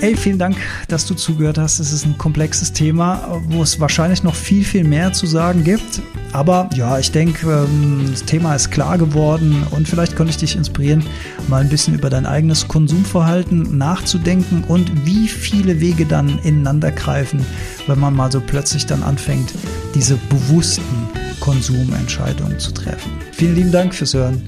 Hey, 0.07 0.17
vielen 0.17 0.39
Dank, 0.39 0.57
dass 0.87 1.05
du 1.05 1.15
zugehört 1.15 1.59
hast. 1.59 1.81
Es 1.81 1.93
ist 1.93 2.07
ein 2.07 2.17
komplexes 2.17 2.73
Thema, 2.73 3.43
wo 3.49 3.65
es 3.65 3.81
wahrscheinlich 3.81 4.23
noch 4.23 4.37
viel, 4.37 4.65
viel 4.65 4.85
mehr 4.85 5.13
zu 5.13 5.27
sagen 5.27 5.65
gibt. 5.65 6.01
Aber 6.31 6.71
ja, 6.77 6.97
ich 7.01 7.11
denke, 7.11 7.67
ähm, 7.69 8.07
das 8.09 8.23
Thema 8.23 8.55
ist 8.55 8.71
klar 8.71 8.99
geworden 8.99 9.67
und 9.73 9.89
vielleicht 9.89 10.15
konnte 10.15 10.31
ich 10.31 10.37
dich 10.37 10.55
inspirieren, 10.55 11.03
mal 11.49 11.61
ein 11.61 11.69
bisschen 11.69 11.93
über 11.95 12.09
dein 12.09 12.25
eigenes 12.25 12.69
Konsumverhalten 12.69 13.77
nachzudenken 13.77 14.63
und 14.69 15.05
wie 15.05 15.27
viele 15.27 15.81
Wege 15.81 16.07
dann 16.07 16.39
ineinander 16.45 16.93
greifen, 16.93 17.45
wenn 17.89 17.99
man 17.99 18.15
mal 18.15 18.31
so 18.31 18.41
plötzlich 18.41 18.87
dann 18.87 19.03
anfängt, 19.03 19.55
diese 19.97 20.15
bewussten 20.29 21.09
Konsumentscheidungen 21.41 22.61
zu 22.61 22.71
treffen. 22.71 23.11
Vielen 23.33 23.57
lieben 23.57 23.73
Dank 23.73 23.93
fürs 23.93 24.15
Hören 24.15 24.41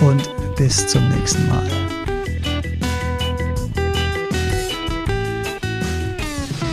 und 0.00 0.28
bis 0.56 0.88
zum 0.88 1.08
nächsten 1.10 1.46
Mal. 1.46 1.97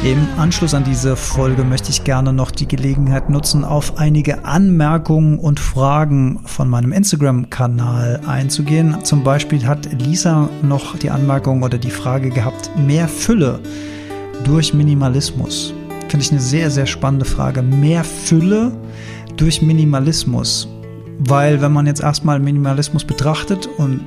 Im 0.05 0.27
Anschluss 0.37 0.75
an 0.75 0.83
diese 0.83 1.15
Folge 1.15 1.63
möchte 1.63 1.89
ich 1.89 2.03
gerne 2.03 2.31
noch 2.31 2.51
die 2.51 2.67
Gelegenheit 2.67 3.31
nutzen, 3.31 3.63
auf 3.65 3.97
einige 3.97 4.45
Anmerkungen 4.45 5.39
und 5.39 5.59
Fragen 5.59 6.41
von 6.45 6.69
meinem 6.69 6.91
Instagram-Kanal 6.91 8.21
einzugehen. 8.27 9.03
Zum 9.03 9.23
Beispiel 9.23 9.65
hat 9.65 9.89
Lisa 9.99 10.47
noch 10.61 10.95
die 10.95 11.09
Anmerkung 11.09 11.63
oder 11.63 11.79
die 11.79 11.89
Frage 11.89 12.29
gehabt, 12.29 12.69
mehr 12.77 13.07
Fülle 13.07 13.59
durch 14.43 14.75
Minimalismus. 14.75 15.73
Finde 16.07 16.23
ich 16.23 16.31
eine 16.31 16.39
sehr, 16.39 16.69
sehr 16.69 16.85
spannende 16.85 17.25
Frage. 17.25 17.63
Mehr 17.63 18.03
Fülle 18.03 18.73
durch 19.37 19.63
Minimalismus. 19.63 20.67
Weil 21.17 21.61
wenn 21.61 21.73
man 21.73 21.87
jetzt 21.87 22.03
erstmal 22.03 22.39
Minimalismus 22.39 23.05
betrachtet 23.05 23.67
und 23.79 24.01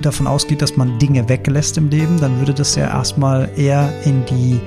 davon 0.00 0.28
ausgeht, 0.28 0.62
dass 0.62 0.76
man 0.76 0.96
Dinge 1.00 1.28
weglässt 1.28 1.76
im 1.76 1.88
Leben, 1.88 2.20
dann 2.20 2.38
würde 2.38 2.54
das 2.54 2.76
ja 2.76 2.86
erstmal 2.86 3.48
eher 3.56 3.92
in 4.04 4.24
die 4.26 4.60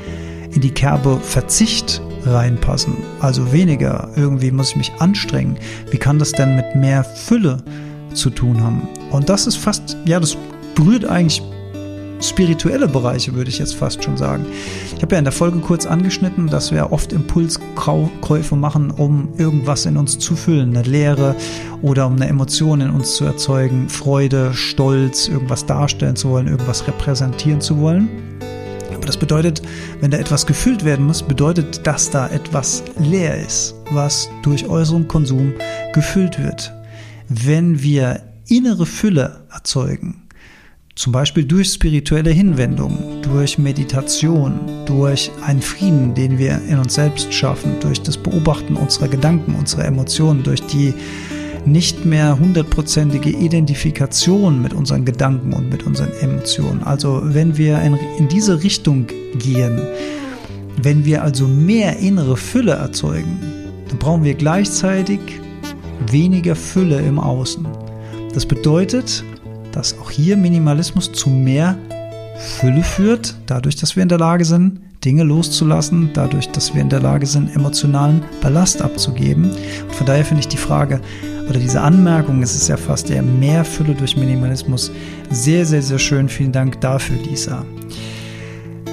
in 0.58 0.62
die 0.62 0.72
Kerbe 0.72 1.20
Verzicht 1.22 2.02
reinpassen. 2.26 2.96
Also 3.20 3.54
weniger, 3.54 4.10
irgendwie 4.16 4.50
muss 4.50 4.72
ich 4.72 4.76
mich 4.76 4.92
anstrengen. 4.98 5.56
Wie 5.92 6.00
kann 6.00 6.18
das 6.18 6.32
denn 6.32 6.56
mit 6.56 6.76
mehr 6.76 7.04
Fülle 7.04 7.58
zu 8.16 8.32
tun 8.32 8.64
haben? 8.64 8.88
Und 9.12 9.30
das 9.30 9.46
ist 9.46 9.58
fast, 9.58 9.96
ja, 10.06 10.20
das 10.20 10.36
berührt 10.74 11.06
eigentlich 11.06 11.44
spirituelle 12.22 12.88
Bereiche, 12.88 13.36
würde 13.36 13.52
ich 13.52 13.60
jetzt 13.60 13.76
fast 13.76 14.04
schon 14.04 14.18
sagen. 14.18 14.48
Ich 14.96 15.04
habe 15.04 15.14
ja 15.14 15.20
in 15.20 15.26
der 15.26 15.32
Folge 15.32 15.60
kurz 15.60 15.86
angeschnitten, 15.86 16.48
dass 16.48 16.72
wir 16.72 16.92
oft 16.92 17.14
Impulskäufe 17.14 18.56
machen, 18.56 18.90
um 18.90 19.30
irgendwas 19.38 19.86
in 19.86 19.96
uns 19.96 20.18
zu 20.18 20.36
füllen, 20.36 20.76
eine 20.76 20.90
Leere 20.90 21.36
oder 21.84 22.08
um 22.08 22.16
eine 22.16 22.28
Emotion 22.28 22.82
in 22.82 22.90
uns 22.90 23.14
zu 23.14 23.26
erzeugen, 23.26 23.90
Freude, 23.90 24.56
Stolz, 24.56 25.28
irgendwas 25.28 25.68
darstellen 25.68 26.16
zu 26.16 26.30
wollen, 26.30 26.48
irgendwas 26.48 26.88
repräsentieren 26.88 27.62
zu 27.62 27.78
wollen. 27.78 28.37
Das 29.08 29.18
bedeutet, 29.18 29.62
wenn 30.02 30.12
da 30.12 30.18
etwas 30.18 30.46
gefüllt 30.46 30.84
werden 30.84 31.08
muss, 31.08 31.24
bedeutet, 31.24 31.88
dass 31.88 32.10
da 32.10 32.28
etwas 32.28 32.84
leer 33.00 33.38
ist, 33.38 33.74
was 33.90 34.30
durch 34.44 34.68
äußeren 34.68 35.08
Konsum 35.08 35.54
gefüllt 35.94 36.38
wird. 36.38 36.74
Wenn 37.30 37.82
wir 37.82 38.22
innere 38.48 38.86
Fülle 38.86 39.46
erzeugen, 39.50 40.28
zum 40.96 41.14
Beispiel 41.14 41.46
durch 41.46 41.72
spirituelle 41.74 42.32
Hinwendung, 42.32 43.22
durch 43.22 43.58
Meditation, 43.58 44.60
durch 44.86 45.32
einen 45.46 45.62
Frieden, 45.62 46.14
den 46.16 46.38
wir 46.38 46.60
in 46.68 46.80
uns 46.80 46.96
selbst 46.96 47.34
schaffen, 47.34 47.80
durch 47.80 48.02
das 48.02 48.18
Beobachten 48.18 48.76
unserer 48.76 49.08
Gedanken, 49.08 49.56
unserer 49.56 49.86
Emotionen, 49.86 50.44
durch 50.44 50.62
die 50.64 50.94
nicht 51.72 52.06
mehr 52.06 52.40
hundertprozentige 52.40 53.30
Identifikation 53.30 54.62
mit 54.62 54.74
unseren 54.74 55.06
Gedanken 55.06 55.54
und 55.54 55.70
mit 55.70 55.84
unseren 55.84 56.12
Emotionen. 56.22 56.84
Also 56.84 57.22
wenn 57.24 57.58
wir 57.58 57.82
in, 57.82 57.98
in 58.18 58.28
diese 58.28 58.64
Richtung 58.64 59.08
gehen, 59.38 59.80
wenn 60.82 61.06
wir 61.06 61.24
also 61.24 61.48
mehr 61.48 61.98
innere 61.98 62.38
Fülle 62.38 62.74
erzeugen, 62.74 63.40
dann 63.90 63.98
brauchen 64.00 64.24
wir 64.24 64.34
gleichzeitig 64.34 65.20
weniger 66.12 66.56
Fülle 66.56 67.00
im 67.02 67.20
Außen. 67.20 67.68
Das 68.34 68.46
bedeutet, 68.46 69.24
dass 69.72 69.98
auch 70.00 70.12
hier 70.12 70.38
Minimalismus 70.38 71.12
zu 71.12 71.30
mehr 71.30 71.78
Fülle 72.38 72.84
führt, 72.84 73.36
dadurch, 73.46 73.76
dass 73.76 73.96
wir 73.96 74.04
in 74.04 74.10
der 74.10 74.20
Lage 74.20 74.46
sind, 74.46 74.80
Dinge 75.08 75.24
loszulassen, 75.24 76.10
dadurch, 76.14 76.50
dass 76.50 76.74
wir 76.76 76.82
in 76.82 76.90
der 76.90 77.00
Lage 77.00 77.26
sind, 77.26 77.56
emotionalen 77.56 78.26
Ballast 78.42 78.82
abzugeben. 78.82 79.52
Und 79.52 79.96
von 79.96 80.06
daher 80.06 80.26
finde 80.26 80.42
ich 80.42 80.50
die 80.50 80.58
Frage 80.58 81.00
oder 81.50 81.60
diese 81.60 81.80
Anmerkung, 81.80 82.44
es 82.44 82.54
ist 82.54 82.68
ja 82.68 82.76
fast 82.76 83.10
eher 83.10 83.22
mehr 83.22 83.64
Fülle 83.64 83.96
durch 83.96 84.18
Minimalismus, 84.18 84.92
sehr, 85.30 85.66
sehr, 85.66 85.82
sehr 85.82 85.98
schön. 85.98 86.28
Vielen 86.28 86.52
Dank 86.52 86.82
dafür, 86.82 87.16
Lisa. 87.24 87.64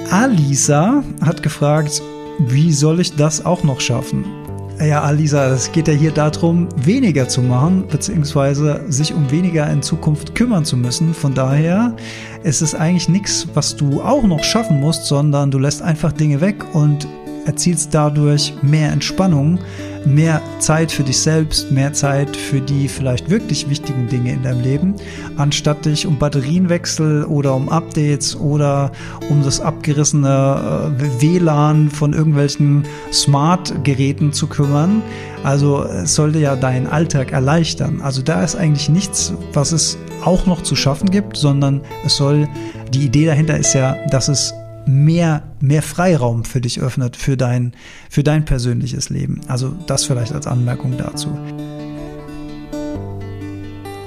Alisa 0.09 1.03
hat 1.19 1.43
gefragt, 1.43 2.01
wie 2.39 2.71
soll 2.71 3.01
ich 3.01 3.13
das 3.17 3.45
auch 3.45 3.63
noch 3.63 3.81
schaffen? 3.81 4.44
Ja, 4.79 5.03
Alisa, 5.03 5.47
es 5.47 5.71
geht 5.71 5.87
ja 5.87 5.93
hier 5.93 6.11
darum, 6.11 6.67
weniger 6.75 7.29
zu 7.29 7.41
machen, 7.41 7.85
beziehungsweise 7.87 8.81
sich 8.89 9.13
um 9.13 9.31
weniger 9.31 9.69
in 9.71 9.81
Zukunft 9.81 10.35
kümmern 10.35 10.65
zu 10.65 10.75
müssen. 10.75 11.13
Von 11.13 11.33
daher 11.33 11.95
ist 12.43 12.61
es 12.61 12.75
eigentlich 12.75 13.07
nichts, 13.07 13.47
was 13.53 13.77
du 13.77 14.01
auch 14.01 14.23
noch 14.23 14.43
schaffen 14.43 14.81
musst, 14.81 15.05
sondern 15.05 15.49
du 15.49 15.59
lässt 15.59 15.81
einfach 15.81 16.11
Dinge 16.11 16.41
weg 16.41 16.63
und 16.73 17.07
erzielst 17.45 17.93
dadurch 17.93 18.53
mehr 18.63 18.91
Entspannung, 18.91 19.59
mehr 20.05 20.41
Zeit 20.59 20.91
für 20.91 21.03
dich 21.03 21.19
selbst, 21.19 21.71
mehr 21.71 21.93
Zeit 21.93 22.35
für 22.35 22.61
die 22.61 22.87
vielleicht 22.87 23.29
wirklich 23.29 23.69
wichtigen 23.69 24.07
Dinge 24.07 24.33
in 24.33 24.43
deinem 24.43 24.61
Leben, 24.61 24.95
anstatt 25.37 25.85
dich 25.85 26.05
um 26.05 26.17
Batterienwechsel 26.17 27.25
oder 27.25 27.55
um 27.55 27.69
Updates 27.69 28.35
oder 28.35 28.91
um 29.29 29.43
das 29.43 29.59
abgerissene 29.59 30.93
äh, 30.97 31.21
WLAN 31.21 31.89
von 31.89 32.13
irgendwelchen 32.13 32.85
Smart-Geräten 33.11 34.33
zu 34.33 34.47
kümmern. 34.47 35.01
Also 35.43 35.83
es 35.83 36.15
sollte 36.15 36.39
ja 36.39 36.55
deinen 36.55 36.87
Alltag 36.87 37.31
erleichtern. 37.31 38.01
Also 38.01 38.21
da 38.21 38.43
ist 38.43 38.55
eigentlich 38.55 38.89
nichts, 38.89 39.33
was 39.53 39.71
es 39.71 39.97
auch 40.23 40.45
noch 40.45 40.63
zu 40.63 40.75
schaffen 40.75 41.11
gibt, 41.11 41.37
sondern 41.37 41.81
es 42.03 42.15
soll, 42.15 42.47
die 42.93 43.05
Idee 43.05 43.25
dahinter 43.27 43.57
ist 43.57 43.73
ja, 43.73 43.95
dass 44.09 44.27
es 44.27 44.53
mehr, 44.85 45.43
mehr 45.59 45.81
Freiraum 45.81 46.43
für 46.43 46.61
dich 46.61 46.79
öffnet, 46.79 47.15
für 47.15 47.37
dein, 47.37 47.73
für 48.09 48.23
dein 48.23 48.45
persönliches 48.45 49.09
Leben. 49.09 49.41
Also 49.47 49.75
das 49.87 50.05
vielleicht 50.05 50.33
als 50.33 50.47
Anmerkung 50.47 50.97
dazu. 50.97 51.37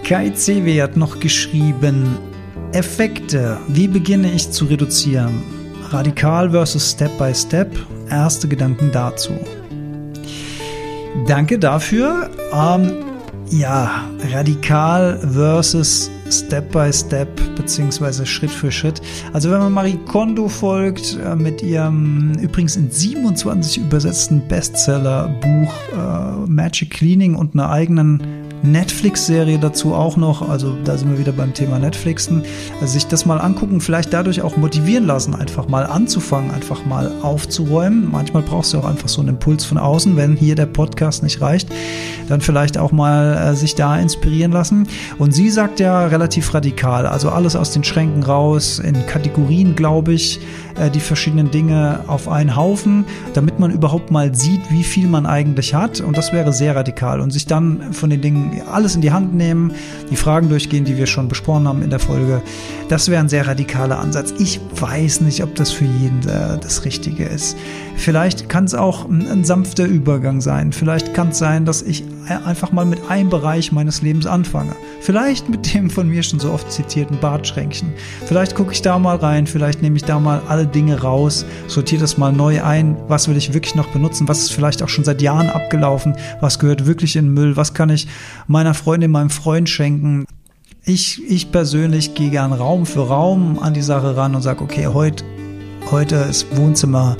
Kai 0.04 0.30
CW 0.30 0.82
hat 0.82 0.96
noch 0.96 1.20
geschrieben, 1.20 2.16
Effekte, 2.72 3.58
wie 3.68 3.88
beginne 3.88 4.30
ich 4.32 4.50
zu 4.50 4.66
reduzieren? 4.66 5.42
Radikal 5.90 6.50
versus 6.50 6.90
Step 6.90 7.16
by 7.18 7.34
Step, 7.34 7.70
erste 8.10 8.46
Gedanken 8.48 8.90
dazu. 8.92 9.32
Danke 11.26 11.58
dafür. 11.58 12.30
Ähm, 12.52 12.92
ja, 13.50 14.04
radikal 14.32 15.18
versus 15.32 16.10
Step 16.32 16.72
by 16.72 16.92
Step 16.92 17.28
beziehungsweise 17.56 18.26
Schritt 18.26 18.50
für 18.50 18.70
Schritt. 18.70 19.00
Also 19.32 19.50
wenn 19.50 19.58
man 19.58 19.72
Marie 19.72 19.98
Kondo 20.06 20.48
folgt 20.48 21.18
äh, 21.24 21.34
mit 21.36 21.62
ihrem 21.62 22.34
übrigens 22.40 22.76
in 22.76 22.90
27 22.90 23.78
übersetzten 23.78 24.46
Bestseller-Buch 24.46 25.72
äh, 25.92 26.50
Magic 26.50 26.90
Cleaning 26.90 27.34
und 27.34 27.54
einer 27.54 27.70
eigenen 27.70 28.37
Netflix-Serie 28.62 29.58
dazu 29.58 29.94
auch 29.94 30.16
noch, 30.16 30.48
also 30.48 30.76
da 30.84 30.98
sind 30.98 31.10
wir 31.10 31.18
wieder 31.18 31.32
beim 31.32 31.54
Thema 31.54 31.78
Netflixen, 31.78 32.42
also 32.80 32.92
sich 32.92 33.06
das 33.06 33.26
mal 33.26 33.38
angucken, 33.38 33.80
vielleicht 33.80 34.12
dadurch 34.12 34.42
auch 34.42 34.56
motivieren 34.56 35.06
lassen, 35.06 35.34
einfach 35.34 35.68
mal 35.68 35.86
anzufangen, 35.86 36.50
einfach 36.50 36.84
mal 36.84 37.12
aufzuräumen. 37.22 38.10
Manchmal 38.10 38.42
brauchst 38.42 38.72
du 38.72 38.78
auch 38.78 38.84
einfach 38.84 39.08
so 39.08 39.20
einen 39.20 39.30
Impuls 39.30 39.64
von 39.64 39.78
außen, 39.78 40.16
wenn 40.16 40.36
hier 40.36 40.54
der 40.54 40.66
Podcast 40.66 41.22
nicht 41.22 41.40
reicht, 41.40 41.68
dann 42.28 42.40
vielleicht 42.40 42.78
auch 42.78 42.92
mal 42.92 43.36
äh, 43.36 43.54
sich 43.54 43.74
da 43.74 43.98
inspirieren 43.98 44.52
lassen. 44.52 44.88
Und 45.18 45.32
sie 45.32 45.50
sagt 45.50 45.80
ja 45.80 46.06
relativ 46.06 46.52
radikal, 46.54 47.06
also 47.06 47.30
alles 47.30 47.56
aus 47.56 47.72
den 47.72 47.84
Schränken 47.84 48.22
raus, 48.22 48.78
in 48.78 49.06
Kategorien, 49.06 49.74
glaube 49.74 50.12
ich, 50.12 50.40
äh, 50.78 50.90
die 50.90 51.00
verschiedenen 51.00 51.50
Dinge 51.50 52.00
auf 52.06 52.28
einen 52.28 52.56
Haufen, 52.56 53.04
damit 53.34 53.58
man 53.58 53.70
überhaupt 53.70 54.10
mal 54.10 54.34
sieht, 54.34 54.70
wie 54.70 54.84
viel 54.84 55.08
man 55.08 55.26
eigentlich 55.26 55.74
hat. 55.74 56.00
Und 56.00 56.16
das 56.16 56.32
wäre 56.32 56.52
sehr 56.52 56.76
radikal. 56.76 57.20
Und 57.20 57.32
sich 57.32 57.46
dann 57.46 57.92
von 57.92 58.10
den 58.10 58.20
Dingen 58.20 58.62
alles 58.70 58.94
in 58.94 59.00
die 59.00 59.12
Hand 59.12 59.34
nehmen, 59.34 59.72
die 60.10 60.16
Fragen 60.16 60.48
durchgehen, 60.48 60.84
die 60.84 60.96
wir 60.96 61.06
schon 61.06 61.28
besprochen 61.28 61.68
haben 61.68 61.82
in 61.82 61.90
der 61.90 61.98
Folge. 61.98 62.42
Das 62.88 63.08
wäre 63.08 63.20
ein 63.20 63.28
sehr 63.28 63.46
radikaler 63.46 63.98
Ansatz. 63.98 64.34
Ich 64.38 64.60
weiß 64.74 65.20
nicht, 65.22 65.42
ob 65.42 65.54
das 65.54 65.70
für 65.70 65.84
jeden 65.84 66.20
äh, 66.28 66.58
das 66.58 66.84
Richtige 66.84 67.24
ist. 67.24 67.56
Vielleicht 67.96 68.48
kann 68.48 68.64
es 68.64 68.74
auch 68.74 69.08
ein, 69.08 69.26
ein 69.28 69.44
sanfter 69.44 69.84
Übergang 69.84 70.40
sein. 70.40 70.72
Vielleicht 70.72 71.14
kann 71.14 71.30
es 71.30 71.38
sein, 71.38 71.64
dass 71.64 71.82
ich 71.82 72.04
einfach 72.30 72.72
mal 72.72 72.84
mit 72.84 73.10
einem 73.10 73.30
Bereich 73.30 73.72
meines 73.72 74.02
Lebens 74.02 74.26
anfange. 74.26 74.74
Vielleicht 75.00 75.48
mit 75.48 75.74
dem 75.74 75.90
von 75.90 76.08
mir 76.08 76.22
schon 76.22 76.40
so 76.40 76.52
oft 76.52 76.70
zitierten 76.70 77.18
Bartschränkchen. 77.20 77.92
Vielleicht 78.26 78.54
gucke 78.54 78.72
ich 78.72 78.82
da 78.82 78.98
mal 78.98 79.16
rein, 79.16 79.46
vielleicht 79.46 79.82
nehme 79.82 79.96
ich 79.96 80.04
da 80.04 80.18
mal 80.18 80.42
alle 80.48 80.66
Dinge 80.66 81.00
raus, 81.00 81.44
sortiere 81.66 82.02
das 82.02 82.18
mal 82.18 82.32
neu 82.32 82.62
ein, 82.62 82.96
was 83.08 83.28
will 83.28 83.36
ich 83.36 83.54
wirklich 83.54 83.74
noch 83.74 83.88
benutzen, 83.88 84.28
was 84.28 84.40
ist 84.40 84.52
vielleicht 84.52 84.82
auch 84.82 84.88
schon 84.88 85.04
seit 85.04 85.22
Jahren 85.22 85.50
abgelaufen, 85.50 86.16
was 86.40 86.58
gehört 86.58 86.86
wirklich 86.86 87.16
in 87.16 87.32
Müll, 87.32 87.56
was 87.56 87.74
kann 87.74 87.90
ich 87.90 88.06
meiner 88.46 88.74
Freundin, 88.74 89.10
meinem 89.10 89.30
Freund 89.30 89.68
schenken. 89.68 90.26
Ich, 90.84 91.22
ich 91.28 91.52
persönlich 91.52 92.14
gehe 92.14 92.30
gern 92.30 92.52
Raum 92.52 92.86
für 92.86 93.06
Raum 93.08 93.58
an 93.58 93.74
die 93.74 93.82
Sache 93.82 94.16
ran 94.16 94.34
und 94.34 94.42
sage, 94.42 94.62
okay, 94.62 94.86
heute, 94.86 95.24
heute 95.90 96.16
ist 96.16 96.46
Wohnzimmer 96.56 97.16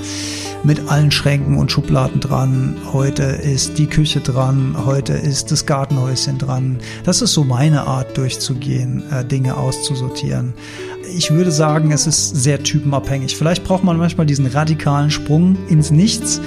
mit 0.63 0.89
allen 0.89 1.11
Schränken 1.11 1.57
und 1.57 1.71
Schubladen 1.71 2.19
dran. 2.19 2.75
Heute 2.91 3.23
ist 3.23 3.77
die 3.77 3.87
Küche 3.87 4.19
dran. 4.19 4.75
Heute 4.85 5.13
ist 5.13 5.51
das 5.51 5.65
Gartenhäuschen 5.65 6.37
dran. 6.37 6.79
Das 7.03 7.21
ist 7.21 7.33
so 7.33 7.43
meine 7.43 7.87
Art 7.87 8.17
durchzugehen, 8.17 9.03
äh, 9.11 9.23
Dinge 9.23 9.57
auszusortieren. 9.57 10.53
Ich 11.15 11.31
würde 11.31 11.51
sagen, 11.51 11.91
es 11.91 12.05
ist 12.05 12.35
sehr 12.35 12.61
typenabhängig. 12.61 13.35
Vielleicht 13.35 13.63
braucht 13.63 13.83
man 13.83 13.97
manchmal 13.97 14.25
diesen 14.25 14.45
radikalen 14.45 15.09
Sprung 15.09 15.57
ins 15.69 15.91
Nichts 15.91 16.39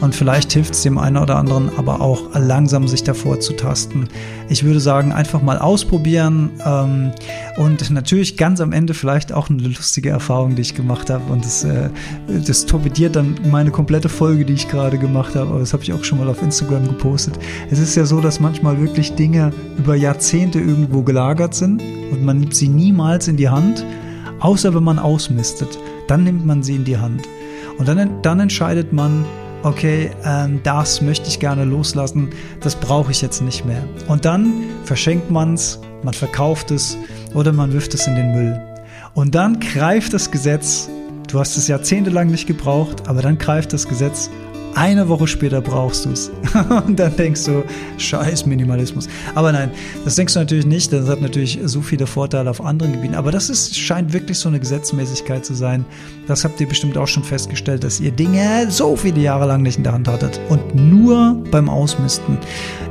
und 0.00 0.14
vielleicht 0.14 0.52
hilft 0.52 0.74
es 0.74 0.82
dem 0.82 0.98
einen 0.98 1.16
oder 1.16 1.36
anderen 1.36 1.70
aber 1.76 2.00
auch 2.00 2.34
langsam 2.34 2.88
sich 2.88 3.02
davor 3.02 3.40
zu 3.40 3.52
tasten. 3.52 4.08
Ich 4.48 4.64
würde 4.64 4.80
sagen, 4.80 5.12
einfach 5.12 5.42
mal 5.42 5.58
ausprobieren 5.58 6.50
ähm, 6.64 7.12
und 7.56 7.90
natürlich 7.90 8.36
ganz 8.36 8.60
am 8.60 8.72
Ende 8.72 8.94
vielleicht 8.94 9.32
auch 9.32 9.50
eine 9.50 9.62
lustige 9.62 10.10
Erfahrung, 10.10 10.56
die 10.56 10.62
ich 10.62 10.74
gemacht 10.74 11.10
habe 11.10 11.32
und 11.32 11.44
das, 11.44 11.64
äh, 11.64 11.90
das 12.46 12.66
torpediert 12.66 13.16
dann 13.16 13.36
meine 13.50 13.70
komplette 13.70 14.08
Folge, 14.08 14.44
die 14.44 14.54
ich 14.54 14.68
gerade 14.68 14.98
gemacht 14.98 15.36
habe, 15.36 15.50
aber 15.50 15.60
das 15.60 15.72
habe 15.72 15.82
ich 15.82 15.92
auch 15.92 16.04
schon 16.04 16.18
mal 16.18 16.28
auf 16.28 16.42
Instagram 16.42 16.88
gepostet. 16.88 17.38
Es 17.70 17.78
ist 17.78 17.94
ja 17.94 18.04
so, 18.04 18.20
dass 18.20 18.40
manchmal 18.40 18.80
wirklich 18.80 19.14
Dinge 19.14 19.52
über 19.78 19.94
Jahrzehnte 19.94 20.60
irgendwo 20.60 21.02
gelagert 21.02 21.54
sind 21.54 21.82
und 22.10 22.24
man 22.24 22.40
nimmt 22.40 22.54
sie 22.54 22.68
niemals 22.68 23.28
in 23.28 23.36
die 23.36 23.48
Hand, 23.48 23.84
außer 24.40 24.74
wenn 24.74 24.84
man 24.84 24.98
ausmistet. 24.98 25.78
Dann 26.08 26.24
nimmt 26.24 26.44
man 26.44 26.62
sie 26.62 26.74
in 26.74 26.84
die 26.84 26.98
Hand. 26.98 27.22
Und 27.78 27.88
dann, 27.88 28.22
dann 28.22 28.40
entscheidet 28.40 28.92
man, 28.92 29.24
okay, 29.62 30.10
ähm, 30.24 30.60
das 30.62 31.00
möchte 31.00 31.28
ich 31.28 31.40
gerne 31.40 31.64
loslassen, 31.64 32.30
das 32.60 32.76
brauche 32.76 33.10
ich 33.10 33.22
jetzt 33.22 33.42
nicht 33.42 33.64
mehr. 33.64 33.82
Und 34.08 34.24
dann 34.24 34.64
verschenkt 34.84 35.30
man 35.30 35.54
es, 35.54 35.80
man 36.02 36.14
verkauft 36.14 36.70
es 36.70 36.96
oder 37.34 37.52
man 37.52 37.72
wirft 37.72 37.94
es 37.94 38.06
in 38.06 38.14
den 38.14 38.32
Müll. 38.32 38.60
Und 39.14 39.34
dann 39.34 39.60
greift 39.60 40.12
das 40.14 40.30
Gesetz, 40.30 40.88
du 41.28 41.40
hast 41.40 41.56
es 41.56 41.68
jahrzehntelang 41.68 42.30
nicht 42.30 42.46
gebraucht, 42.46 43.08
aber 43.08 43.22
dann 43.22 43.38
greift 43.38 43.72
das 43.72 43.88
Gesetz 43.88 44.30
eine 44.74 45.08
Woche 45.08 45.26
später 45.26 45.60
brauchst 45.60 46.04
du 46.04 46.10
es. 46.10 46.30
Und 46.86 46.98
dann 46.98 47.14
denkst 47.16 47.44
du, 47.44 47.64
scheiß 47.98 48.46
Minimalismus. 48.46 49.08
Aber 49.34 49.52
nein, 49.52 49.70
das 50.04 50.16
denkst 50.16 50.34
du 50.34 50.40
natürlich 50.40 50.66
nicht. 50.66 50.92
Das 50.92 51.08
hat 51.08 51.20
natürlich 51.20 51.58
so 51.64 51.80
viele 51.80 52.06
Vorteile 52.06 52.50
auf 52.50 52.64
anderen 52.64 52.92
Gebieten. 52.92 53.14
Aber 53.14 53.32
das 53.32 53.50
ist, 53.50 53.76
scheint 53.78 54.12
wirklich 54.12 54.38
so 54.38 54.48
eine 54.48 54.60
Gesetzmäßigkeit 54.60 55.44
zu 55.44 55.54
sein. 55.54 55.84
Das 56.26 56.44
habt 56.44 56.60
ihr 56.60 56.68
bestimmt 56.68 56.96
auch 56.96 57.08
schon 57.08 57.24
festgestellt, 57.24 57.84
dass 57.84 58.00
ihr 58.00 58.10
Dinge 58.10 58.70
so 58.70 58.96
viele 58.96 59.20
Jahre 59.20 59.46
lang 59.46 59.62
nicht 59.62 59.78
in 59.78 59.84
der 59.84 59.92
Hand 59.92 60.08
hattet. 60.08 60.40
Und 60.48 60.74
nur 60.74 61.42
beim 61.50 61.68
Ausmisten 61.68 62.38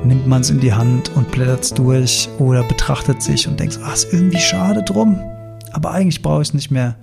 nimmt 0.03 0.27
man 0.27 0.41
es 0.41 0.49
in 0.49 0.59
die 0.59 0.73
Hand 0.73 1.11
und 1.15 1.31
blättert 1.31 1.63
es 1.63 1.73
durch 1.73 2.29
oder 2.39 2.63
betrachtet 2.63 3.21
sich 3.21 3.47
und 3.47 3.59
denkt, 3.59 3.79
ah, 3.83 3.93
ist 3.93 4.13
irgendwie 4.13 4.39
schade 4.39 4.83
drum. 4.83 5.19
Aber 5.71 5.91
eigentlich 5.91 6.21
brauche 6.21 6.41
ich 6.41 6.49
es 6.49 6.53
nicht 6.53 6.71
mehr. 6.71 6.95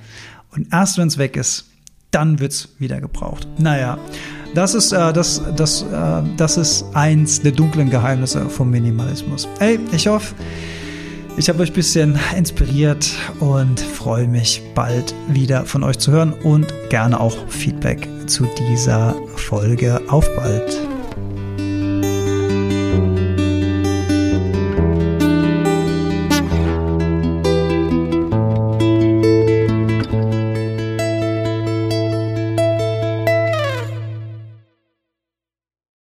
Und 0.54 0.72
erst 0.72 0.98
wenn 0.98 1.08
es 1.08 1.18
weg 1.18 1.36
ist, 1.36 1.66
dann 2.10 2.40
wird 2.40 2.52
es 2.52 2.68
wieder 2.78 3.00
gebraucht. 3.00 3.46
Naja, 3.58 3.98
das 4.56 4.74
ist, 4.74 4.92
äh, 4.92 5.12
das, 5.12 5.42
das, 5.54 5.82
äh, 5.82 6.22
das 6.36 6.56
ist 6.56 6.86
eins 6.94 7.42
der 7.42 7.52
dunklen 7.52 7.90
Geheimnisse 7.90 8.48
vom 8.48 8.70
Minimalismus. 8.70 9.46
Ey, 9.60 9.78
ich 9.92 10.08
hoffe, 10.08 10.34
ich 11.36 11.50
habe 11.50 11.62
euch 11.62 11.70
ein 11.70 11.74
bisschen 11.74 12.18
inspiriert 12.36 13.10
und 13.40 13.78
freue 13.78 14.26
mich 14.26 14.62
bald 14.74 15.14
wieder 15.28 15.66
von 15.66 15.84
euch 15.84 15.98
zu 15.98 16.10
hören 16.10 16.32
und 16.32 16.66
gerne 16.88 17.20
auch 17.20 17.36
Feedback 17.48 18.08
zu 18.26 18.48
dieser 18.58 19.14
Folge. 19.36 20.00
Auf 20.08 20.34
bald! 20.34 20.95